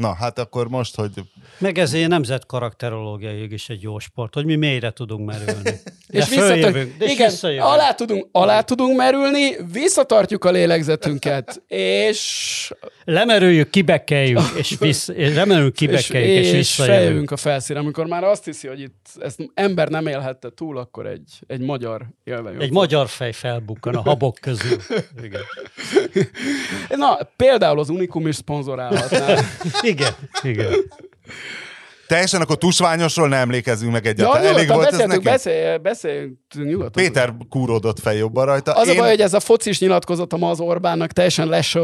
Na, 0.00 0.14
hát 0.14 0.38
akkor 0.38 0.68
most, 0.68 0.96
hogy... 0.96 1.10
Meg 1.58 1.78
ez 1.78 1.92
egy 1.92 2.08
nemzet 2.08 2.46
karakterológiai 2.46 3.52
is 3.52 3.68
egy 3.68 3.82
jó 3.82 3.98
sport, 3.98 4.34
hogy 4.34 4.44
mi 4.44 4.56
mélyre 4.56 4.90
tudunk 4.90 5.26
merülni. 5.26 5.70
és 6.10 6.28
visszatart, 6.28 6.76
és 6.98 7.12
igen, 7.12 7.60
alá 7.60 7.92
tudunk, 7.92 8.28
alá 8.32 8.60
tudunk 8.60 8.96
merülni, 8.96 9.56
visszatartjuk 9.72 10.44
a 10.44 10.50
lélegzetünket, 10.50 11.62
és... 11.66 12.72
Lemerüljük, 13.04 13.70
kibekeljük, 13.70 14.40
és, 14.58 14.76
vissz, 14.78 15.08
és 15.08 15.34
lemerüljük, 15.34 15.74
kibekeljük, 15.74 16.44
és, 16.44 16.52
és, 16.52 16.58
és 16.58 16.74
feljövünk 16.74 17.30
a 17.30 17.36
felszínre. 17.36 17.82
Amikor 17.82 18.06
már 18.06 18.24
azt 18.24 18.44
hiszi, 18.44 18.68
hogy 18.68 18.80
itt 18.80 19.06
ezt 19.18 19.50
ember 19.54 19.88
nem 19.88 20.06
élhette 20.06 20.50
túl, 20.54 20.78
akkor 20.78 21.06
egy, 21.06 21.40
egy 21.46 21.60
magyar 21.60 22.06
élve 22.24 22.50
Egy 22.58 22.72
magyar 22.72 23.08
fej 23.08 23.32
felbukkan 23.32 23.94
a 23.94 24.00
habok 24.00 24.38
közül. 24.40 24.78
Igen. 25.24 25.42
Na, 26.88 27.18
például 27.36 27.78
az 27.78 27.88
Unikum 27.88 28.26
is 28.26 28.34
szponzorálhatná. 28.34 29.40
Igen, 29.90 30.12
igen. 30.42 30.72
Teljesen 32.06 32.40
akkor 32.40 32.56
tusványosról 32.56 33.28
nem 33.28 33.38
emlékezünk 33.38 33.92
meg 33.92 34.06
egyáltalán. 34.06 34.42
Ja, 34.42 34.48
Elég 34.48 34.68
volt 34.68 34.86
ez 34.86 34.98
nekünk? 34.98 35.22
Beszél, 35.22 35.78
beszél, 35.78 36.28
nyugodtan. 36.54 37.04
Péter 37.04 37.34
kúródott 37.48 38.00
fel 38.00 38.14
jobban 38.14 38.44
rajta. 38.44 38.72
Az 38.72 38.88
Én... 38.88 38.94
a 38.94 39.00
baj, 39.00 39.08
hogy 39.08 39.20
ez 39.20 39.34
a 39.34 39.40
focis 39.40 39.80
nyilatkozatom 39.80 40.42
az 40.42 40.60
Orbánnak 40.60 41.12
teljesen 41.12 41.48
les 41.48 41.76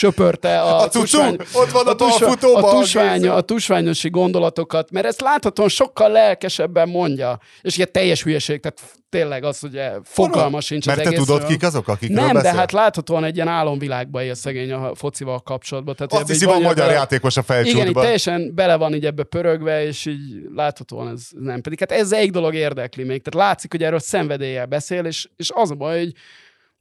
söpörte 0.00 0.60
a, 0.60 0.80
a 0.80 0.88
tusvány, 0.88 1.36
ott 1.52 1.70
van 1.70 1.86
a, 1.86 1.90
a, 1.90 1.94
tusva, 1.94 2.52
a, 2.52 2.70
tusvány, 2.70 3.28
a 3.28 3.40
tusványosi 3.40 4.10
gondolatokat, 4.10 4.90
mert 4.90 5.06
ezt 5.06 5.20
láthatóan 5.20 5.68
sokkal 5.68 6.10
lelkesebben 6.10 6.88
mondja, 6.88 7.38
és 7.60 7.76
ilyen 7.76 7.88
teljes 7.92 8.22
hülyeség, 8.22 8.60
tehát 8.60 8.80
tényleg 9.08 9.44
az, 9.44 9.60
hogy 9.60 9.80
fogalma 10.02 10.60
sincs 10.60 10.86
Mert 10.86 11.06
az 11.06 11.12
te 11.12 11.16
tudod, 11.16 11.46
kik 11.46 11.62
azok, 11.62 11.88
akik 11.88 12.10
Nem, 12.10 12.32
beszél? 12.32 12.50
de 12.50 12.58
hát 12.58 12.72
láthatóan 12.72 13.24
egy 13.24 13.34
ilyen 13.34 13.48
álomvilágban 13.48 14.22
él 14.22 14.34
szegény 14.34 14.72
a 14.72 14.94
focival 14.94 15.40
kapcsolatban. 15.40 15.94
Tehát 15.94 16.12
Azt 16.12 16.26
hiszi, 16.26 16.44
van 16.44 16.62
magyar 16.62 16.90
játékos 16.90 17.36
a 17.36 17.42
felcsútban. 17.42 17.86
Igen, 17.86 18.02
teljesen 18.02 18.54
bele 18.54 18.76
van 18.76 18.94
így 18.94 19.06
ebbe 19.06 19.22
pörögve, 19.22 19.84
és 19.84 20.06
így 20.06 20.20
láthatóan 20.54 21.08
ez 21.08 21.22
nem. 21.30 21.60
Pedig 21.60 21.78
hát 21.78 21.92
ez 21.92 22.12
egy 22.12 22.30
dolog 22.30 22.54
érdekli 22.54 23.04
még. 23.04 23.22
Tehát 23.22 23.48
látszik, 23.48 23.70
hogy 23.70 23.82
erről 23.82 23.98
szenvedéllyel 23.98 24.66
beszél, 24.66 25.04
és, 25.04 25.28
és 25.36 25.50
az 25.54 25.70
a 25.70 25.74
baj, 25.74 25.98
hogy 25.98 26.12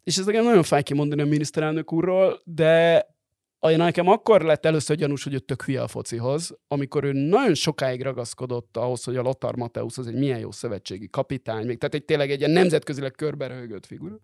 és 0.10 0.18
ez 0.18 0.26
nekem 0.26 0.43
nagyon 0.43 0.64
fáj 0.64 0.84
kimondani 0.84 1.22
a 1.22 1.26
miniszterelnök 1.26 1.93
úrról, 1.93 2.41
de 2.43 3.05
nekem 3.60 4.07
akkor 4.07 4.41
lett 4.41 4.66
először 4.66 4.95
gyanús, 4.95 5.24
hogy 5.24 5.34
ő 5.34 5.39
tök 5.39 5.64
hülye 5.64 5.82
a 5.82 5.88
focihoz, 5.88 6.57
amikor 6.68 7.03
ő 7.03 7.12
nagyon 7.12 7.53
sokáig 7.53 8.01
ragaszkodott 8.01 8.78
ahhoz, 8.78 9.03
hogy 9.03 9.16
a 9.16 9.22
Lothar 9.22 9.55
Mateusz 9.55 9.97
az 9.97 10.07
egy 10.07 10.16
milyen 10.16 10.39
jó 10.39 10.51
szövetségi 10.51 11.10
kapitány, 11.10 11.66
még, 11.66 11.78
tehát 11.78 11.95
egy 11.95 12.05
tényleg 12.05 12.32
egy 12.32 12.39
ilyen 12.39 12.51
nemzetközileg 12.51 13.12
körberöhögött 13.12 13.86
figura. 13.86 14.20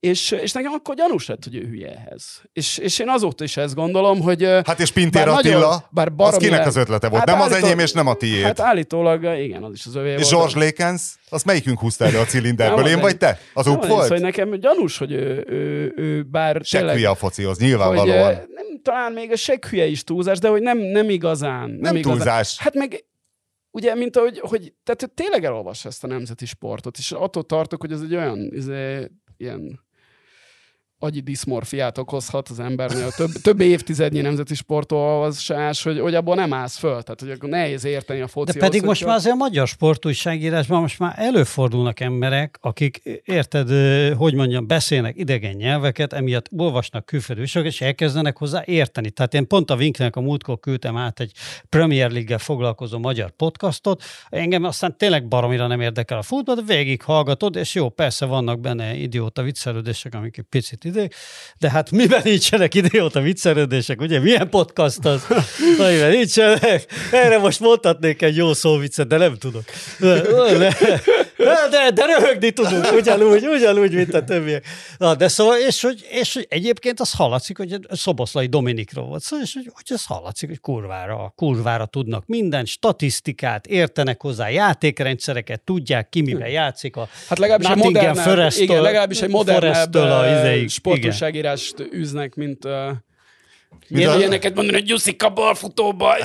És, 0.00 0.30
és 0.30 0.52
nekem 0.52 0.72
akkor 0.72 0.94
gyanús 0.94 1.26
lett, 1.26 1.44
hogy 1.44 1.54
ő 1.56 1.66
hülye 1.66 1.88
ehhez. 1.88 2.42
És, 2.52 2.78
és 2.78 2.98
én 2.98 3.08
azóta 3.08 3.44
is 3.44 3.56
ezt 3.56 3.74
gondolom, 3.74 4.20
hogy... 4.20 4.44
Hát 4.44 4.80
és 4.80 4.92
Pintér 4.92 5.24
bár 5.24 5.38
Attila, 5.38 5.58
nagyon, 5.58 5.80
bár 5.90 6.12
az 6.16 6.36
kinek 6.36 6.66
az 6.66 6.76
ötlete 6.76 7.08
volt? 7.08 7.28
Hát 7.28 7.38
nem 7.38 7.46
az 7.46 7.52
enyém, 7.52 7.78
és 7.78 7.92
nem 7.92 8.06
a 8.06 8.14
tiéd. 8.14 8.42
Hát 8.42 8.60
állítólag, 8.60 9.38
igen, 9.38 9.62
az 9.62 9.72
is 9.74 9.86
az 9.86 9.94
övé 9.94 10.12
És 10.12 10.30
volt. 10.30 10.52
George 10.52 10.64
Lakens, 10.64 11.02
azt 11.28 11.44
melyikünk 11.44 11.78
húzta 11.78 12.04
elő 12.04 12.18
a 12.18 12.24
cilinderből? 12.24 12.86
én 12.86 13.00
vagy 13.00 13.16
te? 13.16 13.38
Az 13.54 13.66
up 13.66 13.86
volt? 13.86 14.02
Szóval 14.02 14.18
nekem 14.18 14.60
gyanús, 14.60 14.98
hogy 14.98 15.12
ő, 15.12 15.44
ő, 15.48 15.92
ő 15.96 16.22
bár 16.22 16.60
tényleg... 16.70 17.04
a 17.04 17.14
focihoz, 17.14 17.58
nyilvánvalóan. 17.58 18.24
Hogy, 18.24 18.36
nem, 18.54 18.80
talán 18.82 19.12
még 19.12 19.32
a 19.32 19.66
hülye 19.68 19.86
is 19.86 20.04
túlzás, 20.04 20.38
de 20.38 20.48
hogy 20.48 20.62
nem, 20.62 20.78
nem 20.78 21.10
igazán. 21.10 21.70
Nem, 21.70 21.78
nem 21.80 21.96
igazán. 21.96 22.16
túlzás. 22.16 22.58
Hát 22.58 22.74
meg 22.74 23.04
ugye, 23.70 23.94
mint 23.94 24.16
ahogy, 24.16 24.38
hogy, 24.38 24.72
tehát 24.82 25.14
tényleg 25.14 25.44
elolvassa 25.44 25.88
ezt 25.88 26.04
a 26.04 26.06
nemzeti 26.06 26.46
sportot, 26.46 26.98
és 26.98 27.12
attól 27.12 27.42
tartok, 27.42 27.80
hogy 27.80 27.92
ez 27.92 28.00
egy 28.00 28.14
olyan, 28.14 28.52
ez 28.56 28.66
egy, 28.66 29.10
ilyen 29.36 29.88
agyi 31.02 31.20
diszmorfiát 31.20 31.98
okozhat 31.98 32.48
az 32.48 32.60
embernél. 32.60 33.10
Több, 33.10 33.30
több 33.30 33.60
évtizednyi 33.60 34.20
nemzeti 34.20 34.54
sportolvasás, 34.54 35.82
hogy, 35.82 36.00
hogy 36.00 36.14
abból 36.14 36.34
nem 36.34 36.52
állsz 36.52 36.78
föl. 36.78 37.02
Tehát, 37.02 37.20
hogy 37.20 37.30
akkor 37.30 37.48
nehéz 37.48 37.84
érteni 37.84 38.20
a 38.20 38.26
foci. 38.26 38.52
De 38.52 38.58
pedig 38.58 38.82
most 38.82 39.04
már 39.04 39.14
azért 39.14 39.34
a 39.34 39.36
magyar 39.36 39.68
sportújságírásban 39.68 40.80
most 40.80 40.98
már 40.98 41.14
előfordulnak 41.16 42.00
emberek, 42.00 42.58
akik, 42.60 43.02
érted, 43.24 43.68
hogy 44.16 44.34
mondjam, 44.34 44.66
beszélnek 44.66 45.16
idegen 45.16 45.54
nyelveket, 45.54 46.12
emiatt 46.12 46.48
olvasnak 46.56 47.06
külföldi 47.06 47.42
és 47.62 47.80
elkezdenek 47.80 48.36
hozzá 48.36 48.62
érteni. 48.66 49.10
Tehát 49.10 49.34
én 49.34 49.46
pont 49.46 49.70
a 49.70 49.74
Winknek 49.74 50.16
a 50.16 50.20
múltkor 50.20 50.60
küldtem 50.60 50.96
át 50.96 51.20
egy 51.20 51.32
Premier 51.68 52.10
League-gel 52.10 52.38
foglalkozó 52.38 52.98
magyar 52.98 53.30
podcastot, 53.30 54.02
engem 54.28 54.64
aztán 54.64 54.96
tényleg 54.96 55.28
baromira 55.28 55.66
nem 55.66 55.80
érdekel 55.80 56.18
a 56.18 56.22
futball, 56.22 56.54
de 56.54 56.62
végig 56.62 57.02
hallgatod, 57.02 57.56
és 57.56 57.74
jó, 57.74 57.88
persze 57.88 58.26
vannak 58.26 58.60
benne 58.60 58.94
idióta 58.94 59.42
viccelődések, 59.42 60.14
amik 60.14 60.44
picit 60.48 60.84
idő, 60.96 61.08
de 61.58 61.70
hát 61.70 61.90
miben 61.90 62.20
nincsenek 62.24 62.74
idióta 62.74 63.20
viccelődések, 63.20 64.00
ugye? 64.00 64.20
Milyen 64.20 64.48
podcast 64.48 65.04
az? 65.04 65.26
Amiben 65.78 66.10
nincsenek. 66.10 66.86
Erre 67.12 67.38
most 67.38 67.60
mondhatnék 67.60 68.22
egy 68.22 68.36
jó 68.36 68.52
szóvicet, 68.52 69.06
de 69.06 69.16
nem 69.16 69.36
tudok. 69.36 69.64
De, 69.98 70.20
de 70.58 70.76
röhögni 72.06 72.50
tudunk, 72.50 72.92
ugyanúgy, 72.92 73.46
ugyanúgy, 73.46 73.94
mint 73.94 74.14
a 74.14 74.24
többiek. 74.24 74.64
Na, 74.98 75.14
de 75.14 75.28
szóval, 75.28 75.56
és 75.58 75.82
hogy, 75.82 76.06
és 76.10 76.34
hogy 76.34 76.46
egyébként 76.48 77.00
az 77.00 77.12
hallatszik, 77.12 77.56
hogy 77.56 77.78
Szoboszlai 77.90 78.46
Dominikról 78.46 79.06
volt 79.06 79.22
szó, 79.22 79.36
és 79.42 79.54
hogy, 79.54 79.70
hogy 79.74 79.84
ez 79.86 80.04
hallatszik, 80.04 80.48
hogy 80.48 80.60
kurvára, 80.60 81.32
kurvára 81.36 81.86
tudnak 81.86 82.26
minden 82.26 82.64
statisztikát, 82.64 83.66
értenek 83.66 84.22
hozzá 84.22 84.48
játékrendszereket, 84.48 85.60
tudják 85.60 86.08
ki, 86.08 86.20
mivel 86.20 86.48
játszik 86.48 86.96
a 86.96 87.08
Hát 87.28 87.38
legalábbis 87.38 87.68
egy 87.68 87.76
modernebb, 87.76 88.52
igen, 88.56 88.82
legalábbis 88.82 89.22
egy 89.22 89.30
modernebb 89.30 90.68
sportúságírást 90.68 91.74
üznek, 91.90 92.34
mint 92.34 92.68
Miért 93.90 94.28
neked 94.28 94.54
mondani, 94.54 94.78
hogy 94.78 94.88
Jusszika 94.88 95.30
balfutóba? 95.30 96.16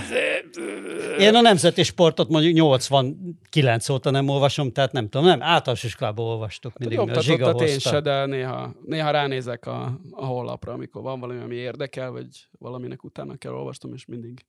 Én 1.20 1.36
a 1.36 1.42
nemzeti 1.42 1.84
sportot 1.84 2.30
mondjuk 2.30 2.54
89 2.54 3.90
óta 3.90 4.10
nem 4.10 4.28
olvasom, 4.28 4.72
tehát 4.72 4.92
nem 4.92 5.10
tudom, 5.10 5.28
nem, 5.28 5.42
általános 5.42 5.84
iskolában 5.84 6.26
olvastuk 6.26 6.78
mindig. 6.78 6.98
Jobb, 6.98 7.10
a 7.10 7.22
zsiga 7.22 7.52
én 7.52 7.80
se, 7.80 8.00
de 8.00 8.26
néha, 8.26 8.74
néha 8.86 9.12
ránézek 9.12 9.66
a, 9.66 10.00
a 10.12 10.26
honlapra, 10.26 10.74
amikor 10.74 11.02
van 11.02 11.20
valami, 11.20 11.40
ami 11.40 11.56
érdekel, 11.56 12.12
vagy 12.12 12.28
valaminek 12.60 13.04
utána 13.04 13.36
kell 13.36 13.52
olvastam, 13.52 13.94
és 13.94 14.06
mindig, 14.06 14.46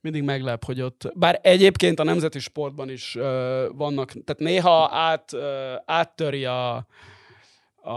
mindig 0.00 0.22
meglep, 0.22 0.64
hogy 0.64 0.80
ott, 0.80 1.10
bár 1.14 1.38
egyébként 1.42 2.00
a 2.00 2.04
nemzeti 2.04 2.38
sportban 2.38 2.90
is 2.90 3.14
uh, 3.14 3.22
vannak, 3.74 4.12
tehát 4.24 4.38
néha 4.38 4.88
át, 4.92 5.32
uh, 5.32 5.42
áttöri 5.84 6.44
a, 6.44 6.74
a, 7.82 7.92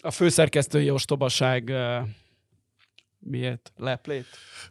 a 0.00 0.10
főszerkesztői 0.10 0.90
ostobaság 0.90 1.68
uh, 1.68 2.08
miért? 3.28 3.72
Leplét? 3.76 4.26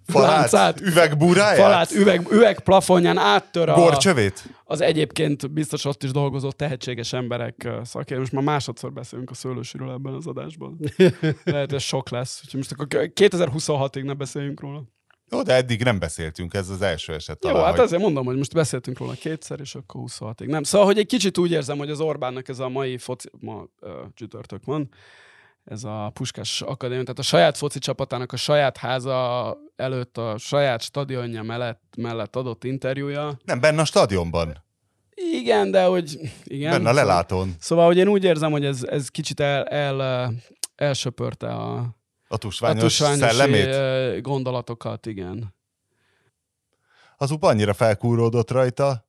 Falát, 0.05 0.37
Láncát, 0.37 0.81
üvegbúráját? 0.81 1.57
Falát, 1.57 1.91
üveg, 1.91 2.31
üvegplafonján 2.31 3.17
áttör 3.17 3.69
a... 3.69 3.73
Gorcsövét? 3.73 4.43
Az 4.63 4.81
egyébként 4.81 5.51
biztos 5.51 5.85
ott 5.85 6.03
is 6.03 6.11
dolgozó 6.11 6.51
tehetséges 6.51 7.13
emberek 7.13 7.69
szakértő. 7.83 8.19
Most 8.19 8.31
már 8.31 8.43
másodszor 8.43 8.93
beszélünk 8.93 9.29
a 9.29 9.33
szőlősűről 9.33 9.91
ebben 9.91 10.13
az 10.13 10.27
adásban. 10.27 10.79
Lehet, 11.43 11.73
ez 11.73 11.81
sok 11.83 12.09
lesz. 12.09 12.41
Úgyhogy 12.43 12.59
most 12.59 12.71
akkor 12.71 12.87
2026-ig 12.89 14.03
ne 14.03 14.13
beszéljünk 14.13 14.59
róla. 14.59 14.83
Jó, 15.29 15.41
de 15.41 15.53
eddig 15.53 15.83
nem 15.83 15.99
beszéltünk, 15.99 16.53
ez 16.53 16.69
az 16.69 16.81
első 16.81 17.13
eset. 17.13 17.39
Talán, 17.39 17.57
Jó, 17.57 17.63
hát 17.63 17.75
hogy... 17.75 17.83
azért 17.83 18.01
mondom, 18.01 18.25
hogy 18.25 18.37
most 18.37 18.53
beszéltünk 18.53 18.97
róla 18.97 19.13
kétszer, 19.13 19.59
és 19.59 19.75
akkor 19.75 20.01
26-ig. 20.05 20.47
Nem, 20.47 20.63
szóval, 20.63 20.87
hogy 20.87 20.97
egy 20.97 21.05
kicsit 21.05 21.37
úgy 21.37 21.51
érzem, 21.51 21.77
hogy 21.77 21.89
az 21.89 21.99
Orbánnak 21.99 22.47
ez 22.47 22.59
a 22.59 22.69
mai 22.69 22.97
foci, 22.97 23.29
ma 23.39 23.65
uh, 23.81 23.91
csütörtök 24.13 24.65
van, 24.65 24.89
ez 25.67 25.83
a 25.83 26.11
Puskás 26.13 26.61
Akadémia, 26.61 27.03
tehát 27.03 27.19
a 27.19 27.23
saját 27.23 27.57
foci 27.57 27.79
csapatának 27.79 28.31
a 28.31 28.37
saját 28.37 28.77
háza 28.77 29.57
előtt 29.75 30.17
a 30.17 30.37
saját 30.37 30.81
stadionja 30.81 31.43
mellett, 31.43 31.81
mellett 31.97 32.35
adott 32.35 32.63
interjúja. 32.63 33.37
Nem, 33.45 33.59
benne 33.59 33.81
a 33.81 33.85
stadionban. 33.85 34.63
Igen, 35.15 35.71
de 35.71 35.83
hogy... 35.83 36.19
Igen, 36.43 36.71
benne 36.71 36.89
a 36.89 36.93
szóval- 36.93 37.05
lelátón. 37.05 37.55
Szóval, 37.59 37.85
hogy 37.85 37.97
én 37.97 38.07
úgy 38.07 38.23
érzem, 38.23 38.51
hogy 38.51 38.65
ez, 38.65 38.83
ez 38.83 39.09
kicsit 39.09 39.39
el, 39.39 39.63
el, 39.63 40.33
elsöpörte 40.75 41.47
a, 41.47 41.95
a 42.27 42.37
tusványos, 42.37 42.77
a 42.79 42.85
tusványos 42.85 43.17
szellemét? 43.17 44.21
gondolatokat, 44.21 45.05
igen. 45.05 45.55
Az 47.17 47.31
UP 47.31 47.43
annyira 47.43 47.73
felkúródott 47.73 48.51
rajta, 48.51 49.06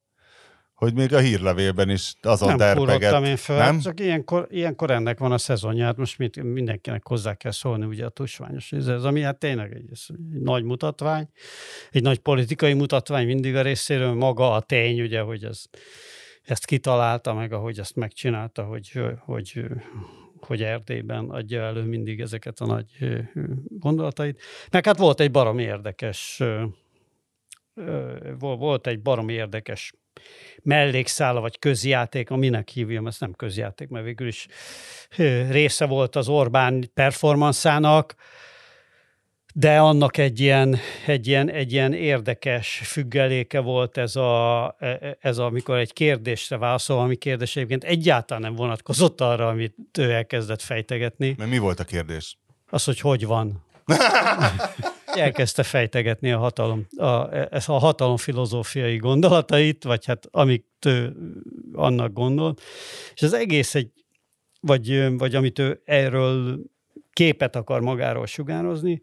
hogy 0.79 0.95
még 0.95 1.15
a 1.15 1.19
hírlevélben 1.19 1.91
is 1.91 2.15
azon 2.23 2.49
nem 2.49 2.57
derpeget. 2.57 3.25
én 3.25 3.37
fel, 3.37 3.59
nem? 3.59 3.81
csak 3.81 4.01
ilyenkor, 4.01 4.47
ilyenkor 4.51 4.91
ennek 4.91 5.19
van 5.19 5.33
a 5.33 5.39
szezonja, 5.39 5.85
hát 5.85 5.97
most 5.97 6.19
mit, 6.19 6.43
mindenkinek 6.43 7.07
hozzá 7.07 7.35
kell 7.35 7.51
szólni 7.51 7.85
ugye 7.85 8.05
a 8.05 8.09
tusványos. 8.09 8.73
Ez, 8.73 8.87
ez 8.87 9.05
ami 9.05 9.21
hát 9.21 9.39
tényleg 9.39 9.73
egy, 9.73 9.91
egy 9.91 10.41
nagy 10.41 10.65
mutatvány, 10.65 11.29
egy 11.91 12.03
nagy 12.03 12.19
politikai 12.19 12.73
mutatvány 12.73 13.27
mindig 13.27 13.57
a 13.57 13.63
részéről, 13.63 14.13
maga 14.13 14.53
a 14.53 14.61
tény, 14.61 15.01
ugye, 15.01 15.21
hogy 15.21 15.45
ez, 15.45 15.63
ezt 16.43 16.67
kitalálta, 16.67 17.35
meg 17.35 17.53
ahogy 17.53 17.79
ezt 17.79 17.97
megcsinálta, 17.97 18.65
hogy, 18.65 18.93
hogy, 19.19 19.65
hogy 20.41 20.63
Erdélyben 20.63 21.31
adja 21.31 21.63
elő 21.63 21.83
mindig 21.83 22.21
ezeket 22.21 22.61
a 22.61 22.67
nagy 22.67 22.87
gondolatait. 23.69 24.41
Meg 24.71 24.85
hát 24.85 24.99
volt 24.99 25.21
egy 25.21 25.31
baromi 25.31 25.63
érdekes 25.63 26.43
volt 28.39 28.87
egy 28.87 29.01
baromi 29.03 29.33
érdekes 29.33 29.93
mellékszála, 30.63 31.41
vagy 31.41 31.59
közjáték, 31.59 32.31
aminek 32.31 32.69
hívjam, 32.69 33.07
ez 33.07 33.17
nem 33.19 33.33
közjáték, 33.33 33.89
mert 33.89 34.05
végül 34.05 34.27
is 34.27 34.47
része 35.51 35.87
volt 35.87 36.17
az 36.17 36.29
Orbán 36.29 36.91
performanszának, 36.95 38.15
de 39.55 39.79
annak 39.79 40.17
egy 40.17 40.41
ilyen, 40.41 40.77
egy 41.07 41.27
ilyen, 41.27 41.51
egy 41.51 41.73
ilyen 41.73 41.93
érdekes 41.93 42.81
függeléke 42.85 43.61
volt 43.61 43.97
ez 43.97 44.17
a, 44.17 44.75
e, 44.79 45.17
ez 45.21 45.39
a, 45.39 45.45
amikor 45.45 45.77
egy 45.77 45.93
kérdésre 45.93 46.57
válaszol, 46.57 47.01
ami 47.01 47.17
kérdés 47.17 47.57
egyébként 47.57 47.85
egyáltalán 47.85 48.43
nem 48.43 48.55
vonatkozott 48.55 49.21
arra, 49.21 49.49
amit 49.49 49.75
ő 49.99 50.13
elkezdett 50.13 50.63
fejtegetni. 50.63 51.35
Mert 51.39 51.51
mi 51.51 51.59
volt 51.59 51.81
a 51.81 51.85
kérdés? 51.85 52.39
Az, 52.71 52.85
hogy 52.85 53.01
hogy 53.01 53.27
van. 53.27 53.65
elkezdte 55.19 55.63
fejtegetni 55.63 56.33
a 56.33 56.39
hatalom, 56.39 56.87
a, 56.97 57.05
a 57.67 57.79
hatalom 57.79 58.17
filozófiai 58.17 58.97
gondolatait, 58.97 59.85
vagy 59.85 60.05
hát 60.05 60.29
amit 60.31 60.67
ő 60.87 61.17
annak 61.73 62.13
gondol. 62.13 62.55
És 63.15 63.23
az 63.23 63.33
egész 63.33 63.75
egy, 63.75 63.91
vagy, 64.61 65.17
vagy 65.17 65.35
amit 65.35 65.59
ő 65.59 65.83
erről 65.85 66.59
képet 67.13 67.57
akar 67.57 67.81
magáról 67.81 68.27
sugározni, 68.27 69.03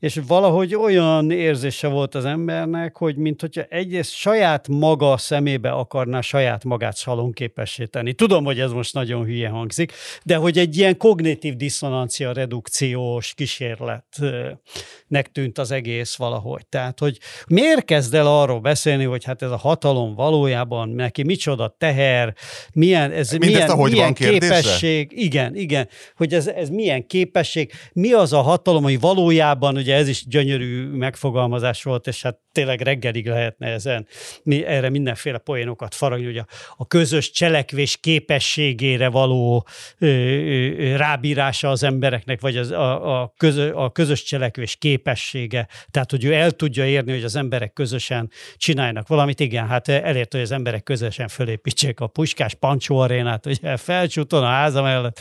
és 0.00 0.20
valahogy 0.26 0.74
olyan 0.74 1.30
érzése 1.30 1.88
volt 1.88 2.14
az 2.14 2.24
embernek, 2.24 2.96
hogy 2.96 3.16
mint 3.16 3.40
hogyha 3.40 3.62
egyrészt 3.62 4.12
saját 4.12 4.68
maga 4.68 5.16
szemébe 5.16 5.70
akarná 5.70 6.20
saját 6.20 6.64
magát 6.64 6.96
szalonképessé 6.96 7.84
tenni. 7.84 8.12
Tudom, 8.12 8.44
hogy 8.44 8.60
ez 8.60 8.72
most 8.72 8.94
nagyon 8.94 9.24
hülye 9.24 9.48
hangzik, 9.48 9.92
de 10.22 10.36
hogy 10.36 10.58
egy 10.58 10.76
ilyen 10.76 10.96
kognitív 10.96 11.54
diszonancia 11.54 12.32
redukciós 12.32 13.34
kísérletnek 13.34 15.32
tűnt 15.32 15.58
az 15.58 15.70
egész 15.70 16.16
valahogy. 16.16 16.66
Tehát, 16.66 16.98
hogy 16.98 17.18
miért 17.46 17.84
kezd 17.84 18.14
el 18.14 18.26
arról 18.26 18.60
beszélni, 18.60 19.04
hogy 19.04 19.24
hát 19.24 19.42
ez 19.42 19.50
a 19.50 19.56
hatalom 19.56 20.14
valójában 20.14 20.88
neki 20.88 21.22
micsoda 21.22 21.74
teher, 21.78 22.34
milyen, 22.72 23.10
ez 23.12 23.30
Mindezt, 23.30 23.76
milyen, 23.76 23.90
milyen 23.90 24.14
képesség, 24.14 25.12
igen, 25.14 25.56
igen, 25.56 25.88
hogy 26.16 26.34
ez, 26.34 26.46
ez 26.46 26.68
milyen 26.68 27.06
képesség, 27.06 27.72
mi 27.92 28.12
az 28.12 28.32
a 28.32 28.40
hatalom, 28.40 28.82
hogy 28.82 29.00
valójában 29.00 29.76
ugye 29.88 29.96
ez 29.96 30.08
is 30.08 30.26
gyönyörű 30.26 30.86
megfogalmazás 30.86 31.82
volt, 31.82 32.06
és 32.06 32.22
hát 32.22 32.38
tényleg 32.52 32.80
reggelig 32.80 33.26
lehetne 33.26 33.66
ezen 33.66 34.06
mi, 34.42 34.64
erre 34.64 34.90
mindenféle 34.90 35.38
poénokat 35.38 35.94
faragni, 35.94 36.24
hogy 36.24 36.36
a, 36.36 36.46
a 36.76 36.86
közös 36.86 37.30
cselekvés 37.30 37.96
képességére 37.96 39.08
való 39.08 39.66
ö, 39.98 40.06
ö, 40.06 40.96
rábírása 40.96 41.70
az 41.70 41.82
embereknek, 41.82 42.40
vagy 42.40 42.56
az, 42.56 42.70
a, 42.70 43.20
a, 43.20 43.32
közö, 43.36 43.72
a 43.72 43.90
közös 43.90 44.22
cselekvés 44.22 44.76
képessége, 44.76 45.68
tehát 45.90 46.10
hogy 46.10 46.24
ő 46.24 46.32
el 46.32 46.50
tudja 46.50 46.86
érni, 46.86 47.12
hogy 47.12 47.24
az 47.24 47.36
emberek 47.36 47.72
közösen 47.72 48.30
csinálnak 48.56 49.08
valamit. 49.08 49.40
Igen, 49.40 49.66
hát 49.66 49.88
elérte, 49.88 50.36
hogy 50.36 50.46
az 50.46 50.52
emberek 50.52 50.82
közösen 50.82 51.28
fölépítsék 51.28 52.00
a 52.00 52.06
Puskás 52.06 52.54
Pancsó 52.54 52.98
arénát, 52.98 53.46
ugye 53.46 53.76
felcsúton 53.76 54.42
a 54.42 54.46
háza 54.46 54.82
mellett 54.82 55.20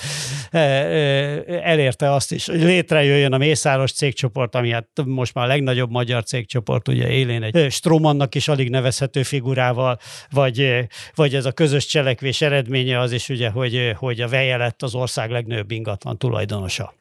e, 0.52 0.60
e, 0.60 1.44
elérte 1.64 2.14
azt 2.14 2.32
is, 2.32 2.46
hogy 2.46 2.62
létrejöjjön 2.62 3.34
a 3.34 3.38
Mészáros 3.38 3.92
cégcsoport, 3.92 4.56
ami 4.58 4.72
hát 4.72 4.88
most 5.06 5.34
már 5.34 5.46
a 5.46 5.48
legnagyobb 5.48 5.92
magyar 5.92 6.24
cégcsoport, 6.24 6.88
ugye 6.88 7.10
élén 7.10 7.44
egy 7.44 7.72
Stromannak 7.72 8.36
is 8.36 8.48
alig 8.48 8.70
nevezhető 8.70 9.24
figurával, 9.24 10.00
vagy, 10.30 10.88
vagy 11.16 11.36
ez 11.36 11.46
a 11.46 11.52
közös 11.52 11.86
cselekvés 11.86 12.42
eredménye 12.42 13.00
az 13.00 13.12
is 13.12 13.30
ugye, 13.30 13.50
hogy, 13.50 13.92
hogy 13.96 14.22
a 14.22 14.28
Veje 14.28 14.58
lett 14.58 14.84
az 14.84 14.96
ország 14.96 15.30
legnagyobb 15.30 15.72
ingatlan 15.72 16.18
tulajdonosa. 16.18 16.94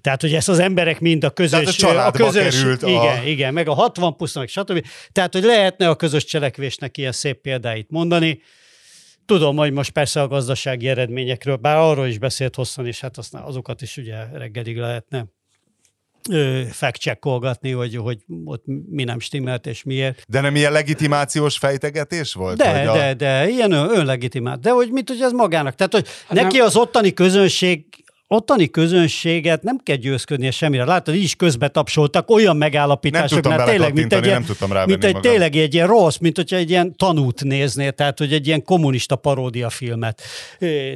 Tehát, 0.00 0.20
hogy 0.20 0.34
ezt 0.34 0.48
az 0.48 0.58
emberek 0.58 1.00
mind 1.00 1.24
a 1.24 1.30
közös... 1.30 1.76
Tehát 1.76 1.96
a, 1.96 2.06
a 2.06 2.10
közös, 2.10 2.60
került 2.60 2.82
a... 2.82 2.88
Igen, 2.88 3.26
igen, 3.26 3.52
meg 3.52 3.68
a 3.68 3.74
60 3.74 4.16
plusz, 4.16 4.34
meg 4.34 4.48
stb. 4.48 4.86
Tehát, 5.12 5.32
hogy 5.32 5.44
lehetne 5.44 5.88
a 5.88 5.96
közös 5.96 6.24
cselekvésnek 6.24 6.96
ilyen 6.96 7.12
szép 7.12 7.40
példáit 7.40 7.90
mondani. 7.90 8.40
Tudom, 9.26 9.56
hogy 9.56 9.72
most 9.72 9.90
persze 9.90 10.20
a 10.20 10.28
gazdasági 10.28 10.88
eredményekről, 10.88 11.56
bár 11.56 11.76
arról 11.76 12.06
is 12.06 12.18
beszélt 12.18 12.54
hosszan, 12.54 12.86
és 12.86 13.00
hát 13.00 13.18
aztán 13.18 13.42
azokat 13.42 13.82
is 13.82 13.96
ugye 13.96 14.24
reggelig 14.32 14.76
lehetne 14.76 15.26
fekcsekkolgatni, 16.70 17.70
hogy, 17.70 17.96
hogy 17.96 18.18
ott 18.44 18.62
mi 18.90 19.04
nem 19.04 19.20
stimmelt 19.20 19.66
és 19.66 19.82
miért. 19.82 20.24
De 20.28 20.40
nem 20.40 20.56
ilyen 20.56 20.72
legitimációs 20.72 21.58
fejtegetés 21.58 22.34
volt? 22.34 22.56
De, 22.56 22.90
a... 22.90 23.14
de, 23.14 23.48
ilyen 23.48 23.72
ön, 23.72 23.98
önlegitimált. 23.98 24.60
De 24.60 24.70
hogy 24.70 24.90
mit, 24.90 25.08
hogy 25.08 25.20
ez 25.20 25.32
magának. 25.32 25.74
Tehát, 25.74 25.92
hogy 25.92 26.06
hát 26.26 26.38
neki 26.38 26.56
nem... 26.56 26.66
az 26.66 26.76
ottani 26.76 27.12
közönség 27.12 27.84
ottani 28.28 28.70
közönséget 28.70 29.62
nem 29.62 29.78
kell 29.82 29.96
győzködnie 29.96 30.50
semmire. 30.50 30.84
Látod, 30.84 31.14
így 31.14 31.22
is 31.22 31.36
közbe 31.36 31.68
tapsoltak 31.68 32.30
olyan 32.30 32.56
megállapítások, 32.56 33.42
Nem 33.42 33.56
mert 33.56 33.70
tényleg, 33.70 33.94
mint 33.94 34.12
egy, 34.12 34.20
nem 34.20 34.28
ilyen, 34.28 34.44
tudtam 34.44 34.70
mint 34.86 35.04
egy 35.04 35.14
magam. 35.14 35.30
tényleg 35.30 35.56
egy 35.56 35.74
ilyen 35.74 35.86
rossz, 35.86 36.16
mint 36.16 36.36
hogyha 36.36 36.56
egy 36.56 36.70
ilyen 36.70 36.96
tanút 36.96 37.44
néznél, 37.44 37.92
tehát 37.92 38.18
hogy 38.18 38.32
egy 38.32 38.46
ilyen 38.46 38.62
kommunista 38.62 39.16
paródia 39.16 39.70
filmet 39.70 40.22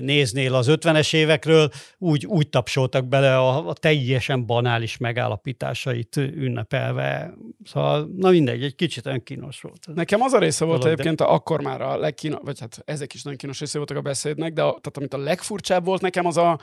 néznél 0.01 0.55
az 0.55 0.66
50-es 0.70 1.14
évekről, 1.14 1.70
úgy, 1.99 2.26
úgy 2.26 2.49
tapsoltak 2.49 3.09
bele 3.09 3.39
a, 3.39 3.68
a 3.68 3.72
teljesen 3.72 4.47
banális 4.47 4.97
megállapításait 4.97 6.16
ünnepelve. 6.16 7.35
Szóval, 7.64 8.11
na 8.16 8.31
mindegy, 8.31 8.62
egy 8.62 8.74
kicsit 8.74 9.07
olyan 9.07 9.22
kínos 9.22 9.61
volt. 9.61 9.87
Nekem 9.95 10.22
az 10.22 10.33
a 10.33 10.39
része 10.39 10.64
volt 10.64 10.83
Valami, 10.83 11.01
egyébként, 11.01 11.20
akkor 11.20 11.62
már 11.62 11.81
a 11.81 11.97
legkínos, 11.97 12.39
vagy 12.45 12.61
hát 12.61 12.83
ezek 12.85 13.14
is 13.14 13.22
nagyon 13.22 13.39
kínos 13.39 13.61
része 13.61 13.78
voltak 13.78 13.97
a 13.97 14.01
beszédnek, 14.01 14.53
de 14.53 14.62
a, 14.62 14.66
tehát 14.66 14.97
amit 14.97 15.14
a 15.14 15.18
legfurcsább 15.18 15.85
volt 15.85 16.01
nekem, 16.01 16.26
az 16.26 16.37
a 16.37 16.59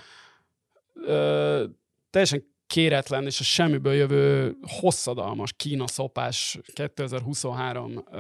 ö, 1.05 1.63
teljesen 2.09 2.43
kéretlen 2.67 3.25
és 3.25 3.39
a 3.39 3.43
semmiből 3.43 3.93
jövő 3.93 4.55
hosszadalmas 4.79 5.53
Kína 5.57 5.87
szopás 5.87 6.59
2023 6.73 8.03
ö, 8.11 8.17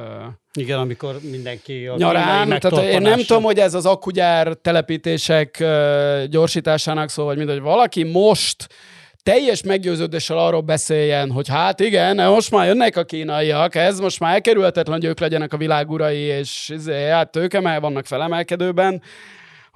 Igen, 0.53 0.79
amikor 0.79 1.19
mindenki 1.21 1.87
a 1.87 1.95
nyarán. 1.97 2.59
Tehát 2.59 2.93
én 2.93 3.01
nem 3.01 3.19
tudom, 3.19 3.43
hogy 3.43 3.59
ez 3.59 3.73
az 3.73 3.85
akugyár 3.85 4.53
telepítések 4.53 5.59
ö, 5.59 6.23
gyorsításának 6.29 7.09
szól, 7.09 7.25
vagy 7.25 7.37
mind, 7.37 7.49
hogy 7.49 7.61
valaki 7.61 8.03
most 8.03 8.67
teljes 9.27 9.63
meggyőződéssel 9.63 10.37
arról 10.37 10.61
beszéljen, 10.61 11.31
hogy 11.31 11.47
hát 11.47 11.79
igen, 11.79 12.29
most 12.31 12.51
már 12.51 12.67
jönnek 12.67 12.97
a 12.97 13.03
kínaiak, 13.03 13.75
ez 13.75 13.99
most 13.99 14.19
már 14.19 14.33
elkerülhetetlen, 14.33 14.95
hogy 14.95 15.05
ők 15.05 15.19
legyenek 15.19 15.53
a 15.53 15.57
világ 15.57 15.89
urai, 15.89 16.19
és 16.19 16.69
izé, 16.73 17.07
hát 17.07 17.35
ők 17.35 17.53
emel, 17.53 17.79
vannak 17.79 18.05
felemelkedőben, 18.05 19.01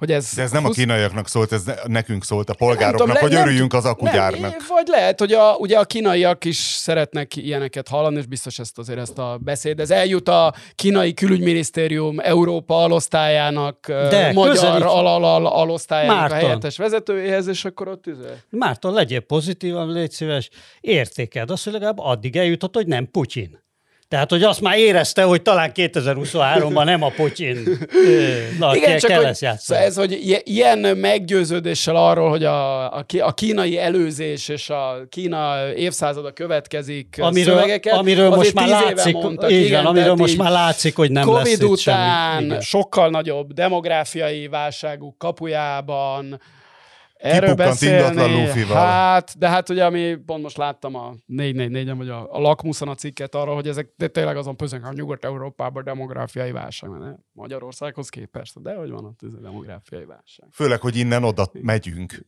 hogy 0.02 0.12
ez... 0.12 0.34
De 0.34 0.42
ez 0.42 0.50
nem 0.50 0.64
a 0.64 0.66
20 0.66 0.76
kínaiaknak 0.76 1.28
szólt, 1.28 1.52
ez 1.52 1.62
ne- 1.64 1.74
nekünk 1.86 2.24
szólt, 2.24 2.50
a 2.50 2.54
polgároknak, 2.54 3.00
tudom, 3.00 3.14
le- 3.14 3.20
hogy 3.20 3.30
nem 3.30 3.42
örüljünk 3.42 3.72
az 3.74 3.84
akugyárnak. 3.84 4.50
Nem, 4.50 4.60
vagy 4.68 4.86
lehet, 4.86 5.18
hogy 5.18 5.32
a, 5.32 5.54
ugye 5.58 5.78
a 5.78 5.84
kínaiak 5.84 6.44
is 6.44 6.56
szeretnek 6.56 7.36
ilyeneket 7.36 7.88
hallani, 7.88 8.16
és 8.16 8.26
biztos 8.26 8.58
ezt 8.58 8.78
azért 8.78 8.98
ezt 8.98 9.18
a 9.18 9.38
beszéd. 9.40 9.80
Ez 9.80 9.90
eljut 9.90 10.28
a 10.28 10.54
kínai 10.74 11.14
külügyminisztérium 11.14 12.18
Európa 12.20 12.82
alosztályának, 12.82 13.86
De, 13.86 14.32
magyar 14.32 14.52
közelít. 14.52 14.82
al, 14.82 15.06
al, 15.06 15.24
al, 15.24 15.46
alosztályának 15.46 16.16
Márton. 16.18 16.38
a 16.38 16.40
helyettes 16.40 16.76
vezetőjéhez, 16.76 17.46
és 17.46 17.64
akkor 17.64 17.88
ott 17.88 18.06
izé. 18.06 18.28
Márton, 18.50 18.92
legyél 18.92 19.20
pozitívan, 19.20 19.92
légy 19.92 20.10
szíves, 20.10 20.48
értékeld 20.80 21.50
azt, 21.50 21.64
hogy 21.64 21.72
legalább 21.72 21.98
addig 21.98 22.36
eljutott, 22.36 22.74
hogy 22.74 22.86
nem 22.86 23.10
Putyin. 23.10 23.60
Tehát, 24.12 24.30
hogy 24.30 24.42
azt 24.42 24.60
már 24.60 24.78
érezte, 24.78 25.22
hogy 25.22 25.42
talán 25.42 25.72
2023-ban 25.74 26.84
nem 26.84 27.02
a 27.02 27.12
na, 28.58 28.76
Igen, 28.76 28.88
kell, 28.88 28.98
csak 28.98 29.10
kell 29.10 29.24
ezt 29.24 29.40
játszani. 29.40 29.80
szóval 29.80 29.84
ez, 29.84 29.96
hogy 29.96 30.42
ilyen 30.44 30.78
meggyőződéssel 30.96 31.96
arról, 31.96 32.30
hogy 32.30 32.44
a, 32.44 32.84
a, 33.20 33.32
kínai 33.34 33.78
előzés 33.78 34.48
és 34.48 34.70
a 34.70 35.06
Kína 35.08 35.72
évszázada 35.74 36.32
következik 36.32 37.16
amiről, 37.20 37.54
szövegeket, 37.54 37.92
amiről 37.92 38.28
most 38.30 38.54
már 38.54 38.68
látszik, 38.68 39.12
mondtak, 39.14 39.50
így 39.50 39.64
igen, 39.64 39.82
van, 39.82 39.96
amiről 39.96 40.14
most 40.14 40.36
már 40.36 40.50
látszik, 40.50 40.96
hogy 40.96 41.10
nem 41.10 41.24
Covid 41.24 41.44
lesz 41.44 41.52
itt 41.52 41.64
után 41.64 42.30
semmi. 42.30 42.44
Igen. 42.44 42.60
sokkal 42.60 43.10
nagyobb 43.10 43.52
demográfiai 43.52 44.48
válságuk 44.48 45.18
kapujában. 45.18 46.40
Erről 47.22 47.54
beszélni, 47.54 48.64
hát, 48.72 49.38
de 49.38 49.48
hát 49.48 49.68
ugye, 49.68 49.84
ami 49.84 50.14
pont 50.14 50.42
most 50.42 50.56
láttam 50.56 50.94
a 50.94 51.14
444-en, 51.28 51.94
vagy 51.96 52.08
a, 52.08 52.34
a 52.34 52.40
Lakmuszon 52.40 52.88
a 52.88 52.94
cikket 52.94 53.34
arra, 53.34 53.54
hogy 53.54 53.68
ezek 53.68 53.92
de 53.96 54.08
tényleg 54.08 54.36
azon 54.36 54.56
pözönk, 54.56 54.84
hogy 54.84 54.96
Nyugat-Európában 54.96 55.84
demográfiai 55.84 56.52
válság, 56.52 56.90
mert 56.90 57.18
Magyarországhoz 57.32 58.08
képest, 58.08 58.62
de 58.62 58.74
hogy 58.74 58.90
van 58.90 59.04
ott 59.04 59.20
ez 59.22 59.34
a 59.34 59.40
demográfiai 59.40 60.04
válság. 60.04 60.48
Főleg, 60.52 60.80
hogy 60.80 60.96
innen 60.96 61.24
oda 61.24 61.50
megyünk. 61.52 62.26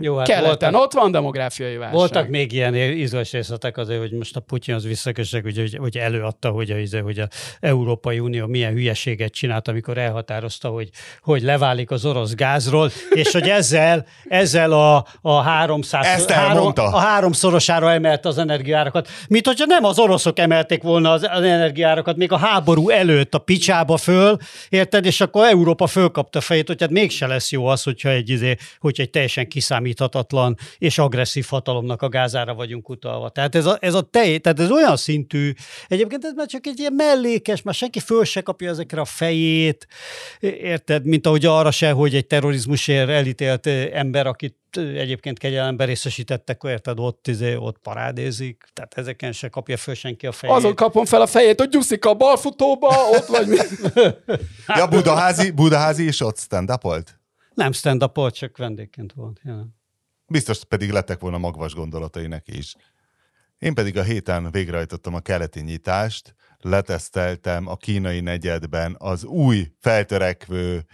Jó, 0.00 0.16
hát 0.16 0.26
Keleten 0.26 0.72
voltak, 0.72 0.74
ott 0.74 0.92
van 0.92 1.10
demográfiai 1.10 1.76
válság. 1.76 1.94
voltak 1.94 2.28
még 2.28 2.52
ilyen 2.52 2.74
izgalmas 2.74 3.32
részletek 3.32 3.76
azért, 3.76 4.00
hogy 4.00 4.12
most 4.12 4.36
a 4.36 4.40
Putyinhoz 4.40 4.84
visszakössek, 4.84 5.42
hogy, 5.42 5.56
hogy, 5.56 5.76
hogy 5.76 5.98
előadta, 5.98 6.50
hogy 6.50 6.70
a, 6.70 6.78
izé, 6.78 6.98
hogy 6.98 7.18
a 7.18 7.28
Európai 7.60 8.18
Unió 8.18 8.46
milyen 8.46 8.72
hülyeséget 8.72 9.32
csinált, 9.32 9.68
amikor 9.68 9.98
elhatározta, 9.98 10.68
hogy, 10.68 10.88
hogy 11.20 11.42
leválik 11.42 11.90
az 11.90 12.04
orosz 12.04 12.34
gázról, 12.34 12.90
és 13.10 13.32
hogy 13.32 13.48
ezzel, 13.48 14.06
ezzel 14.24 14.72
a, 14.72 15.06
a 15.20 15.40
300 15.40 16.06
Ezt 16.06 16.30
három, 16.30 16.72
a 16.74 16.98
háromszorosára 16.98 17.92
emelte 17.92 18.28
az 18.28 18.38
energiárakat. 18.38 19.08
Mint 19.28 19.46
hogyha 19.46 19.64
nem 19.66 19.84
az 19.84 19.98
oroszok 19.98 20.38
emelték 20.38 20.82
volna 20.82 21.10
az, 21.10 21.28
az 21.32 21.42
energiárakat, 21.42 22.16
még 22.16 22.32
a 22.32 22.36
háború 22.36 22.88
előtt 22.88 23.34
a 23.34 23.38
picsába 23.38 23.96
föl, 23.96 24.36
érted? 24.68 25.06
És 25.06 25.20
akkor 25.20 25.46
Európa 25.46 25.86
fölkapta 25.86 26.38
a 26.38 26.42
fejét, 26.42 26.66
hogy 26.66 26.80
hát 26.80 26.90
mégse 26.90 27.26
lesz 27.26 27.52
jó 27.52 27.66
az, 27.66 27.82
hogyha 27.82 28.08
egy, 28.08 28.28
izé, 28.28 28.56
hogyha 28.78 29.02
egy 29.02 29.10
teljesen 29.10 29.43
kiszámíthatatlan 29.48 30.56
és 30.78 30.98
agresszív 30.98 31.46
hatalomnak 31.48 32.02
a 32.02 32.08
gázára 32.08 32.54
vagyunk 32.54 32.88
utalva. 32.88 33.28
Tehát 33.28 33.54
ez 33.54 33.66
a, 33.66 33.76
ez 33.80 33.94
a 33.94 34.02
tej, 34.02 34.38
tehát 34.38 34.60
ez 34.60 34.70
olyan 34.70 34.96
szintű, 34.96 35.52
egyébként 35.88 36.24
ez 36.24 36.32
már 36.34 36.46
csak 36.46 36.66
egy 36.66 36.78
ilyen 36.78 36.92
mellékes, 36.92 37.62
már 37.62 37.74
senki 37.74 38.00
föl 38.00 38.24
se 38.24 38.40
kapja 38.40 38.70
ezekre 38.70 39.00
a 39.00 39.04
fejét, 39.04 39.86
érted? 40.40 41.04
Mint 41.04 41.26
ahogy 41.26 41.44
arra 41.44 41.70
se, 41.70 41.90
hogy 41.90 42.14
egy 42.14 42.26
terrorizmusért 42.26 43.08
elítélt 43.08 43.66
ö, 43.66 43.84
ember, 43.92 44.26
akit 44.26 44.56
ö, 44.76 44.80
egyébként 44.80 45.38
kegyelemben 45.38 45.86
részesítettek, 45.86 46.60
érted, 46.64 46.98
ott, 46.98 47.28
izé, 47.28 47.54
ott 47.54 47.78
parádézik, 47.78 48.64
tehát 48.72 48.94
ezeken 48.94 49.32
se 49.32 49.48
kapja 49.48 49.76
föl 49.76 49.94
senki 49.94 50.26
a 50.26 50.32
fejét. 50.32 50.56
Azon 50.56 50.74
kapom 50.74 51.04
fel 51.04 51.20
a 51.20 51.26
fejét, 51.26 51.60
hogy 51.60 51.68
gyuszik 51.68 52.04
a 52.04 52.14
balfutóba, 52.14 52.88
ott 53.10 53.26
vagy 53.26 53.46
mi. 53.46 53.56
Ja, 54.66 54.86
Budaházi, 54.86 55.50
Budaházi 55.50 56.06
is 56.06 56.20
ott 56.20 56.38
stand 56.38 56.72
volt? 56.80 57.18
Nem 57.54 57.72
stand 57.72 58.02
up 58.02 58.30
csak 58.30 58.56
vendégként 58.56 59.12
volt. 59.12 59.40
Jelen. 59.44 59.76
Biztos 60.26 60.64
pedig 60.64 60.90
lettek 60.90 61.20
volna 61.20 61.38
magvas 61.38 61.74
gondolatai 61.74 62.26
neki 62.26 62.56
is. 62.56 62.74
Én 63.58 63.74
pedig 63.74 63.98
a 63.98 64.02
héten 64.02 64.50
végrehajtottam 64.50 65.14
a 65.14 65.20
keleti 65.20 65.60
nyitást, 65.60 66.34
leteszteltem 66.64 67.68
a 67.68 67.76
kínai 67.76 68.20
negyedben 68.20 68.96
az 68.98 69.24
új 69.24 69.66
feltörekvő 69.80 70.84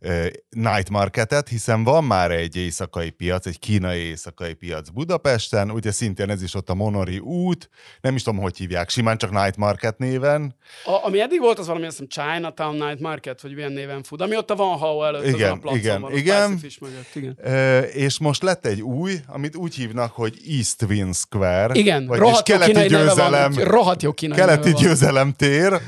eh, 0.00 0.26
night 0.50 0.90
marketet, 0.90 1.48
hiszen 1.48 1.84
van 1.84 2.04
már 2.04 2.30
egy 2.30 2.56
éjszakai 2.56 3.10
piac, 3.10 3.46
egy 3.46 3.58
kínai 3.58 3.98
éjszakai 3.98 4.54
piac 4.54 4.88
Budapesten, 4.88 5.70
ugye 5.70 5.92
szintén 5.92 6.30
ez 6.30 6.42
is 6.42 6.54
ott 6.54 6.70
a 6.70 6.74
Monori 6.74 7.18
út, 7.18 7.70
nem 8.00 8.14
is 8.14 8.22
tudom, 8.22 8.40
hogy 8.40 8.56
hívják, 8.56 8.88
simán 8.88 9.18
csak 9.18 9.30
night 9.30 9.56
market 9.56 9.98
néven. 9.98 10.56
A, 10.84 11.06
ami 11.06 11.20
eddig 11.20 11.40
volt, 11.40 11.58
az 11.58 11.66
valami, 11.66 11.86
azt 11.86 11.98
hiszem, 11.98 12.32
Chinatown 12.32 12.74
Night 12.74 13.00
Market, 13.00 13.40
vagy 13.40 13.54
milyen 13.54 13.72
néven 13.72 14.02
fut, 14.02 14.20
ami 14.20 14.36
ott 14.36 14.50
a 14.50 14.56
Van 14.56 14.78
Hao 14.78 15.04
előtt 15.04 15.26
Igen, 15.26 15.34
azon 15.34 15.56
a 15.56 15.60
placon 15.60 15.78
igen, 15.78 16.00
van, 16.00 16.12
igen. 16.12 16.60
Mögött, 16.80 17.14
igen. 17.14 17.38
Ö, 17.42 17.78
és 17.78 18.18
most 18.18 18.42
lett 18.42 18.66
egy 18.66 18.82
új, 18.82 19.20
amit 19.26 19.56
úgy 19.56 19.74
hívnak, 19.74 20.12
hogy 20.12 20.38
East 20.48 20.82
Win 20.82 21.12
Square. 21.12 21.74
Igen, 21.74 22.06
vagyis 22.06 22.22
rohadt 22.22 22.48
jó 22.48 22.54
keleti 22.54 22.72
kínai 22.72 22.88
neve 22.88 23.04
győzelem, 23.04 23.52
van, 23.52 23.64
rohadt 23.64 24.02
jó 24.02 24.12
kínai 24.12 24.38
keleti 24.38 24.68
neve 24.68 24.72
van. 24.72 24.82
Győzelem 24.94 25.32
tér. 25.32 25.80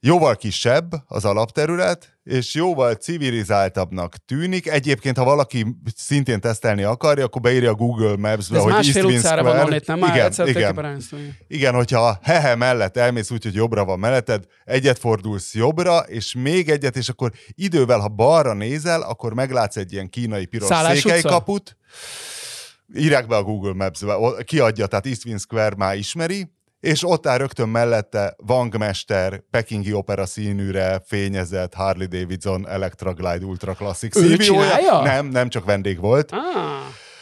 Jóval 0.00 0.36
kisebb 0.36 0.92
az 1.06 1.24
alapterület, 1.24 2.18
és 2.22 2.54
jóval 2.54 2.94
civilizáltabbnak 2.94 4.16
tűnik. 4.16 4.68
Egyébként, 4.68 5.16
ha 5.16 5.24
valaki 5.24 5.66
szintén 5.96 6.40
tesztelni 6.40 6.82
akarja, 6.82 7.24
akkor 7.24 7.40
beírja 7.40 7.70
a 7.70 7.74
Google 7.74 8.16
Maps-be, 8.16 8.58
hogy 8.58 8.72
másfél 8.72 9.04
East 9.04 9.16
utcára 9.16 9.40
Square. 9.40 9.56
van 9.56 9.66
onnan, 9.66 9.78
itt 9.78 9.86
nem 9.86 9.98
már 9.98 10.14
igen, 10.14 10.48
igen. 10.48 11.02
igen. 11.48 11.74
Hogyha 11.74 12.18
hehe 12.22 12.54
mellett 12.54 12.96
elmész 12.96 13.30
úgy, 13.30 13.42
hogy 13.42 13.54
jobbra 13.54 13.84
van 13.84 13.98
melletted, 13.98 14.44
egyet 14.64 14.98
fordulsz 14.98 15.54
jobbra, 15.54 15.98
és 15.98 16.34
még 16.34 16.68
egyet, 16.68 16.96
és 16.96 17.08
akkor 17.08 17.32
idővel, 17.54 17.98
ha 17.98 18.08
balra 18.08 18.52
nézel, 18.52 19.02
akkor 19.02 19.34
meglátsz 19.34 19.76
egy 19.76 19.92
ilyen 19.92 20.08
kínai 20.08 20.46
piros 20.46 20.68
Szállás 20.68 20.98
székelykaput. 20.98 21.76
Írják 22.94 23.26
be 23.26 23.36
a 23.36 23.42
Google 23.42 23.74
Maps-be, 23.74 24.14
kiadja, 24.44 24.86
tehát 24.86 25.06
East 25.06 25.24
Win 25.24 25.38
Square 25.38 25.74
már 25.76 25.96
ismeri, 25.96 26.56
és 26.80 27.04
ott 27.04 27.26
áll 27.26 27.38
rögtön 27.38 27.68
mellette 27.68 28.36
Wang 28.46 28.76
Mester, 28.76 29.42
Pekingi 29.50 29.92
Opera 29.92 30.26
színűre 30.26 31.02
fényezett 31.06 31.74
Harley 31.74 32.06
Davidson 32.06 32.68
Electra 32.68 33.12
Glide 33.12 33.44
Ultra 33.44 33.72
Classic 33.74 34.16
Ő 34.16 34.36
csinálja? 34.36 35.02
Nem, 35.02 35.26
nem 35.26 35.48
csak 35.48 35.64
vendég 35.64 35.98
volt. 35.98 36.32
Ah, 36.32 36.38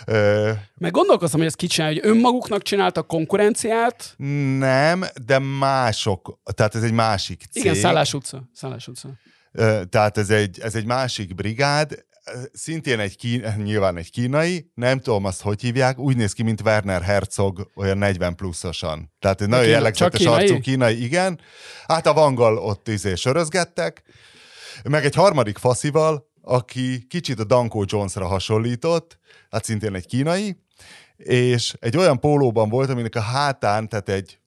Ö, 0.08 0.50
meg 0.74 0.90
gondolkoztam, 0.90 1.38
hogy 1.38 1.48
ezt 1.48 1.56
kicsinálja, 1.56 2.00
hogy 2.02 2.10
önmaguknak 2.10 2.62
csináltak 2.62 3.06
konkurenciát. 3.06 4.14
nem, 4.58 5.04
de 5.26 5.38
mások, 5.38 6.38
tehát 6.54 6.74
ez 6.74 6.82
egy 6.82 6.92
másik 6.92 7.42
cég. 7.50 7.62
Igen, 7.64 7.74
Szállás 7.74 8.14
utca. 8.14 8.42
Szállás 8.54 8.88
utca. 8.88 9.08
Ö, 9.52 9.84
Tehát 9.84 10.18
ez 10.18 10.30
egy, 10.30 10.60
ez 10.60 10.74
egy 10.74 10.84
másik 10.86 11.34
brigád, 11.34 12.04
szintén 12.52 12.98
egy 12.98 13.16
kín, 13.16 13.54
nyilván 13.62 13.96
egy 13.96 14.10
kínai, 14.10 14.70
nem 14.74 14.98
tudom 14.98 15.24
azt, 15.24 15.42
hogy 15.42 15.60
hívják, 15.60 15.98
úgy 15.98 16.16
néz 16.16 16.32
ki, 16.32 16.42
mint 16.42 16.60
Werner 16.60 17.02
Herzog, 17.02 17.70
olyan 17.74 17.98
40 17.98 18.34
pluszosan. 18.34 19.12
Tehát 19.18 19.40
egy 19.40 19.48
nagyon 19.48 19.68
jellegzetes 19.68 20.20
kínai? 20.20 20.34
arcú 20.34 20.60
kínai, 20.60 21.04
igen. 21.04 21.40
Hát 21.86 22.06
a 22.06 22.12
Vanggal 22.12 22.58
ott 22.58 22.88
izé 22.88 23.14
sörözgettek, 23.14 24.02
meg 24.84 25.04
egy 25.04 25.14
harmadik 25.14 25.58
faszival, 25.58 26.30
aki 26.42 27.06
kicsit 27.06 27.40
a 27.40 27.44
Danko 27.44 27.84
Jonesra 27.86 28.26
hasonlított, 28.26 29.18
hát 29.50 29.64
szintén 29.64 29.94
egy 29.94 30.06
kínai, 30.06 30.56
és 31.16 31.74
egy 31.80 31.96
olyan 31.96 32.20
pólóban 32.20 32.68
volt, 32.68 32.90
aminek 32.90 33.14
a 33.14 33.20
hátán, 33.20 33.88
tehát 33.88 34.08
egy 34.08 34.38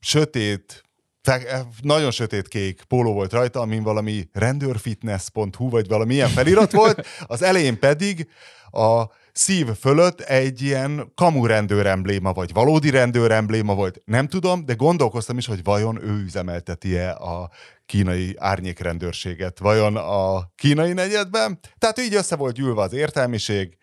sötét, 0.00 0.82
fe, 1.28 1.66
nagyon 1.82 2.10
sötétkék 2.10 2.82
póló 2.82 3.12
volt 3.12 3.32
rajta, 3.32 3.60
amin 3.60 3.82
valami 3.82 4.28
rendőrfitness.hu, 4.32 5.70
vagy 5.70 5.88
valami 5.88 6.14
ilyen 6.14 6.28
felirat 6.28 6.72
volt, 6.72 7.06
az 7.26 7.42
elején 7.42 7.78
pedig 7.78 8.28
a 8.70 9.04
szív 9.32 9.66
fölött 9.80 10.20
egy 10.20 10.62
ilyen 10.62 11.12
kamu 11.14 11.46
rendőr 11.46 11.86
embléma, 11.86 12.32
vagy 12.32 12.52
valódi 12.52 12.90
rendőr 12.90 13.30
embléma 13.30 13.74
volt. 13.74 14.02
Nem 14.04 14.28
tudom, 14.28 14.64
de 14.64 14.74
gondolkoztam 14.74 15.38
is, 15.38 15.46
hogy 15.46 15.62
vajon 15.62 16.02
ő 16.02 16.22
üzemelteti-e 16.24 17.12
a 17.12 17.50
kínai 17.86 18.34
árnyékrendőrséget, 18.38 19.58
vajon 19.58 19.96
a 19.96 20.52
kínai 20.56 20.92
negyedben. 20.92 21.58
Tehát 21.78 21.98
így 21.98 22.14
össze 22.14 22.36
volt 22.36 22.54
gyűlve 22.54 22.82
az 22.82 22.92
értelmiség. 22.92 23.76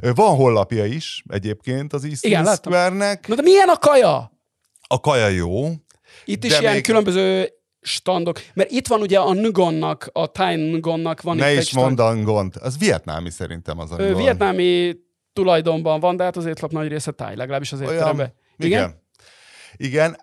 Van 0.00 0.36
hollapja 0.36 0.84
is 0.84 1.22
egyébként 1.28 1.92
az 1.92 2.04
East 2.04 2.56
Square-nek. 2.56 3.28
Na 3.28 3.34
de 3.34 3.42
milyen 3.42 3.68
a 3.68 3.76
kaja? 3.76 4.32
A 4.86 5.00
kaja 5.00 5.28
jó. 5.28 5.68
Itt 6.24 6.44
is 6.44 6.60
ilyen 6.60 6.72
még... 6.72 6.82
különböző 6.82 7.48
standok, 7.80 8.40
mert 8.54 8.70
itt 8.70 8.86
van 8.86 9.00
ugye 9.00 9.18
a 9.18 9.32
Ngonnak, 9.32 10.10
a 10.12 10.30
Thai 10.30 10.54
Ngonnak 10.54 11.22
van 11.22 11.36
ne 11.36 11.52
itt 11.52 11.60
is 11.60 11.72
mondd 11.72 12.00
a 12.00 12.14
Ngont, 12.14 12.56
az 12.56 12.78
vietnámi 12.78 13.30
szerintem 13.30 13.78
az 13.78 13.90
a 13.90 13.96
Ngon. 13.96 14.16
Vietnámi 14.16 14.96
tulajdonban 15.32 16.00
van, 16.00 16.16
de 16.16 16.24
hát 16.24 16.36
az 16.36 16.46
étlap 16.46 16.70
nagy 16.70 16.88
része 16.88 17.10
táj, 17.10 17.36
legalábbis 17.36 17.72
az 17.72 17.80
étteremben. 17.80 18.34
Igen? 18.56 18.80
Igen. 18.80 19.02
Igen, 19.76 20.16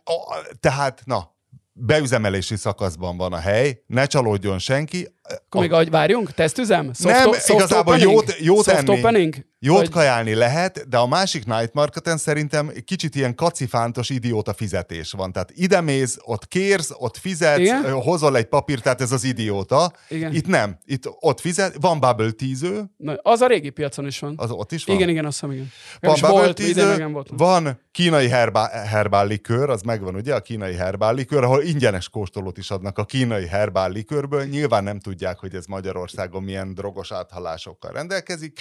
tehát 0.60 1.02
na, 1.06 1.36
beüzemelési 1.74 2.56
szakaszban 2.56 3.18
van 3.18 3.34
a 3.34 3.38
hely, 3.38 3.84
ne 3.88 4.06
csalódjon 4.06 4.60
senki. 4.60 5.08
Akkor 5.32 5.60
a... 5.60 5.60
még 5.60 5.72
ahogy 5.72 5.90
várjunk? 5.90 6.32
Tesztüzem? 6.32 6.94
Soft 6.94 7.16
nem, 7.16 7.34
soft 7.34 7.50
igazából 7.50 7.94
opening? 7.94 8.12
jót, 8.12 8.36
jót 8.40 8.66
soft 8.66 8.78
enni. 8.78 9.00
Opening? 9.00 9.36
Jót 9.64 9.78
vagy... 9.78 9.90
kajálni 9.90 10.34
lehet, 10.34 10.90
de 10.90 10.98
a 10.98 11.08
másik 11.08 11.46
night 11.46 11.74
marketen 11.74 12.18
szerintem 12.18 12.72
kicsit 12.86 13.16
ilyen 13.16 13.36
kacifántos 13.36 14.10
idióta 14.10 14.54
fizetés 14.54 15.12
van. 15.12 15.32
Tehát 15.32 15.52
ide 15.56 15.82
mész, 15.82 16.18
ott 16.24 16.48
kérsz, 16.48 16.92
ott 16.98 17.18
fizetsz, 17.18 17.60
Igen? 17.60 17.92
hozol 17.92 18.38
egy 18.38 18.46
papírt, 18.46 18.84
tehát 18.84 19.02
ez 19.02 19.12
az 19.12 19.24
idióta. 19.24 19.92
Igen. 20.10 20.34
Itt 20.34 20.48
nem. 20.48 20.78
Itt 20.86 21.04
ott 21.20 21.40
fizet, 21.40 21.76
van 21.80 22.00
bubble 22.00 22.32
tíző. 22.32 22.84
Na, 22.98 23.14
az 23.22 23.42
a 23.42 23.48
régi 23.48 23.70
piacon 23.70 24.06
is 24.08 24.20
van. 24.20 24.34
Az 24.38 24.52
ott 24.52 24.72
is 24.72 24.84
van? 24.84 24.96
Igen, 24.96 25.10
igen, 25.10 25.26
azt 25.26 25.40
hiszem, 25.40 25.56
igen. 25.56 25.72
Van 26.00 26.14
bubble 26.14 26.30
volt, 26.30 26.56
tíző, 26.56 27.16
van 27.30 27.80
kínai 27.92 28.28
herbá, 28.28 28.68
herbál 28.68 29.28
likőr, 29.28 29.70
az 29.70 29.82
megvan 29.82 30.16
ugye, 30.16 30.36
a 30.36 30.40
kínai 30.40 30.76
herbál 30.76 31.14
likőr, 31.14 31.44
ahol 31.44 31.64
ingyenes 31.64 32.10
kóstolót 32.10 32.58
is 32.58 32.72
adnak 32.72 32.98
a 32.98 33.06
kínai 33.06 33.48
herbál 33.48 33.92
likörből. 33.92 34.44
Nyilván 34.44 34.84
nem 34.84 35.00
tudják, 35.22 35.40
hogy 35.40 35.56
ez 35.56 35.66
Magyarországon 35.66 36.44
milyen 36.44 36.74
drogos 36.74 37.12
áthalásokkal 37.12 37.92
rendelkezik. 37.92 38.60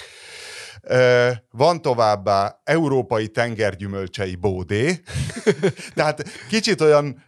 Van 1.51 1.81
továbbá 1.81 2.61
európai 2.63 3.27
tengergyümölcsei 3.27 4.35
bódé, 4.35 5.01
tehát 5.95 6.23
kicsit 6.49 6.81
olyan 6.81 7.23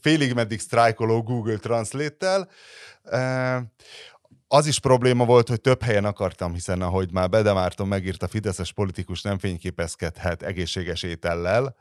félig 0.00 0.34
meddig 0.34 0.60
sztrájkoló 0.60 1.22
Google 1.22 1.56
Translate-tel. 1.56 2.48
Az 4.48 4.66
is 4.66 4.80
probléma 4.80 5.24
volt, 5.24 5.48
hogy 5.48 5.60
több 5.60 5.82
helyen 5.82 6.04
akartam, 6.04 6.52
hiszen 6.52 6.82
ahogy 6.82 7.12
már 7.12 7.28
Bedemárton 7.28 7.88
megírta, 7.88 8.28
Fideszes 8.28 8.72
politikus 8.72 9.22
nem 9.22 9.38
fényképezkedhet 9.38 10.42
egészséges 10.42 11.02
étellel. 11.02 11.76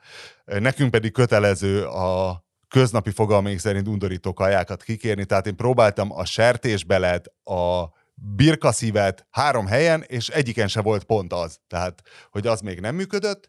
Nekünk 0.45 0.91
pedig 0.91 1.11
kötelező 1.11 1.85
a 1.85 2.43
köznapi 2.69 3.11
fogalmaink 3.11 3.59
szerint 3.59 3.87
undorító 3.87 4.33
kajákat 4.33 4.83
kikérni, 4.83 5.25
tehát 5.25 5.47
én 5.47 5.55
próbáltam 5.55 6.11
a 6.11 6.25
sertésbeled, 6.25 7.25
a 7.43 7.83
birkaszívet 8.35 9.27
három 9.29 9.67
helyen, 9.67 10.03
és 10.07 10.27
egyiken 10.27 10.67
se 10.67 10.81
volt 10.81 11.03
pont 11.03 11.33
az. 11.33 11.59
Tehát, 11.67 12.01
hogy 12.31 12.47
az 12.47 12.61
még 12.61 12.79
nem 12.79 12.95
működött, 12.95 13.47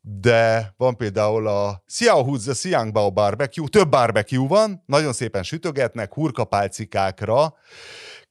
de 0.00 0.74
van 0.76 0.96
például 0.96 1.46
a 1.46 1.82
Xiao 1.86 2.36
the 2.36 2.52
Xiangbao 2.52 3.12
barbecue, 3.12 3.68
több 3.68 3.88
barbecue 3.88 4.48
van, 4.48 4.82
nagyon 4.86 5.12
szépen 5.12 5.42
sütögetnek, 5.42 6.14
hurkapálcikákra, 6.14 7.54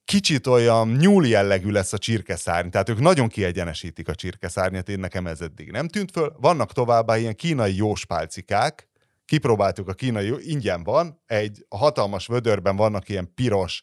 kicsit 0.04 0.46
olyan 0.46 0.88
nyúl 0.88 1.26
jellegű 1.26 1.70
lesz 1.70 1.92
a 1.92 1.98
csirkeszárny, 1.98 2.68
tehát 2.68 2.88
ők 2.88 3.00
nagyon 3.00 3.28
kiegyenesítik 3.28 4.08
a 4.08 4.14
csirkeszárnyat, 4.14 4.88
én 4.88 4.98
nekem 4.98 5.26
ez 5.26 5.40
eddig 5.40 5.70
nem 5.70 5.88
tűnt 5.88 6.10
föl. 6.10 6.36
Vannak 6.40 6.72
továbbá 6.72 7.16
ilyen 7.16 7.34
kínai 7.34 7.76
jóspálcikák, 7.76 8.88
kipróbáltuk 9.24 9.88
a 9.88 9.92
kínai, 9.92 10.34
ingyen 10.38 10.82
van, 10.82 11.22
egy 11.26 11.66
hatalmas 11.68 12.26
vödörben 12.26 12.76
vannak 12.76 13.08
ilyen 13.08 13.34
piros, 13.34 13.82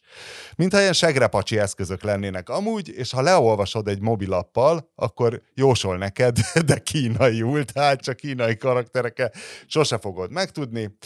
mintha 0.56 0.80
ilyen 0.80 0.92
segrepacsi 0.92 1.58
eszközök 1.58 2.02
lennének 2.02 2.48
amúgy, 2.48 2.88
és 2.88 3.12
ha 3.12 3.22
leolvasod 3.22 3.88
egy 3.88 4.00
mobilappal, 4.00 4.90
akkor 4.94 5.42
jósol 5.54 5.96
neked, 5.96 6.38
de 6.66 6.78
kínaiul, 6.78 7.64
tehát 7.64 8.00
csak 8.00 8.16
kínai 8.16 8.56
karaktereke 8.56 9.32
sose 9.66 9.98
fogod 9.98 10.30
megtudni. 10.30 10.96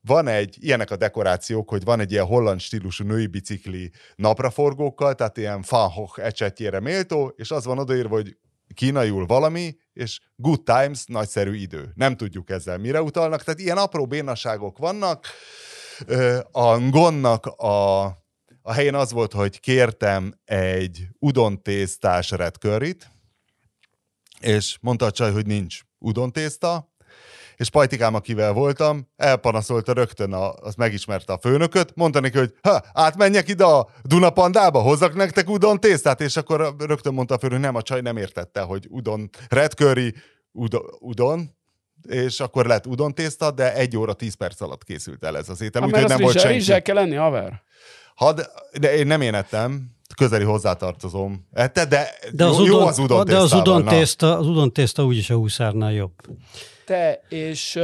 Van 0.00 0.28
egy, 0.28 0.56
ilyenek 0.60 0.90
a 0.90 0.96
dekorációk, 0.96 1.68
hogy 1.68 1.84
van 1.84 2.00
egy 2.00 2.12
ilyen 2.12 2.24
holland 2.24 2.60
stílusú 2.60 3.04
női 3.04 3.26
bicikli 3.26 3.90
napraforgókkal, 4.14 5.14
tehát 5.14 5.36
ilyen 5.36 5.62
fanhoch 5.62 6.18
ecsetjére 6.18 6.80
méltó, 6.80 7.32
és 7.36 7.50
az 7.50 7.64
van 7.64 7.78
odaírva, 7.78 8.14
hogy 8.14 8.36
kínaiul 8.74 9.26
valami, 9.26 9.76
és 9.94 10.20
good 10.36 10.62
times, 10.62 11.04
nagyszerű 11.06 11.54
idő. 11.54 11.92
Nem 11.94 12.16
tudjuk 12.16 12.50
ezzel 12.50 12.78
mire 12.78 13.02
utalnak, 13.02 13.42
tehát 13.42 13.60
ilyen 13.60 13.76
apró 13.76 14.06
bénaságok 14.06 14.78
vannak. 14.78 15.26
A 16.50 16.78
Gonnak 16.78 17.46
a, 17.46 18.04
a 18.62 18.72
helyén 18.72 18.94
az 18.94 19.12
volt, 19.12 19.32
hogy 19.32 19.60
kértem 19.60 20.34
egy 20.44 21.06
udontésztás 21.18 22.30
red 22.30 22.56
és 24.40 24.78
mondta 24.80 25.04
a 25.04 25.10
csaj, 25.10 25.32
hogy 25.32 25.46
nincs 25.46 25.80
udontészta, 25.98 26.93
és 27.56 27.70
Pajtikám, 27.70 28.14
akivel 28.14 28.52
voltam, 28.52 29.08
elpanaszolta 29.16 29.92
rögtön, 29.92 30.32
a, 30.32 30.52
az 30.52 30.74
megismerte 30.74 31.32
a 31.32 31.38
főnököt, 31.38 31.92
mondta 31.94 32.20
neki, 32.20 32.38
hogy 32.38 32.54
ha, 32.62 32.82
átmenjek 32.92 33.48
ide 33.48 33.64
a 33.64 33.88
Dunapandába, 34.02 34.80
hozzak 34.80 35.14
nektek 35.14 35.50
udon 35.50 35.80
tésztát, 35.80 36.20
és 36.20 36.36
akkor 36.36 36.74
rögtön 36.78 37.14
mondta 37.14 37.34
a 37.34 37.38
főnök, 37.38 37.60
nem, 37.60 37.74
a 37.74 37.82
csaj 37.82 38.00
nem 38.00 38.16
értette, 38.16 38.60
hogy 38.60 38.86
udon, 38.88 39.30
red 39.48 39.72
curry, 39.72 40.14
udon, 40.52 40.82
udon 40.98 41.50
és 42.08 42.40
akkor 42.40 42.66
lett 42.66 42.86
udon 42.86 43.14
tészta, 43.14 43.50
de 43.50 43.74
egy 43.74 43.96
óra, 43.96 44.12
tíz 44.12 44.34
perc 44.34 44.60
alatt 44.60 44.84
készült 44.84 45.24
el 45.24 45.36
ez 45.36 45.48
az 45.48 45.60
étel, 45.60 45.82
úgyhogy 45.82 46.08
nem 46.08 46.20
volt 46.20 46.38
senki. 46.38 46.56
Rizsel 46.56 46.82
kell 46.82 46.94
lenni, 46.94 47.14
haver. 47.14 47.62
Had, 48.14 48.50
de 48.80 48.96
én 48.96 49.06
nem 49.06 49.20
én 49.20 49.34
ettem, 49.34 49.90
közeli 50.16 50.44
hozzátartozom. 50.44 51.46
Ette, 51.52 51.84
de, 51.84 52.08
de 52.32 52.44
az 52.44 52.56
jó, 52.56 52.62
udon, 52.62 52.80
jó 52.80 52.86
az 52.86 52.98
udon 52.98 53.24
De 53.24 53.36
az 53.36 53.52
udon, 53.52 53.84
tészta, 53.84 54.38
az 54.38 54.46
udon 54.46 54.72
tészta 54.72 55.04
úgyis 55.04 55.30
a 55.30 55.34
húszárnál 55.34 55.92
jobb 55.92 56.14
te 56.84 57.20
és 57.28 57.74
uh, 57.76 57.82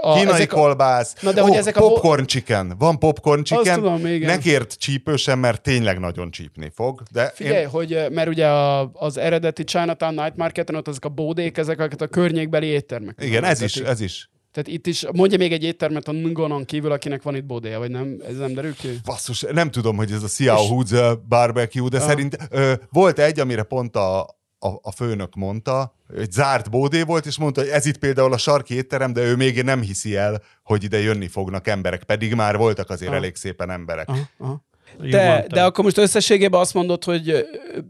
a... 0.00 0.14
Kínai 0.14 0.34
ezek 0.34 0.48
kolbász. 0.48 1.14
A... 1.16 1.18
Na, 1.22 1.32
de 1.32 1.42
oh, 1.42 1.48
hogy 1.48 1.56
ezek 1.56 1.74
popcorn 1.74 2.22
a... 2.22 2.26
chicken. 2.26 2.74
Van 2.78 2.98
popcorn 2.98 3.42
chicken. 3.42 3.74
Tudom, 3.74 4.06
igen. 4.06 4.30
Ne 4.30 4.38
kért 4.38 4.74
csípősen, 4.78 5.38
mert 5.38 5.62
tényleg 5.62 5.98
nagyon 5.98 6.30
csípni 6.30 6.72
fog. 6.74 7.02
De 7.10 7.32
Figyelj, 7.34 7.60
én... 7.60 7.68
hogy 7.68 8.06
mert 8.10 8.28
ugye 8.28 8.46
a, 8.46 8.90
az 8.92 9.16
eredeti 9.16 9.64
Chinatown 9.64 10.14
Night 10.14 10.36
Marketen 10.36 10.74
ott 10.74 10.88
azok 10.88 11.04
a 11.04 11.08
bódék, 11.08 11.58
ezek 11.58 11.80
a 12.00 12.06
környékbeli 12.06 12.66
éttermek. 12.66 13.16
Igen, 13.20 13.44
ez 13.44 13.60
is, 13.60 13.76
ez 13.76 14.00
is. 14.00 14.30
Tehát 14.52 14.68
itt 14.68 14.86
is, 14.86 15.06
mondja 15.12 15.38
még 15.38 15.52
egy 15.52 15.64
éttermet 15.64 16.08
a 16.08 16.12
Ngonon 16.12 16.64
kívül, 16.64 16.92
akinek 16.92 17.22
van 17.22 17.34
itt 17.34 17.44
bódéja, 17.44 17.78
vagy 17.78 17.90
nem? 17.90 18.22
Ez 18.28 18.36
nem 18.36 18.54
derül 18.54 18.74
ki? 18.74 18.88
Basszus, 19.04 19.44
nem 19.52 19.70
tudom, 19.70 19.96
hogy 19.96 20.12
ez 20.12 20.22
a 20.22 20.26
Xiao 20.26 20.66
Hoods 20.66 20.90
barbecue, 21.28 21.88
de 21.88 21.98
ah. 21.98 22.06
szerint 22.06 22.36
ö, 22.50 22.72
volt 22.90 23.18
egy, 23.18 23.40
amire 23.40 23.62
pont 23.62 23.96
a, 23.96 24.26
a, 24.62 24.78
a 24.82 24.90
főnök 24.90 25.34
mondta, 25.34 25.94
egy 26.16 26.32
zárt 26.32 26.70
bódé 26.70 27.02
volt, 27.02 27.26
és 27.26 27.38
mondta, 27.38 27.60
hogy 27.60 27.70
ez 27.70 27.86
itt 27.86 27.98
például 27.98 28.32
a 28.32 28.38
sarki 28.38 28.74
étterem, 28.74 29.12
de 29.12 29.20
ő 29.20 29.36
még 29.36 29.62
nem 29.62 29.80
hiszi 29.80 30.16
el, 30.16 30.42
hogy 30.62 30.84
ide 30.84 30.98
jönni 30.98 31.28
fognak 31.28 31.68
emberek, 31.68 32.04
pedig 32.04 32.34
már 32.34 32.56
voltak 32.56 32.90
azért 32.90 33.10
aha. 33.10 33.18
elég 33.18 33.36
szépen 33.36 33.70
emberek. 33.70 34.08
Aha, 34.08 34.20
aha. 34.38 34.64
De, 35.00 35.46
de 35.48 35.62
akkor 35.64 35.84
most 35.84 35.98
összességében 35.98 36.60
azt 36.60 36.74
mondod, 36.74 37.04
hogy 37.04 37.46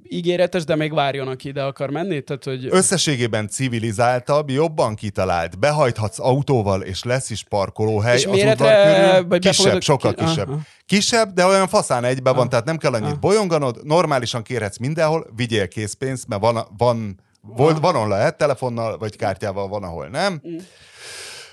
ígéretes, 0.09 0.65
de 0.65 0.77
még 0.77 0.95
várjon, 0.95 1.29
aki 1.29 1.49
ide 1.49 1.63
akar 1.63 1.91
menni? 1.91 2.21
Tehát, 2.21 2.45
hogy... 2.45 2.69
Összességében 2.71 3.49
civilizáltabb, 3.49 4.51
jobban 4.51 4.95
kitalált, 4.95 5.59
behajthatsz 5.59 6.19
autóval, 6.19 6.83
és 6.83 7.03
lesz 7.05 7.31
is 7.31 7.45
parkolóhely 7.49 8.17
és 8.17 8.27
az 8.27 8.33
udvar 8.33 8.57
körül. 8.57 9.29
Vagy 9.29 9.41
kisebb, 9.41 9.81
sokkal 9.81 10.15
ki... 10.15 10.25
kisebb. 10.25 10.49
Aha. 10.49 10.61
Kisebb, 10.87 11.33
de 11.33 11.45
olyan 11.45 11.69
faszán 11.69 12.05
egybe 12.05 12.31
van, 12.31 12.49
tehát 12.49 12.65
nem 12.65 12.77
kell 12.77 12.93
annyit 12.93 13.07
aha. 13.07 13.19
bolyonganod, 13.19 13.79
normálisan 13.83 14.43
kérhetsz 14.43 14.79
mindenhol, 14.79 15.27
vigyél 15.37 15.69
készpénzt, 15.69 16.29
mert 16.29 16.41
van, 16.41 16.67
van, 16.77 17.21
volt, 17.41 17.79
van, 17.79 17.95
ahol 17.95 18.09
lehet 18.09 18.37
telefonnal, 18.37 18.99
vagy 18.99 19.17
kártyával, 19.17 19.69
van, 19.69 19.83
ahol 19.83 20.07
nem. 20.07 20.41
Mm. 20.49 20.57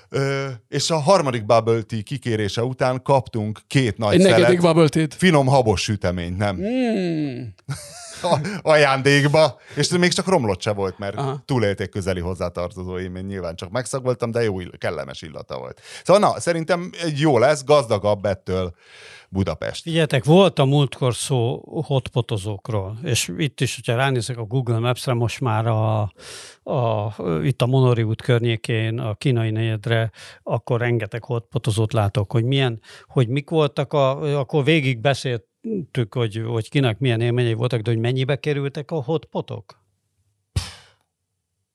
Ö, 0.10 0.48
és 0.68 0.90
a 0.90 0.98
harmadik 1.00 1.46
bubble 1.46 1.82
tea 1.82 2.02
kikérése 2.04 2.64
után 2.64 3.02
kaptunk 3.02 3.60
két 3.68 3.98
nagy 3.98 4.14
Egy 4.14 4.22
szelet, 4.22 5.14
finom 5.14 5.48
habos 5.48 5.82
süteményt, 5.82 6.38
nem? 6.38 6.56
Mm. 6.56 7.42
Ajándékba, 8.62 9.58
és 9.76 9.90
még 9.90 10.14
csak 10.14 10.28
romlott 10.28 10.62
se 10.62 10.74
volt, 10.74 10.98
mert 10.98 11.16
Aha. 11.16 11.42
túlélték 11.46 11.90
közeli 11.90 12.20
hozzátartozóim, 12.20 13.16
én 13.16 13.26
nyilván 13.26 13.56
csak 13.56 13.70
megszagoltam, 13.70 14.32
de 14.32 14.44
jó, 14.44 14.58
kellemes 14.78 15.22
illata 15.22 15.58
volt. 15.58 15.82
Szóval 16.04 16.30
na, 16.30 16.40
szerintem 16.40 16.90
jó 17.16 17.38
lesz, 17.38 17.64
gazdagabb 17.64 18.26
ettől 18.26 18.74
Budapest. 19.30 19.82
Figyeljetek, 19.82 20.24
volt 20.24 20.60
a 20.60 20.66
múltkor 20.66 21.16
szó 21.16 21.62
hotpotozókról, 21.86 22.98
és 23.04 23.32
itt 23.38 23.62
is, 23.62 23.76
hogyha 23.76 23.96
ránézek 23.96 24.38
a 24.38 24.44
Google 24.44 24.80
Maps-re, 24.80 25.14
most 25.14 25.40
már 25.40 25.68
a, 25.68 26.02
a, 26.64 27.14
itt 27.44 27.62
a 27.62 27.66
Monori 27.66 28.04
út 28.04 28.22
környékén, 28.22 29.00
a 29.00 29.16
kínai 29.16 29.50
negyedre, 29.50 30.12
akkor 30.44 30.80
rengeteg 30.80 31.24
hotpotozót 31.24 31.94
látok, 31.94 32.32
hogy 32.32 32.44
milyen, 32.44 32.82
hogy 33.08 33.28
mik 33.28 33.50
voltak, 33.50 33.94
a, 33.94 34.40
akkor 34.40 34.64
végig 34.64 35.00
beszéltük, 35.62 36.14
hogy, 36.14 36.42
hogy 36.46 36.70
kinek 36.70 37.00
milyen 37.00 37.22
élményei 37.22 37.54
voltak, 37.54 37.82
de 37.82 37.92
hogy 37.92 38.00
mennyibe 38.00 38.36
kerültek 38.36 38.92
a 38.92 39.02
hotpotok? 39.04 39.78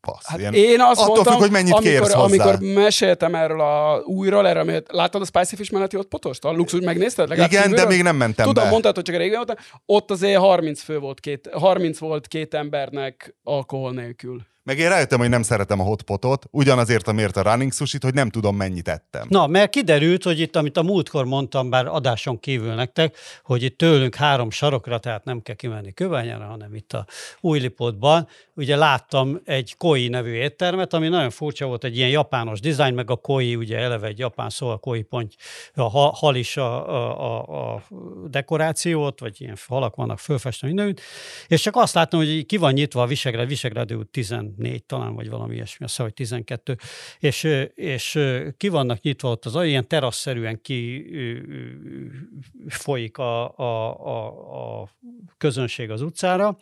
Passz, 0.00 0.26
hát 0.26 0.38
ilyen, 0.38 0.54
én 0.54 0.80
azt 0.80 1.00
attól 1.00 1.14
mondtam, 1.14 1.32
függ, 1.32 1.42
hogy 1.42 1.50
mennyit 1.50 1.72
amikor, 1.72 1.90
kérsz 1.90 2.12
hozzá. 2.12 2.44
amikor 2.44 2.58
meséltem 2.58 3.34
erről 3.34 3.60
a 3.60 4.00
újról, 4.04 4.48
erre, 4.48 4.60
amit 4.60 4.86
láttad 4.92 5.22
a 5.22 5.24
Spicy 5.24 5.56
Fish 5.56 5.72
melletti 5.72 5.96
ott 5.96 6.08
potost? 6.08 6.44
A 6.44 6.52
luxus 6.52 6.80
megnézted? 6.80 7.30
Igen, 7.30 7.48
kívülről? 7.48 7.76
de 7.76 7.86
még 7.86 8.02
nem 8.02 8.16
mentem 8.16 8.46
Tudom, 8.46 8.64
be. 8.64 8.70
mondtad, 8.70 8.94
hogy 8.94 9.04
csak 9.04 9.16
régen 9.16 9.36
voltam. 9.36 9.56
Ott 9.86 10.10
azért 10.10 10.38
30 10.38 10.82
fő 10.82 10.98
volt 10.98 11.20
két, 11.20 11.50
30 11.52 11.98
volt 11.98 12.26
két 12.26 12.54
embernek 12.54 13.34
alkohol 13.42 13.92
nélkül. 13.92 14.40
Meg 14.64 14.78
én 14.78 14.88
rájöttem, 14.88 15.18
hogy 15.18 15.28
nem 15.28 15.42
szeretem 15.42 15.80
a 15.80 15.82
hotpotot, 15.82 16.46
ugyanazért, 16.50 17.08
amiért 17.08 17.36
a 17.36 17.42
running 17.42 17.72
sushit, 17.72 18.02
hogy 18.02 18.14
nem 18.14 18.30
tudom, 18.30 18.56
mennyit 18.56 18.88
ettem. 18.88 19.26
Na, 19.28 19.46
mert 19.46 19.70
kiderült, 19.70 20.22
hogy 20.22 20.40
itt, 20.40 20.56
amit 20.56 20.76
a 20.76 20.82
múltkor 20.82 21.24
mondtam, 21.24 21.70
bár 21.70 21.86
adáson 21.86 22.40
kívül 22.40 22.74
nektek, 22.74 23.16
hogy 23.42 23.62
itt 23.62 23.78
tőlünk 23.78 24.14
három 24.14 24.50
sarokra, 24.50 24.98
tehát 24.98 25.24
nem 25.24 25.42
kell 25.42 25.54
kimenni 25.54 25.92
Köványára, 25.92 26.44
hanem 26.44 26.74
itt 26.74 26.92
a 26.92 27.06
Újlipotban, 27.40 28.28
ugye 28.54 28.76
láttam 28.76 29.40
egy 29.44 29.74
Koi 29.76 30.08
nevű 30.08 30.32
éttermet, 30.32 30.92
ami 30.92 31.08
nagyon 31.08 31.30
furcsa 31.30 31.66
volt, 31.66 31.84
egy 31.84 31.96
ilyen 31.96 32.10
japános 32.10 32.60
dizájn, 32.60 32.94
meg 32.94 33.10
a 33.10 33.16
Koi 33.16 33.56
ugye 33.56 33.78
eleve 33.78 34.06
egy 34.06 34.18
japán 34.18 34.50
szó, 34.50 34.68
a 34.68 34.76
Koi 34.76 35.02
pont, 35.02 35.34
a 35.74 36.16
hal 36.16 36.34
is 36.34 36.56
a, 36.56 36.88
a, 37.20 37.74
a, 37.74 37.82
dekorációt, 38.26 39.20
vagy 39.20 39.40
ilyen 39.40 39.56
halak 39.68 39.96
vannak 39.96 40.18
fölfestve 40.18 40.66
mindenütt, 40.66 41.00
és 41.48 41.60
csak 41.60 41.76
azt 41.76 41.94
láttam, 41.94 42.20
hogy 42.20 42.46
ki 42.46 42.56
van 42.56 42.72
nyitva 42.72 43.02
a 43.02 43.06
Visegrád, 43.06 43.48
Visegrád 43.48 43.92
út 43.92 44.10
14 44.54 44.84
talán, 44.84 45.14
vagy 45.14 45.28
valami 45.30 45.54
ilyesmi, 45.54 45.84
azt 45.84 45.96
hogy 45.96 46.14
12, 46.14 46.76
és, 47.18 47.48
és 47.74 48.18
ki 48.56 48.68
vannak 48.68 49.00
nyitva 49.00 49.30
ott 49.30 49.44
az, 49.44 49.64
ilyen 49.64 49.88
terasszerűen 49.88 50.60
ki 50.60 51.06
folyik 52.68 53.18
a, 53.18 53.58
a, 53.58 54.06
a, 54.06 54.82
a 54.82 54.88
közönség 55.38 55.90
az 55.90 56.02
utcára, 56.02 56.58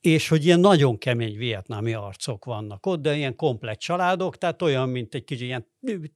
és 0.00 0.28
hogy 0.28 0.44
ilyen 0.44 0.60
nagyon 0.60 0.98
kemény 0.98 1.36
vietnámi 1.36 1.92
arcok 1.92 2.44
vannak 2.44 2.86
ott, 2.86 3.00
de 3.00 3.16
ilyen 3.16 3.36
komplet 3.36 3.80
családok, 3.80 4.38
tehát 4.38 4.62
olyan, 4.62 4.88
mint 4.88 5.14
egy 5.14 5.24
kicsit 5.24 5.46
ilyen 5.46 5.66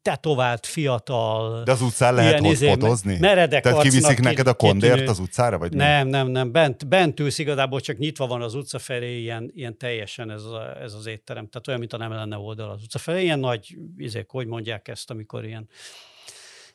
tetovált, 0.02 0.66
fiatal. 0.66 1.62
De 1.62 1.72
az 1.72 1.82
utcán 1.82 2.14
lehet 2.14 2.40
hotpotozni? 2.40 3.12
Izé, 3.12 3.20
meredek 3.20 3.62
Tehát 3.62 3.82
kiviszik 3.82 4.20
neked 4.20 4.46
a 4.46 4.54
kondért 4.54 5.08
az 5.08 5.18
utcára, 5.18 5.58
vagy 5.58 5.72
Nem, 5.72 6.08
nem, 6.08 6.28
nem, 6.28 6.52
bent, 6.52 6.88
bent 6.88 7.20
ülsz 7.20 7.38
igazából, 7.38 7.80
csak 7.80 7.98
nyitva 7.98 8.26
van 8.26 8.42
az 8.42 8.54
utca 8.54 8.78
felé, 8.78 9.20
ilyen, 9.20 9.50
ilyen 9.54 9.78
teljesen 9.78 10.30
ez, 10.30 10.44
a, 10.44 10.80
ez 10.82 10.94
az 10.94 11.06
étterem, 11.06 11.48
tehát 11.48 11.68
olyan, 11.68 11.80
mint 11.80 11.92
a 11.92 11.96
nem 11.96 12.12
lenne 12.12 12.36
oldal 12.36 12.70
az 12.70 12.82
utca 12.82 12.98
felé, 12.98 13.22
ilyen 13.22 13.38
nagy, 13.38 13.76
izék, 13.96 14.28
hogy 14.28 14.46
mondják 14.46 14.88
ezt, 14.88 15.10
amikor 15.10 15.44
ilyen, 15.44 15.68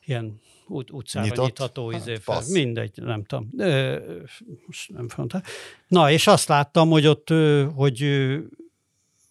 ilyen 0.05 0.41
ut- 0.69 0.91
utcára 0.91 1.25
Nyitott? 1.25 1.45
nyitható 1.45 1.89
hát, 1.89 1.99
izé 1.99 2.15
fel. 2.15 2.41
Mindegy, 2.51 2.91
nem 2.95 3.23
tudom. 3.23 3.49
De, 3.51 4.01
most 4.65 4.91
nem 4.91 5.07
fontos. 5.07 5.41
Na, 5.87 6.11
és 6.11 6.27
azt 6.27 6.47
láttam, 6.47 6.89
hogy 6.89 7.07
ott, 7.07 7.29
hogy 7.75 8.05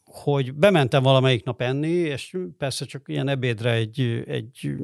hogy 0.04 0.54
bementem 0.54 1.02
valamelyik 1.02 1.44
nap 1.44 1.62
enni, 1.62 1.88
és 1.88 2.36
persze 2.58 2.84
csak 2.84 3.08
ilyen 3.08 3.28
ebédre 3.28 3.72
egy, 3.72 4.00
egy 4.26 4.74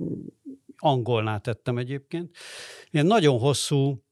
angolnál 0.78 1.40
tettem 1.40 1.78
egyébként. 1.78 2.36
Ilyen 2.90 3.06
nagyon 3.06 3.38
hosszú 3.38 4.04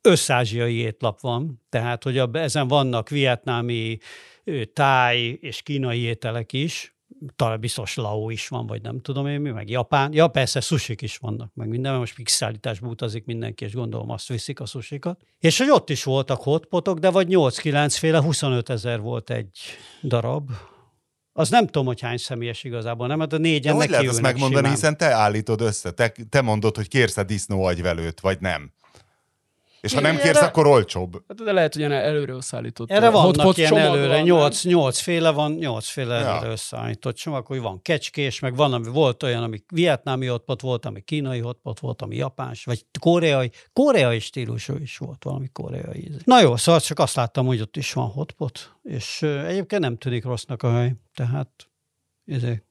összázsiai 0.00 0.74
étlap 0.74 1.20
van, 1.20 1.62
tehát 1.68 2.02
hogy 2.02 2.22
ezen 2.32 2.68
vannak 2.68 3.08
vietnámi, 3.08 3.98
táj 4.72 5.18
és 5.40 5.62
kínai 5.62 6.00
ételek 6.00 6.52
is, 6.52 6.93
talán 7.36 7.60
biztos 7.60 7.94
Lao 7.94 8.30
is 8.30 8.48
van, 8.48 8.66
vagy 8.66 8.82
nem 8.82 9.00
tudom 9.00 9.26
én 9.26 9.40
mi, 9.40 9.50
meg 9.50 9.70
Japán. 9.70 10.12
Ja, 10.12 10.28
persze, 10.28 10.60
susik 10.60 11.02
is 11.02 11.16
vannak, 11.16 11.50
meg 11.54 11.68
minden, 11.68 11.94
most 11.94 12.14
pixállításba 12.14 12.88
utazik 12.88 13.24
mindenki, 13.24 13.64
és 13.64 13.74
gondolom 13.74 14.10
azt 14.10 14.28
viszik 14.28 14.60
a 14.60 14.66
susikat. 14.66 15.20
És 15.38 15.58
hogy 15.58 15.70
ott 15.70 15.90
is 15.90 16.04
voltak 16.04 16.42
hotpotok, 16.42 16.98
de 16.98 17.10
vagy 17.10 17.26
8-9 17.30 17.94
féle, 17.98 18.20
25 18.20 18.68
ezer 18.68 19.00
volt 19.00 19.30
egy 19.30 19.58
darab. 20.02 20.50
Az 21.32 21.50
nem 21.50 21.64
tudom, 21.66 21.86
hogy 21.86 22.00
hány 22.00 22.16
személyes 22.16 22.64
igazából, 22.64 23.06
nem? 23.06 23.20
Hát 23.20 23.32
a 23.32 23.38
négyen 23.38 23.74
Hogy 23.74 23.88
lehet 23.88 24.06
ezt 24.06 24.20
megmondani, 24.20 24.56
simán. 24.56 24.70
hiszen 24.70 24.96
te 24.96 25.12
állítod 25.12 25.60
össze, 25.60 25.90
te, 25.90 26.12
te 26.28 26.40
mondod, 26.40 26.76
hogy 26.76 26.88
kérsz 26.88 27.16
a 27.16 27.22
disznó 27.22 27.64
agyvelőt, 27.64 28.20
vagy 28.20 28.40
nem. 28.40 28.72
És 29.84 29.94
ha 29.94 30.00
nem 30.00 30.16
kérsz, 30.16 30.40
akkor 30.40 30.66
olcsóbb. 30.66 31.12
Hát 31.28 31.42
de 31.42 31.52
lehet, 31.52 31.72
hogy 31.72 31.80
ilyen 31.82 31.92
előre 31.92 32.32
összeállított. 32.32 32.90
Erre 32.90 33.10
vannak 33.10 33.56
ilyen 33.56 33.76
előre, 33.76 34.22
nyolc, 34.22 34.64
nyolc 34.64 34.98
féle 34.98 35.30
van, 35.30 35.52
nyolc 35.52 35.88
féle 35.88 36.18
ja. 36.18 36.26
előre 36.26 36.50
összeállított 36.50 37.16
csomag, 37.16 37.46
hogy 37.46 37.60
van 37.60 37.82
kecskés, 37.82 38.40
meg 38.40 38.56
van, 38.56 38.72
ami 38.72 38.88
volt 38.88 39.22
olyan, 39.22 39.42
ami 39.42 39.64
vietnámi 39.72 40.26
hotpot 40.26 40.60
volt, 40.60 40.86
ami 40.86 41.00
kínai 41.00 41.40
hotpot 41.40 41.80
volt, 41.80 42.02
ami 42.02 42.16
japáns, 42.16 42.64
vagy 42.64 42.86
koreai, 43.00 43.50
koreai 43.72 44.18
stílusú 44.18 44.76
is 44.76 44.96
volt, 44.96 45.24
valami 45.24 45.48
koreai. 45.52 46.10
Na 46.24 46.40
jó, 46.40 46.56
szóval 46.56 46.80
csak 46.80 46.98
azt 46.98 47.16
láttam, 47.16 47.46
hogy 47.46 47.60
ott 47.60 47.76
is 47.76 47.92
van 47.92 48.08
hotpot, 48.08 48.76
és 48.82 49.22
egyébként 49.22 49.82
nem 49.82 49.96
tűnik 49.96 50.24
rossznak 50.24 50.62
a 50.62 50.72
hely, 50.72 50.94
tehát 51.14 51.50
ezek 52.26 52.64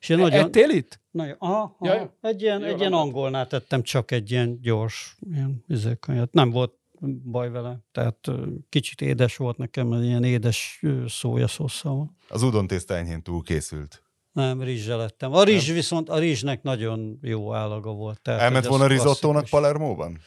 és 0.00 0.08
én 0.08 0.18
nagyon... 0.18 0.44
Ettél 0.44 0.70
itt? 0.70 1.00
Nagyon, 1.10 1.36
aha, 1.38 1.76
aha. 1.78 1.94
Ja, 1.94 2.16
egy 2.20 2.42
ilyen, 2.42 2.64
egy 2.64 2.78
ilyen 2.80 2.92
angolnál 2.92 3.46
tettem 3.46 3.82
csak 3.82 4.10
egy 4.10 4.30
ilyen 4.30 4.60
gyors 4.60 5.16
ilyen 5.32 5.64
üzőkönyvet. 5.68 6.32
Nem 6.32 6.50
volt 6.50 6.72
baj 7.24 7.50
vele, 7.50 7.78
tehát 7.92 8.18
kicsit 8.68 9.00
édes 9.00 9.36
volt 9.36 9.56
nekem, 9.56 9.86
mert 9.86 10.02
ilyen 10.02 10.24
édes 10.24 10.80
szójaszosszal 11.06 12.14
Az 12.28 12.42
udon 12.42 12.66
tészta 12.66 12.94
enyhén 12.94 13.22
túl 13.22 13.42
készült. 13.42 14.02
Nem, 14.32 14.62
rizsre 14.62 14.94
lettem. 14.94 15.32
A 15.32 15.42
rizs 15.42 15.66
nem. 15.66 15.74
viszont, 15.74 16.08
a 16.08 16.18
rizsnek 16.18 16.62
nagyon 16.62 17.18
jó 17.22 17.54
állaga 17.54 17.92
volt. 17.92 18.20
Tehát, 18.20 18.40
Elment 18.40 18.66
volna 18.66 18.86
rizottónak 18.86 19.46
Palermóban? 19.50 20.18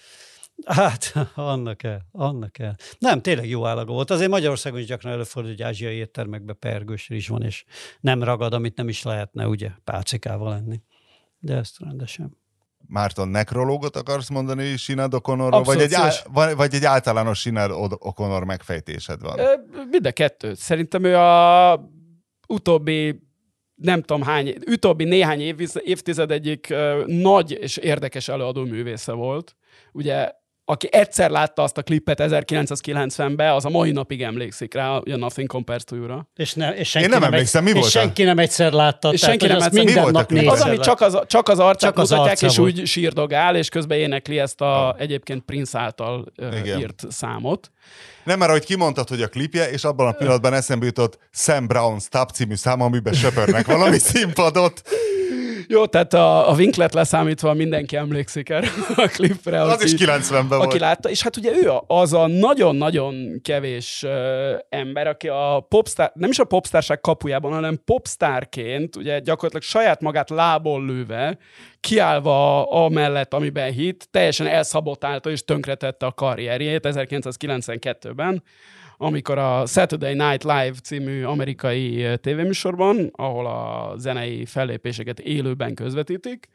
Hát, 0.65 1.13
annak 1.35 1.83
el, 1.83 2.05
annak 2.11 2.59
el. 2.59 2.75
Nem, 2.99 3.21
tényleg 3.21 3.49
jó 3.49 3.65
állaga 3.65 3.93
volt. 3.93 4.11
Azért 4.11 4.29
Magyarországon 4.29 4.79
is 4.79 4.85
gyakran 4.85 5.13
előfordul, 5.13 5.51
hogy 5.51 5.61
ázsiai 5.61 5.95
éttermekben 5.95 6.59
pergős 6.59 7.07
rizs 7.07 7.27
van, 7.27 7.43
és 7.43 7.63
nem 7.99 8.23
ragad, 8.23 8.53
amit 8.53 8.75
nem 8.75 8.89
is 8.89 9.03
lehetne, 9.03 9.47
ugye, 9.47 9.69
pálcikával 9.83 10.49
lenni. 10.49 10.81
De 11.39 11.55
ezt 11.55 11.79
rendesen. 11.79 12.37
Márton, 12.87 13.27
nekrológot 13.27 13.95
akarsz 13.95 14.29
mondani 14.29 14.77
Sinad 14.77 15.13
O'Connorról, 15.15 15.61
vagy 15.65 15.81
egy, 15.81 15.93
á, 15.93 16.11
vagy 16.53 16.73
egy 16.73 16.85
általános 16.85 17.39
Sinad 17.39 17.71
O'Connor 17.73 18.45
megfejtésed 18.45 19.21
van? 19.21 19.39
Mind 19.89 20.05
a 20.05 20.11
kettőt. 20.11 20.55
Szerintem 20.55 21.03
ő 21.03 21.17
a 21.17 21.89
utóbbi 22.47 23.27
nem 23.75 24.01
tudom 24.01 24.21
hány, 24.21 24.55
utóbbi 24.65 25.03
néhány 25.03 25.39
év, 25.39 25.55
évtized 25.83 26.31
egyik 26.31 26.73
nagy 27.05 27.51
és 27.51 27.77
érdekes 27.77 28.27
előadó 28.27 28.63
művésze 28.63 29.11
volt. 29.11 29.55
Ugye 29.91 30.31
aki 30.69 30.87
egyszer 30.91 31.29
látta 31.29 31.63
azt 31.63 31.77
a 31.77 31.83
klippet 31.83 32.19
1990-ben, 32.21 33.51
az 33.51 33.65
a 33.65 33.69
mai 33.69 33.91
napig 33.91 34.21
emlékszik 34.21 34.73
rá, 34.73 34.89
a 34.89 35.01
Nothing 35.03 35.47
Compares 35.47 35.83
to 35.83 35.95
You-ra. 35.95 36.27
És, 36.35 36.53
ne, 36.53 36.75
és 36.75 36.89
senki 36.89 37.07
Én 37.07 37.13
nem, 37.13 37.21
nem 37.21 37.33
emlékszem, 37.33 37.63
mi 37.63 37.71
volt? 37.71 37.85
És 37.85 37.91
senki 37.91 38.23
nem 38.23 38.39
egyszer 38.39 38.71
látta. 38.71 39.13
És 39.13 39.19
senki 39.19 39.47
nem 39.47 39.55
egyszer. 39.55 39.71
Minden 39.71 40.03
mi 40.03 40.11
nap 40.41 40.53
Az, 40.53 40.61
ami 40.61 40.77
csak 40.77 41.01
az, 41.01 41.19
csak 41.27 41.49
az 41.49 41.59
arcát 41.59 41.89
csak 41.89 41.97
az 41.97 42.09
mutatják, 42.09 42.41
és 42.41 42.57
úgy 42.57 42.85
sírdogál, 42.85 43.55
és 43.55 43.69
közben 43.69 43.97
énekli 43.97 44.39
ezt 44.39 44.61
a 44.61 44.87
ah. 44.87 45.01
egyébként 45.01 45.41
Prince 45.41 45.79
által 45.79 46.31
Igen. 46.63 46.79
írt 46.79 47.03
számot. 47.09 47.71
Nem, 48.23 48.39
mert 48.39 48.49
ahogy 48.49 48.65
kimondtad, 48.65 49.09
hogy 49.09 49.21
a 49.21 49.27
klipje, 49.27 49.71
és 49.71 49.83
abban 49.83 50.07
a 50.07 50.11
pillanatban 50.11 50.53
eszembe 50.53 50.85
jutott 50.85 51.17
Sam 51.31 51.67
Brown 51.67 51.99
Stop 51.99 52.29
című 52.29 52.55
szám, 52.55 52.81
amiben 52.81 53.13
söpörnek 53.13 53.65
valami 53.65 53.97
színpadot. 54.11 54.81
Jó, 55.71 55.85
tehát 55.85 56.13
a, 56.13 56.49
a 56.49 56.53
Winklet 56.53 56.93
leszámítva 56.93 57.53
mindenki 57.53 57.95
emlékszik 57.95 58.49
erre 58.49 58.67
a 58.95 59.07
klipre. 59.07 59.61
Az 59.61 59.71
aki, 59.71 59.83
is 59.83 59.93
90-ben 59.93 60.41
aki 60.41 60.51
volt. 60.51 60.79
látta, 60.79 61.09
és 61.09 61.21
hát 61.21 61.37
ugye 61.37 61.51
ő 61.55 61.71
az 61.87 62.13
a 62.13 62.27
nagyon-nagyon 62.27 63.41
kevés 63.41 64.03
uh, 64.03 64.11
ember, 64.69 65.07
aki 65.07 65.27
a 65.27 65.65
popstar, 65.69 66.11
nem 66.13 66.29
is 66.29 66.39
a 66.39 66.43
popstárság 66.43 67.01
kapujában, 67.01 67.51
hanem 67.51 67.81
popstárként, 67.85 68.95
ugye 68.95 69.19
gyakorlatilag 69.19 69.63
saját 69.63 70.01
magát 70.01 70.29
lából 70.29 70.85
lőve, 70.85 71.37
kiállva 71.79 72.69
amellett, 72.69 73.33
amiben 73.33 73.71
hit, 73.71 74.07
teljesen 74.11 74.47
elszabotálta 74.47 75.29
és 75.29 75.43
tönkretette 75.43 76.05
a 76.05 76.11
karrierjét 76.13 76.87
1992-ben 76.89 78.43
amikor 79.01 79.37
a 79.37 79.65
Saturday 79.65 80.13
Night 80.13 80.43
Live 80.43 80.73
című 80.83 81.23
amerikai 81.23 82.17
tévéműsorban, 82.21 83.11
ahol 83.15 83.45
a 83.45 83.93
zenei 83.97 84.45
fellépéseket 84.45 85.19
élőben 85.19 85.73
közvetítik, 85.73 86.47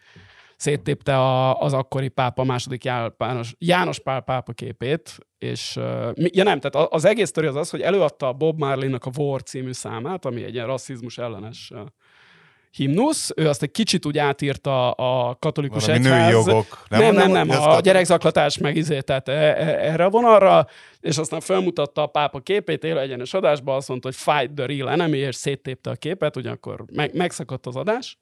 széttépte 0.57 1.17
a, 1.17 1.61
az 1.61 1.73
akkori 1.73 2.09
pápa, 2.09 2.45
második 2.45 2.85
János, 2.85 3.55
János 3.59 3.99
Pál 3.99 4.21
pápa 4.21 4.53
képét, 4.53 5.19
és 5.39 5.77
ja 6.15 6.45
nem, 6.45 6.61
tehát 6.61 6.89
az 6.93 7.05
egész 7.05 7.29
sztori 7.29 7.47
az 7.47 7.57
az, 7.57 7.71
hogy 7.71 7.81
előadta 7.81 8.33
Bob 8.33 8.59
Marley-nak 8.59 9.05
a 9.05 9.11
War 9.17 9.43
című 9.43 9.73
számát, 9.73 10.25
ami 10.25 10.45
egy 10.45 10.55
ilyen 10.55 10.67
rasszizmus 10.67 11.19
ellenes 11.19 11.73
himnusz, 12.77 13.31
ő 13.37 13.49
azt 13.49 13.63
egy 13.63 13.71
kicsit 13.71 14.07
úgy 14.07 14.19
átírta 14.19 14.91
a 14.91 15.37
katolikus 15.39 15.87
Valami 15.87 16.07
egyház. 16.07 16.21
női 16.21 16.33
jogok. 16.33 16.85
Nem, 16.89 17.15
nem, 17.15 17.31
nem, 17.31 17.47
nem 17.47 17.61
a 17.61 17.81
gyerekzaklatás 17.81 18.59
meg 18.59 18.77
izé, 18.77 19.01
tehát 19.01 19.29
e, 19.29 19.33
e, 19.33 19.91
erre 19.93 20.05
a 20.05 20.11
vonalra, 20.11 20.67
és 21.01 21.19
aztán 21.19 21.41
felmutatta 21.41 22.03
a 22.03 22.07
pápa 22.07 22.41
képét 22.41 22.85
élő 22.85 22.99
egyenes 22.99 23.35
adásba, 23.35 23.77
azt 23.77 23.89
mondta, 23.89 24.09
hogy 24.09 24.17
fight 24.17 24.55
the 24.55 24.67
real 24.67 24.91
enemy, 24.91 25.19
és 25.19 25.37
széttépte 25.37 25.91
a 25.91 25.95
képet, 25.95 26.37
ugyanakkor 26.37 26.85
meg, 26.93 27.15
megszakadt 27.15 27.67
az 27.67 27.77
adás. 27.77 28.19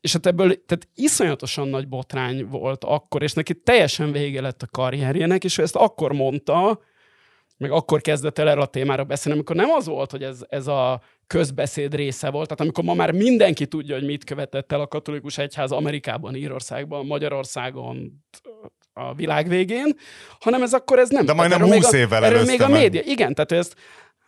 És 0.00 0.12
hát 0.12 0.26
ebből 0.26 0.64
tehát 0.64 0.88
iszonyatosan 0.94 1.68
nagy 1.68 1.88
botrány 1.88 2.46
volt 2.46 2.84
akkor, 2.84 3.22
és 3.22 3.32
neki 3.32 3.54
teljesen 3.54 4.12
vége 4.12 4.40
lett 4.40 4.62
a 4.62 4.66
karrierjének, 4.70 5.44
és 5.44 5.58
ő 5.58 5.62
ezt 5.62 5.76
akkor 5.76 6.12
mondta, 6.12 6.80
meg 7.60 7.70
akkor 7.70 8.00
kezdett 8.00 8.38
el 8.38 8.48
erről 8.48 8.62
a 8.62 8.66
témára 8.66 9.04
beszélni, 9.04 9.38
amikor 9.38 9.56
nem 9.56 9.70
az 9.70 9.86
volt, 9.86 10.10
hogy 10.10 10.22
ez, 10.22 10.44
ez 10.48 10.66
a 10.66 11.00
közbeszéd 11.26 11.94
része 11.94 12.30
volt, 12.30 12.44
tehát 12.44 12.60
amikor 12.60 12.84
ma 12.84 12.94
már 12.94 13.12
mindenki 13.12 13.66
tudja, 13.66 13.94
hogy 13.94 14.04
mit 14.04 14.24
követett 14.24 14.72
el 14.72 14.80
a 14.80 14.86
katolikus 14.86 15.38
egyház 15.38 15.72
Amerikában, 15.72 16.34
Írországban, 16.34 17.06
Magyarországon, 17.06 18.24
a 18.92 19.14
világ 19.14 19.48
végén, 19.48 19.96
hanem 20.40 20.62
ez 20.62 20.72
akkor 20.72 20.98
ez 20.98 21.08
nem. 21.08 21.24
De 21.24 21.32
majdnem 21.32 21.62
20 21.62 21.92
évvel 21.92 22.24
Erről 22.24 22.44
még 22.44 22.62
a 22.62 22.68
média. 22.68 23.02
Igen, 23.04 23.34
tehát 23.34 23.52
ezt 23.52 23.74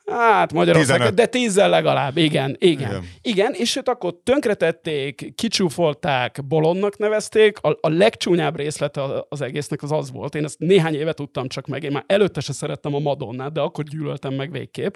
Hát 0.06 0.52
Magyarország, 0.52 0.96
15. 0.96 1.14
de 1.14 1.26
tízzel 1.26 1.68
legalább, 1.68 2.16
igen, 2.16 2.56
igen, 2.58 2.88
igen. 2.88 3.04
Igen, 3.22 3.52
és 3.54 3.76
őt 3.76 3.88
akkor 3.88 4.14
tönkretették, 4.22 5.34
kicsúfolták, 5.34 6.46
bolondnak 6.46 6.98
nevezték. 6.98 7.58
A, 7.60 7.78
a 7.80 7.88
legcsúnyább 7.88 8.56
részlete 8.56 9.02
az 9.28 9.40
egésznek 9.40 9.82
az 9.82 9.92
az 9.92 10.12
volt. 10.12 10.34
Én 10.34 10.44
ezt 10.44 10.58
néhány 10.58 10.94
éve 10.94 11.12
tudtam 11.12 11.48
csak 11.48 11.66
meg, 11.66 11.82
én 11.82 11.92
már 11.92 12.04
előtte 12.06 12.40
se 12.40 12.52
szerettem 12.52 12.94
a 12.94 12.98
Madonnát, 12.98 13.52
de 13.52 13.60
akkor 13.60 13.84
gyűlöltem 13.84 14.34
meg 14.34 14.50
végképp. 14.50 14.94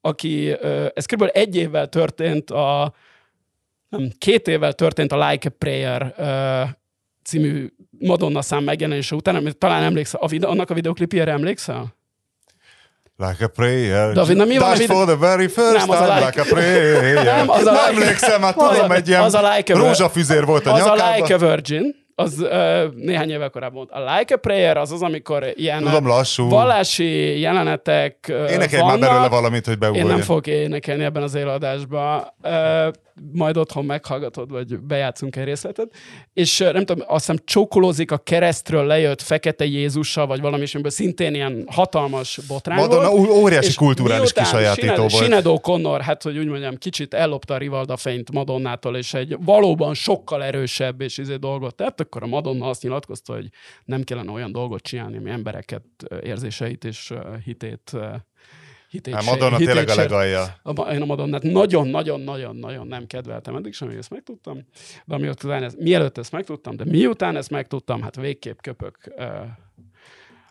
Aki, 0.00 0.50
ez 0.94 1.06
kb. 1.06 1.30
egy 1.32 1.56
évvel 1.56 1.88
történt 1.88 2.50
a, 2.50 2.94
nem, 3.88 4.10
két 4.18 4.48
évvel 4.48 4.72
történt 4.72 5.12
a 5.12 5.28
Like 5.28 5.48
a 5.48 5.54
Prayer 5.58 6.14
című 7.24 7.72
Madonna 7.98 8.42
szám 8.42 8.64
megjelenése 8.64 9.14
után, 9.14 9.34
amit 9.34 9.58
talán 9.58 9.82
emlékszel, 9.82 10.20
a 10.20 10.26
videó, 10.26 10.50
annak 10.50 10.70
a 10.70 10.74
videoklipjére 10.74 11.32
emlékszel? 11.32 11.95
Like 13.18 13.44
a 13.44 13.48
prayer. 13.48 14.12
David, 14.12 14.36
na 14.36 14.44
mi 14.44 14.58
van? 14.58 14.76
Died 14.76 14.86
for 14.86 15.06
the 15.06 15.16
very 15.16 15.48
first 15.48 15.86
nem, 15.86 15.86
time, 15.86 16.06
like... 16.06 16.24
like 16.24 16.40
a 16.40 16.44
prayer. 16.44 17.24
nem, 17.24 17.50
az 17.50 17.66
a 17.66 17.70
like... 17.70 17.86
emlékszem, 17.86 18.42
hát 18.42 18.56
tudom, 18.56 18.90
egy 18.90 19.08
ilyen 19.08 19.22
az 19.22 19.34
a 19.34 19.54
like 19.54 19.74
a... 19.74 19.76
rózsafüzér 19.76 20.44
volt 20.44 20.66
a 20.66 20.72
az 20.72 20.78
nyakában. 20.78 21.00
Az 21.00 21.08
a 21.08 21.14
Like 21.14 21.34
a 21.34 21.38
Virgin, 21.38 21.94
az 22.14 22.38
uh, 22.38 22.94
néhány 22.94 23.30
évvel 23.30 23.50
korábban 23.50 23.76
volt. 23.76 23.90
A 23.90 24.16
Like 24.16 24.34
a 24.34 24.36
Prayer 24.36 24.76
az 24.76 24.92
az, 24.92 25.02
amikor 25.02 25.46
ilyen 25.54 25.82
Tudom, 25.82 26.06
lassú. 26.06 26.48
vallási 26.48 27.40
jelenetek 27.40 28.26
uh, 28.28 28.52
Énekelj 28.52 28.82
már 28.82 28.98
belőle 28.98 29.28
valamit, 29.28 29.66
hogy 29.66 29.78
beugolja. 29.78 30.04
Én 30.04 30.10
nem 30.10 30.20
fogok 30.20 30.46
énekelni 30.46 31.04
ebben 31.04 31.22
az 31.22 31.34
előadásban. 31.34 32.32
Uh, 32.42 32.50
majd 33.32 33.56
otthon 33.56 33.84
meghallgatod, 33.84 34.50
vagy 34.50 34.78
bejátszunk 34.78 35.36
egy 35.36 35.44
részletet. 35.44 35.94
És 36.32 36.58
nem 36.58 36.84
tudom, 36.84 37.04
azt 37.08 37.26
hiszem 37.26 37.42
csókolózik 37.44 38.10
a 38.10 38.18
keresztről 38.18 38.86
lejött 38.86 39.22
fekete 39.22 39.64
Jézussal, 39.64 40.26
vagy 40.26 40.40
valami, 40.40 40.64
amiből 40.72 40.90
szintén 40.90 41.34
ilyen 41.34 41.64
hatalmas 41.70 42.40
botrány 42.48 42.78
Madonna 42.78 43.10
volt. 43.10 43.30
óriási 43.30 43.74
kulturális 43.74 44.32
kisajátító 44.32 44.94
volt. 44.94 45.10
Sinedo 45.10 45.58
Connor, 45.58 46.00
hát 46.00 46.22
hogy 46.22 46.38
úgy 46.38 46.46
mondjam, 46.46 46.76
kicsit 46.76 47.14
ellopta 47.14 47.54
a 47.54 47.58
Rivalda 47.58 47.96
fényt 47.96 48.32
Madonnától, 48.32 48.96
és 48.96 49.14
egy 49.14 49.36
valóban 49.40 49.94
sokkal 49.94 50.44
erősebb 50.44 51.00
és 51.00 51.18
izé 51.18 51.36
dolgot 51.36 51.74
tett, 51.74 52.00
akkor 52.00 52.22
a 52.22 52.26
Madonna 52.26 52.68
azt 52.68 52.82
nyilatkozta, 52.82 53.34
hogy 53.34 53.48
nem 53.84 54.02
kellene 54.02 54.30
olyan 54.30 54.52
dolgot 54.52 54.82
csinálni, 54.82 55.16
ami 55.16 55.30
embereket 55.30 55.84
érzéseit 56.22 56.84
és 56.84 57.12
hitét 57.44 57.92
hitét 58.88 59.14
Hát 59.14 59.24
Madonna 59.24 59.56
hitét 59.56 59.66
tényleg 59.66 59.88
a 59.88 59.94
legalja. 59.94 60.60
Én 60.92 61.02
a 61.02 61.04
Madonnát 61.04 61.42
nagyon-nagyon-nagyon-nagyon 61.42 62.86
nem 62.86 63.06
kedveltem 63.06 63.56
eddig 63.56 63.74
sem, 63.74 63.88
hogy 63.88 63.96
ezt 63.96 64.10
megtudtam. 64.10 64.66
De 65.04 65.14
amiután 65.14 65.62
ez, 65.62 65.74
mielőtt 65.74 66.18
ezt 66.18 66.32
megtudtam, 66.32 66.76
de 66.76 66.84
miután 66.84 67.36
ezt 67.36 67.50
megtudtam, 67.50 68.02
hát 68.02 68.16
végképp 68.16 68.58
köpök 68.60 68.98
uh, 69.16 69.26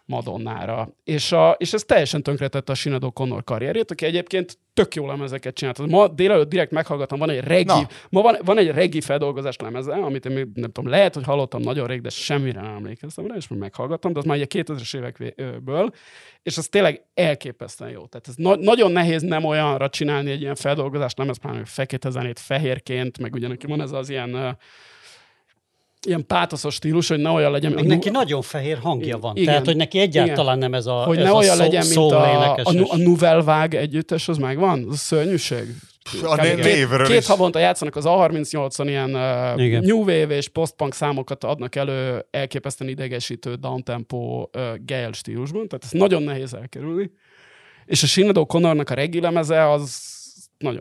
Madonnára. 0.06 0.90
És, 1.04 1.32
a, 1.32 1.56
és 1.58 1.74
ez 1.74 1.84
teljesen 1.84 2.24
tönkretette 2.24 2.72
a 2.72 2.76
Sinead 2.76 3.14
Connor 3.14 3.44
karrierjét, 3.44 3.92
aki 3.92 4.06
egyébként 4.06 4.58
tök 4.74 4.96
jó 4.96 5.08
lemezeket 5.08 5.56
csinált. 5.56 5.88
Ma 5.88 6.08
délelőtt 6.08 6.50
direkt 6.50 6.72
meghallgattam, 6.72 7.20
van 7.20 7.30
egy 7.30 7.40
regi, 7.40 7.88
ma 8.10 8.22
van, 8.22 8.38
van 8.44 8.58
egy 8.58 8.68
regi 8.68 9.02
feldolgozás 9.02 9.56
lemeze, 9.56 9.94
amit 9.94 10.26
én 10.26 10.32
még 10.32 10.48
nem 10.54 10.72
tudom, 10.72 10.90
lehet, 10.90 11.14
hogy 11.14 11.24
hallottam 11.24 11.62
nagyon 11.62 11.88
rég, 11.88 12.02
de 12.02 12.10
semmire 12.10 12.62
nem 12.62 12.76
emlékeztem 12.76 13.28
rá, 13.28 13.36
és 13.36 13.48
most 13.48 13.62
meghallgattam, 13.62 14.14
de 14.14 14.20
az 14.20 14.26
már 14.26 14.38
egy 14.40 14.52
2000-es 14.56 14.96
évekből, 14.96 15.92
és 16.44 16.58
az 16.58 16.68
tényleg 16.68 17.04
elképesztően 17.14 17.92
jó. 17.92 18.06
Tehát 18.06 18.28
ez 18.28 18.36
na- 18.36 18.56
nagyon 18.56 18.92
nehéz 18.92 19.22
nem 19.22 19.44
olyanra 19.44 19.90
csinálni 19.90 20.32
egy 20.32 20.42
ilyen 20.42 20.56
feldolgozást 20.56 21.18
lemez, 21.18 21.38
pláne 21.38 21.66
fekete 21.66 22.10
zenét 22.10 22.40
fehérként, 22.40 23.20
meg 23.20 23.34
ugyanak 23.34 23.62
van 23.68 23.82
ez 23.82 23.92
az 23.92 24.10
ilyen 24.10 24.58
ilyen 26.06 26.26
pátoszos 26.28 26.74
stílus, 26.74 27.08
hogy 27.08 27.20
ne 27.20 27.30
olyan 27.30 27.52
legyen. 27.52 27.72
Még 27.72 27.86
neki 27.86 28.10
nu- 28.10 28.16
nagyon 28.18 28.42
fehér 28.42 28.78
hangja 28.78 29.18
van. 29.18 29.36
Igen. 29.36 29.48
Tehát, 29.48 29.66
hogy 29.66 29.76
neki 29.76 30.00
egyáltalán 30.00 30.58
igen. 30.58 30.70
nem 30.70 30.80
ez 30.80 30.86
a 30.86 30.94
Hogy 30.94 31.18
ez 31.18 31.24
ne 31.24 31.30
a 31.30 31.36
olyan 31.36 31.56
szó, 31.56 31.62
legyen, 31.62 31.86
mint 31.88 32.12
a, 32.12 32.56
a, 32.56 32.86
a 32.88 32.98
Nouvelle 32.98 33.42
Vague 33.42 33.80
együttes, 33.80 34.28
az 34.28 34.38
megvan? 34.38 34.88
Az 34.90 35.00
szörnyűség. 35.00 35.66
A 36.24 36.36
névről 36.42 37.08
Két 37.08 37.20
is. 37.20 37.28
havonta 37.28 37.60
játszanak 37.60 37.96
az 37.96 38.04
A38-on 38.08 38.84
ilyen 38.88 39.16
uh, 39.16 39.82
New 39.82 39.98
Wave 39.98 40.36
és 40.36 40.48
post-punk 40.48 40.94
számokat 40.94 41.44
adnak 41.44 41.76
elő 41.76 42.26
elképesztően 42.32 42.90
idegesítő 42.90 43.54
downtempo 43.54 44.18
uh, 44.18 44.48
Gale 44.86 45.12
stílusban, 45.12 45.68
tehát 45.68 45.84
ezt 45.84 45.94
nagyon 45.94 46.24
nehéz 46.24 46.54
elkerülni. 46.54 47.12
És 47.86 48.04
a 48.04 48.06
Sinead 48.06 48.46
Connornak 48.48 48.90
a 48.90 48.94
regi 48.94 49.20
lemeze 49.20 49.70
az 49.72 50.15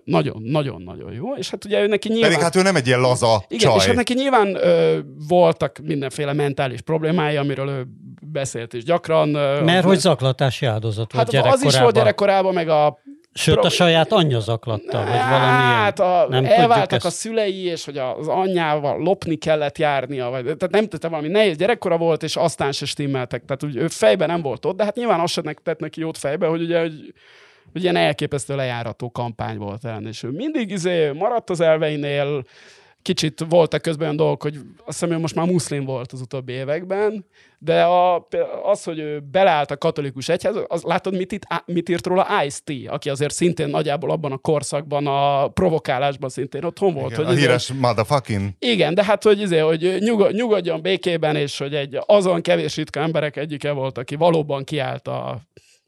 nagyon-nagyon-nagyon 0.05 1.12
jó, 1.12 1.35
és 1.35 1.51
hát 1.51 1.64
ugye 1.64 1.83
ő 1.83 1.87
neki 1.87 2.09
nyilván... 2.09 2.31
Pedig 2.31 2.45
hát 2.45 2.57
ő 2.57 2.62
nem 2.62 2.77
egy 2.77 2.87
ilyen 2.87 3.01
laza 3.01 3.45
Igen, 3.49 3.68
csaj. 3.68 3.77
és 3.77 3.85
hát 3.85 3.95
neki 3.95 4.14
nyilván 4.14 4.55
ö, 4.55 4.99
voltak 5.29 5.79
mindenféle 5.83 6.33
mentális 6.33 6.81
problémái, 6.81 7.37
amiről 7.37 7.68
ő 7.68 7.87
beszélt 8.33 8.72
is 8.72 8.85
gyakran. 8.85 9.35
Ö, 9.35 9.62
Mert 9.62 9.85
hogy 9.85 9.99
zaklatási 9.99 10.66
áldozat 10.66 11.12
volt 11.12 11.33
Hát 11.33 11.53
az 11.53 11.62
is 11.62 11.79
volt 11.79 11.95
gyerekkorában, 11.95 12.55
meg 12.55 12.68
a 12.68 12.99
Sőt, 13.37 13.64
a 13.64 13.68
saját 13.68 14.12
anyja 14.12 14.41
zaklatta, 14.41 14.99
vagy 14.99 15.07
valami 15.07 15.62
Hát 15.62 16.01
a, 16.01 16.27
nem 16.29 16.45
elváltak 16.45 17.05
a 17.05 17.11
szülei, 17.11 17.64
és 17.64 17.85
hogy 17.85 17.99
az 17.99 18.29
anyjával 18.29 18.99
lopni 18.99 19.37
kellett 19.37 19.79
járnia, 19.79 20.31
vagy, 20.31 20.43
tehát 20.43 20.70
nem 20.70 20.89
tette 20.89 21.09
valami 21.09 21.29
nehéz 21.29 21.57
gyerekkora 21.57 21.97
volt, 21.97 22.22
és 22.22 22.37
aztán 22.37 22.72
se 22.72 22.87
stimmeltek. 22.87 23.45
Tehát 23.45 23.64
úgy, 23.64 23.77
ő 23.77 23.89
fejben 23.89 24.29
nem 24.29 24.43
volt 24.43 24.64
ott, 24.64 24.77
de 24.77 24.85
hát 24.85 24.97
nyilván 24.97 25.20
azt 25.20 25.33
sem 25.33 25.45
tett 25.62 25.81
neki 25.81 26.01
jót 26.01 26.18
fejbe, 26.18 26.47
hogy 26.47 26.62
ugye, 26.62 26.81
hogy 26.81 27.14
hogy 27.75 27.83
ilyen 27.83 27.97
elképesztő 27.97 28.57
lejárató 28.57 29.11
kampány 29.11 29.59
volt 29.59 29.85
ellen, 29.85 30.07
és 30.07 30.22
ő 30.22 30.29
mindig 30.31 30.70
izé 30.70 31.11
maradt 31.11 31.51
az 31.51 31.61
elveinél, 31.61 32.45
kicsit 33.05 33.45
voltak 33.49 33.83
közben 33.83 34.05
olyan 34.05 34.16
dolgok, 34.16 34.43
hogy 34.43 34.55
azt 34.55 34.85
hiszem, 34.87 35.09
hogy 35.09 35.20
most 35.20 35.35
már 35.35 35.47
muszlim 35.47 35.85
volt 35.85 36.12
az 36.12 36.20
utóbbi 36.20 36.53
években, 36.53 37.27
de 37.59 37.83
a, 37.83 38.29
az, 38.62 38.85
hogy 38.85 38.99
ő 38.99 39.20
beleállt 39.31 39.70
a 39.70 39.77
katolikus 39.77 40.29
egyház, 40.29 40.57
az, 40.66 40.83
látod, 40.83 41.16
mit, 41.16 41.33
itt, 41.33 41.47
mit 41.66 41.89
írt 41.89 42.07
róla 42.07 42.27
Ice-T, 42.45 42.72
aki 42.89 43.11
azért 43.11 43.35
szintén 43.35 43.68
nagyjából 43.68 44.11
abban 44.11 44.33
a 44.33 44.37
korszakban, 44.37 45.07
a 45.07 45.49
provokálásban 45.49 46.29
szintén 46.29 46.64
otthon 46.64 46.95
volt. 46.95 47.12
Igen, 47.12 47.25
hogy 47.25 47.35
a 47.35 47.39
híres 47.39 47.70
izé, 47.70 47.79
motherfucking. 47.79 48.51
Igen, 48.59 48.95
de 48.95 49.05
hát, 49.05 49.22
hogy, 49.22 49.41
izé, 49.41 49.59
hogy 49.59 49.97
nyugod, 49.99 50.35
nyugodjon 50.35 50.83
békében, 50.83 51.37
és 51.37 51.59
hogy 51.59 51.75
egy 51.75 51.99
azon 52.07 52.43
kevés 52.43 52.77
ritka 52.77 53.01
emberek 53.01 53.37
egyike 53.37 53.72
volt, 53.72 53.99
aki 53.99 54.14
valóban 54.14 54.64
kiállt 54.64 55.09
a 55.09 55.41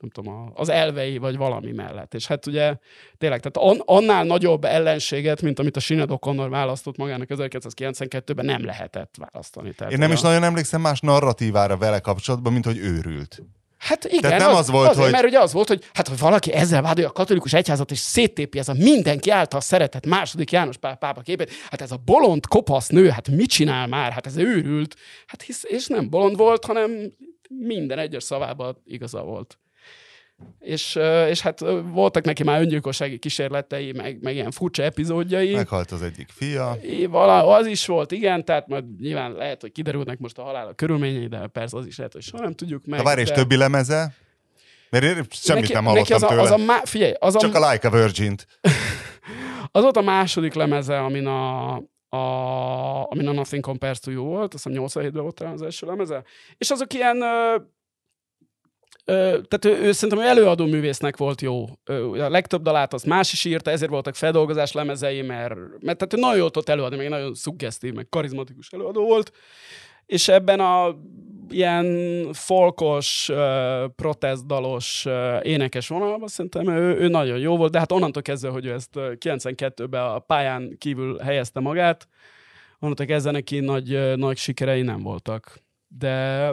nem 0.06 0.24
tudom, 0.24 0.50
az 0.54 0.68
elvei, 0.68 1.18
vagy 1.18 1.36
valami 1.36 1.72
mellett. 1.72 2.14
És 2.14 2.26
hát 2.26 2.46
ugye 2.46 2.76
tényleg, 3.18 3.40
tehát 3.40 3.80
annál 3.84 4.24
nagyobb 4.24 4.64
ellenséget, 4.64 5.42
mint 5.42 5.58
amit 5.58 5.76
a 5.76 5.80
Sinead 5.80 6.10
O'Connor 6.12 6.46
választott 6.50 6.96
magának 6.96 7.28
1992-ben 7.30 8.44
nem 8.44 8.64
lehetett 8.64 9.14
választani. 9.18 9.72
Tehát 9.72 9.92
Én 9.92 9.98
nem 9.98 10.10
a... 10.10 10.12
is 10.12 10.20
nagyon 10.20 10.42
emlékszem 10.42 10.80
más 10.80 11.00
narratívára 11.00 11.76
vele 11.76 12.00
kapcsolatban, 12.00 12.52
mint 12.52 12.64
hogy 12.64 12.78
őrült. 12.78 13.42
Hát 13.78 14.04
igen, 14.04 14.20
Tehát 14.20 14.38
nem 14.38 14.50
az, 14.50 14.58
az 14.58 14.70
volt, 14.70 14.88
azért, 14.88 15.02
hogy... 15.02 15.12
mert 15.12 15.26
ugye 15.26 15.38
az 15.38 15.52
volt, 15.52 15.68
hogy 15.68 15.84
hát, 15.92 16.08
hogy 16.08 16.18
valaki 16.18 16.52
ezzel 16.52 16.82
vádolja 16.82 17.08
a 17.08 17.12
katolikus 17.12 17.52
egyházat, 17.52 17.90
és 17.90 17.98
széttépi 17.98 18.58
ez 18.58 18.68
a 18.68 18.74
mindenki 18.74 19.30
által 19.30 19.60
szeretett 19.60 20.06
második 20.06 20.50
János 20.52 20.76
Pál 20.76 20.96
pápa 20.96 21.20
képét, 21.20 21.50
hát 21.70 21.80
ez 21.80 21.92
a 21.92 22.00
bolond 22.04 22.46
kopasz 22.46 22.88
nő, 22.88 23.08
hát 23.08 23.28
mit 23.28 23.48
csinál 23.48 23.86
már? 23.86 24.12
Hát 24.12 24.26
ez 24.26 24.36
őrült. 24.36 24.94
Hát 25.26 25.42
hisz, 25.42 25.64
és 25.64 25.86
nem 25.86 26.10
bolond 26.10 26.36
volt, 26.36 26.64
hanem 26.64 27.12
minden 27.48 27.98
egyes 27.98 28.22
szavában 28.22 28.82
igaza 28.84 29.22
volt 29.22 29.58
és, 30.58 30.98
és 31.28 31.40
hát 31.40 31.60
voltak 31.92 32.24
neki 32.24 32.42
már 32.42 32.60
öngyilkossági 32.60 33.18
kísérletei, 33.18 33.92
meg, 33.92 34.18
meg 34.22 34.34
ilyen 34.34 34.50
furcsa 34.50 34.82
epizódjai. 34.82 35.54
Meghalt 35.54 35.90
az 35.90 36.02
egyik 36.02 36.28
fia. 36.32 36.76
Vala, 37.08 37.46
az 37.46 37.66
is 37.66 37.86
volt, 37.86 38.12
igen, 38.12 38.44
tehát 38.44 38.68
majd 38.68 39.00
nyilván 39.00 39.32
lehet, 39.32 39.60
hogy 39.60 39.72
kiderülnek 39.72 40.18
most 40.18 40.38
a 40.38 40.42
halál 40.42 40.66
a 40.66 40.72
körülményei, 40.72 41.26
de 41.26 41.46
persze 41.46 41.76
az 41.76 41.86
is 41.86 41.96
lehet, 41.96 42.12
hogy 42.12 42.22
soha 42.22 42.42
nem 42.42 42.54
tudjuk 42.54 42.86
meg. 42.86 42.98
Ha 42.98 43.04
várj, 43.04 43.20
és 43.20 43.28
de... 43.28 43.34
többi 43.34 43.56
lemeze? 43.56 44.14
Mert 44.90 45.04
én 45.04 45.26
semmit 45.30 45.62
neki, 45.62 45.72
nem 45.72 45.84
hallottam 45.84 46.18
neki 46.18 46.24
az 46.24 46.30
tőle. 46.30 46.40
A, 46.40 46.44
az 46.44 46.50
a 46.50 46.64
má... 46.64 46.80
Figyelj, 46.84 47.12
az 47.18 47.36
Csak 47.36 47.54
a... 47.54 47.62
a 47.62 47.70
Like 47.70 47.88
a 47.88 47.90
Virgin-t. 47.90 48.46
az 49.72 49.82
volt 49.82 49.96
a 49.96 50.02
második 50.02 50.54
lemeze, 50.54 50.98
amin 50.98 51.26
a, 51.26 51.74
a, 52.08 53.10
amin 53.10 53.28
a 53.28 53.32
Nothing 53.32 53.62
Compares 53.62 54.00
to 54.00 54.10
You 54.10 54.24
volt, 54.24 54.54
azt 54.54 54.64
hiszem 54.64 54.82
87-ben 54.84 55.22
volt 55.22 55.34
talán 55.34 55.52
az 55.52 55.62
első 55.62 55.86
lemeze, 55.86 56.22
és 56.58 56.70
azok 56.70 56.94
ilyen 56.94 57.22
tehát 59.06 59.64
ő, 59.64 59.76
ő 59.76 59.92
szerintem 59.92 60.24
ő 60.24 60.28
előadó 60.28 60.66
művésznek 60.66 61.16
volt 61.16 61.40
jó. 61.40 61.64
A 61.84 62.28
legtöbb 62.28 62.62
dalát 62.62 62.92
az 62.92 63.02
más 63.02 63.32
is 63.32 63.44
írta, 63.44 63.70
ezért 63.70 63.90
voltak 63.90 64.14
feldolgozás 64.14 64.72
lemezei, 64.72 65.22
mert, 65.22 65.54
mert 65.80 65.98
tehát 65.98 66.14
ő 66.14 66.16
nagyon 66.16 66.36
jól 66.36 66.50
tudott 66.50 66.68
előadni, 66.68 66.96
meg 66.96 67.08
nagyon 67.08 67.34
szuggesztív, 67.34 67.92
meg 67.92 68.08
karizmatikus 68.08 68.70
előadó 68.70 69.04
volt, 69.04 69.32
és 70.06 70.28
ebben 70.28 70.60
a 70.60 70.96
ilyen 71.50 71.86
folkos, 72.32 73.30
protestdalos 73.96 75.06
énekes 75.42 75.88
vonalban 75.88 76.28
szerintem 76.28 76.68
ő, 76.68 76.96
ő 76.96 77.08
nagyon 77.08 77.38
jó 77.38 77.56
volt, 77.56 77.72
de 77.72 77.78
hát 77.78 77.92
onnantól 77.92 78.22
kezdve, 78.22 78.48
hogy 78.48 78.66
ő 78.66 78.72
ezt 78.72 78.90
92-ben 78.94 80.02
a 80.02 80.18
pályán 80.18 80.76
kívül 80.78 81.18
helyezte 81.18 81.60
magát, 81.60 82.08
onnantól 82.78 83.06
kezdve 83.06 83.30
neki 83.30 83.60
nagy, 83.60 84.16
nagy 84.16 84.36
sikerei 84.36 84.82
nem 84.82 85.02
voltak. 85.02 85.64
De 85.88 86.50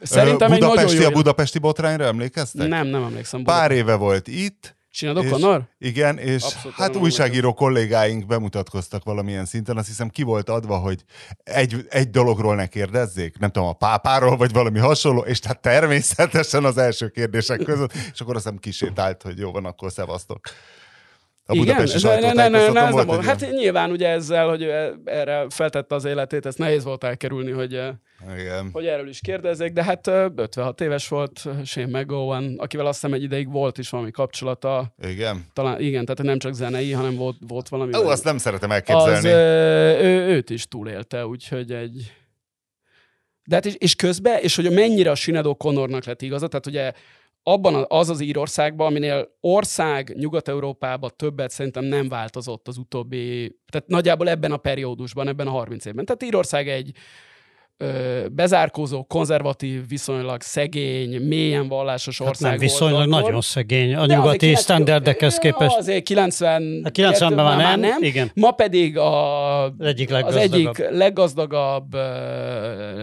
szerintem 0.00 0.50
Budapesti, 0.50 0.80
egy 0.80 0.86
nagyon 0.86 1.02
jó... 1.02 1.08
a 1.08 1.12
budapesti 1.12 1.58
botrányra 1.58 2.04
emlékeztek? 2.04 2.68
Nem, 2.68 2.86
nem 2.86 3.02
emlékszem. 3.02 3.42
Pár 3.42 3.70
éve 3.70 3.94
volt 3.94 4.28
itt, 4.28 4.76
Csinálod 4.92 5.28
Connor? 5.28 5.62
Igen, 5.78 6.18
és 6.18 6.42
Abszolút 6.42 6.76
hát 6.76 6.96
újságíró 6.96 7.36
emlékszem. 7.36 7.54
kollégáink 7.54 8.26
bemutatkoztak 8.26 9.04
valamilyen 9.04 9.44
szinten, 9.44 9.76
azt 9.76 9.86
hiszem 9.86 10.08
ki 10.08 10.22
volt 10.22 10.48
adva, 10.48 10.76
hogy 10.76 11.04
egy, 11.44 11.86
egy 11.88 12.10
dologról 12.10 12.54
ne 12.54 12.66
kérdezzék, 12.66 13.38
nem 13.38 13.50
tudom, 13.50 13.68
a 13.68 13.72
pápáról, 13.72 14.36
vagy 14.36 14.52
valami 14.52 14.78
hasonló, 14.78 15.20
és 15.20 15.38
tehát 15.38 15.60
természetesen 15.60 16.64
az 16.64 16.78
első 16.78 17.08
kérdések 17.08 17.62
között, 17.62 17.92
és 18.12 18.20
akkor 18.20 18.34
azt 18.34 18.44
hiszem 18.44 18.58
kisétált, 18.58 19.22
hogy 19.22 19.38
jó 19.38 19.52
van, 19.52 19.64
akkor 19.64 19.92
szevasztok. 19.92 20.40
A 21.46 21.54
Igen, 21.54 21.86
ne, 22.02 22.18
ne, 22.18 22.32
ne, 22.32 22.48
ne, 22.48 22.48
ne, 22.48 22.58
ez 22.58 22.94
nem 22.94 23.06
volt. 23.06 23.24
Hát 23.24 23.50
nyilván 23.50 23.90
ugye 23.90 24.08
ezzel, 24.08 24.48
hogy 24.48 24.62
erre 25.04 25.46
feltette 25.48 25.94
az 25.94 26.04
életét, 26.04 26.46
ezt 26.46 26.58
nehéz 26.58 26.84
volt 26.84 27.04
elkerülni, 27.04 27.50
hogy, 27.50 27.72
Igen. 28.38 28.68
hogy 28.72 28.86
erről 28.86 29.08
is 29.08 29.20
kérdezzék, 29.20 29.72
de 29.72 29.84
hát 29.84 30.06
56 30.06 30.80
éves 30.80 31.08
volt 31.08 31.48
Shane 31.64 32.00
McGowan, 32.00 32.54
akivel 32.58 32.86
azt 32.86 33.00
hiszem 33.00 33.14
egy 33.14 33.22
ideig 33.22 33.50
volt 33.50 33.78
is 33.78 33.90
valami 33.90 34.10
kapcsolata. 34.10 34.94
Igen. 35.02 35.46
Talán, 35.52 35.80
igen, 35.80 36.04
tehát 36.04 36.22
nem 36.22 36.38
csak 36.38 36.52
zenei, 36.52 36.92
hanem 36.92 37.16
volt, 37.16 37.36
volt 37.46 37.68
valami. 37.68 37.96
Ó, 37.96 38.06
azt 38.06 38.24
nem 38.24 38.38
szeretem 38.38 38.70
elképzelni. 38.70 39.16
Az, 39.16 39.24
ő, 39.24 40.26
őt 40.28 40.50
is 40.50 40.68
túlélte, 40.68 41.26
úgyhogy 41.26 41.72
egy... 41.72 42.12
De 43.44 43.54
hát 43.54 43.66
és, 43.66 43.74
és 43.78 43.94
közben, 43.94 44.38
és 44.40 44.56
hogy 44.56 44.70
mennyire 44.70 45.10
a 45.10 45.14
Sinead 45.14 45.56
Connornak 45.56 46.04
lett 46.04 46.22
igaza, 46.22 46.48
tehát 46.48 46.66
ugye 46.66 46.92
abban 47.42 47.84
az 47.88 48.08
az 48.08 48.20
írországban, 48.20 48.86
aminél 48.86 49.36
ország 49.40 50.14
Nyugat-Európában 50.16 51.10
többet 51.16 51.50
szerintem 51.50 51.84
nem 51.84 52.08
változott 52.08 52.68
az 52.68 52.76
utóbbi, 52.76 53.56
tehát 53.70 53.88
nagyjából 53.88 54.28
ebben 54.28 54.52
a 54.52 54.56
periódusban, 54.56 55.28
ebben 55.28 55.46
a 55.46 55.50
30 55.50 55.84
évben. 55.84 56.04
Tehát 56.04 56.22
Írország 56.22 56.68
egy 56.68 56.92
bezárkózó, 58.32 59.04
konzervatív, 59.04 59.88
viszonylag 59.88 60.40
szegény, 60.40 61.20
mélyen 61.20 61.68
vallásos 61.68 62.18
hát 62.18 62.28
ország 62.28 62.50
nem, 62.50 62.58
viszonylag 62.58 62.96
volt, 62.96 63.08
nagyon 63.08 63.28
akkor. 63.28 63.44
szegény 63.44 63.94
a 63.94 64.06
nyugati 64.06 64.54
sztenderdekhez 64.54 65.38
képest. 65.38 65.76
Azért 65.76 66.04
90 66.04 66.80
hát 66.84 66.98
90-ben 66.98 67.44
már 67.44 67.56
nem, 67.56 67.80
nem, 67.80 68.02
igen. 68.02 68.30
Ma 68.34 68.50
pedig 68.50 68.98
a, 68.98 69.64
az 69.64 69.72
egyik 69.78 70.10
leggazdagabb, 70.10 70.46
az 70.46 70.52
egyik 70.52 70.88
leggazdagabb 70.90 71.96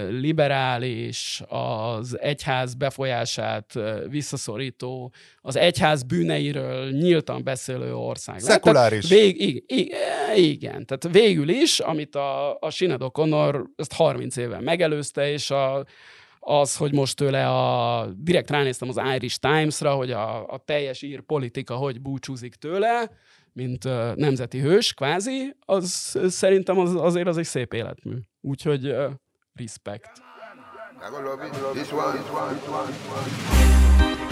liberális, 0.10 1.42
az 1.48 2.20
egyház 2.20 2.74
befolyását 2.74 3.74
visszaszorító, 4.10 5.12
az 5.42 5.56
egyház 5.56 6.04
bűneiről 6.04 6.90
nyíltan 6.90 7.44
beszélő 7.44 7.96
ország. 7.96 8.40
Szekuláris. 8.40 9.10
Vég, 9.10 9.64
igen, 9.66 10.02
igen, 10.36 10.86
tehát 10.86 11.18
végül 11.18 11.50
is, 11.50 11.80
amit 11.80 12.16
a, 12.16 12.58
a 12.60 12.70
Sinead 12.70 13.02
O'Connor 13.04 13.64
ezt 13.76 13.94
30 13.94 14.36
éve 14.36 14.60
megelőzte, 14.70 15.32
és 15.32 15.52
a, 15.52 15.86
az, 16.40 16.78
hogy 16.78 16.94
most 16.94 17.16
tőle 17.16 17.48
a, 17.48 18.06
direkt 18.18 18.50
ránéztem 18.50 18.90
az 18.90 19.02
Irish 19.16 19.38
Times-ra, 19.40 19.94
hogy 19.94 20.12
a, 20.12 20.48
a 20.48 20.58
teljes 20.58 21.02
ír 21.02 21.22
politika 21.22 21.76
hogy 21.76 22.02
búcsúzik 22.02 22.56
tőle, 22.56 23.12
mint 23.54 23.86
uh, 23.86 24.16
nemzeti 24.16 24.60
hős, 24.60 24.94
kvázi, 24.94 25.56
az 25.66 26.20
szerintem 26.28 26.80
az, 26.80 26.96
azért 26.96 27.28
az 27.28 27.38
egy 27.38 27.46
szép 27.46 27.74
életmű. 27.74 28.16
Úgyhogy 28.42 28.88
uh, 28.88 29.12
respect. 29.54 30.12
I 31.02 31.22
love 31.24 31.46
it. 31.46 31.52
This 31.74 31.92
one, 31.92 32.12
this 32.14 32.30
one, 32.30 32.54
this 32.54 32.68
one, 32.68 32.86
this 32.86 33.08
one. 33.10 34.29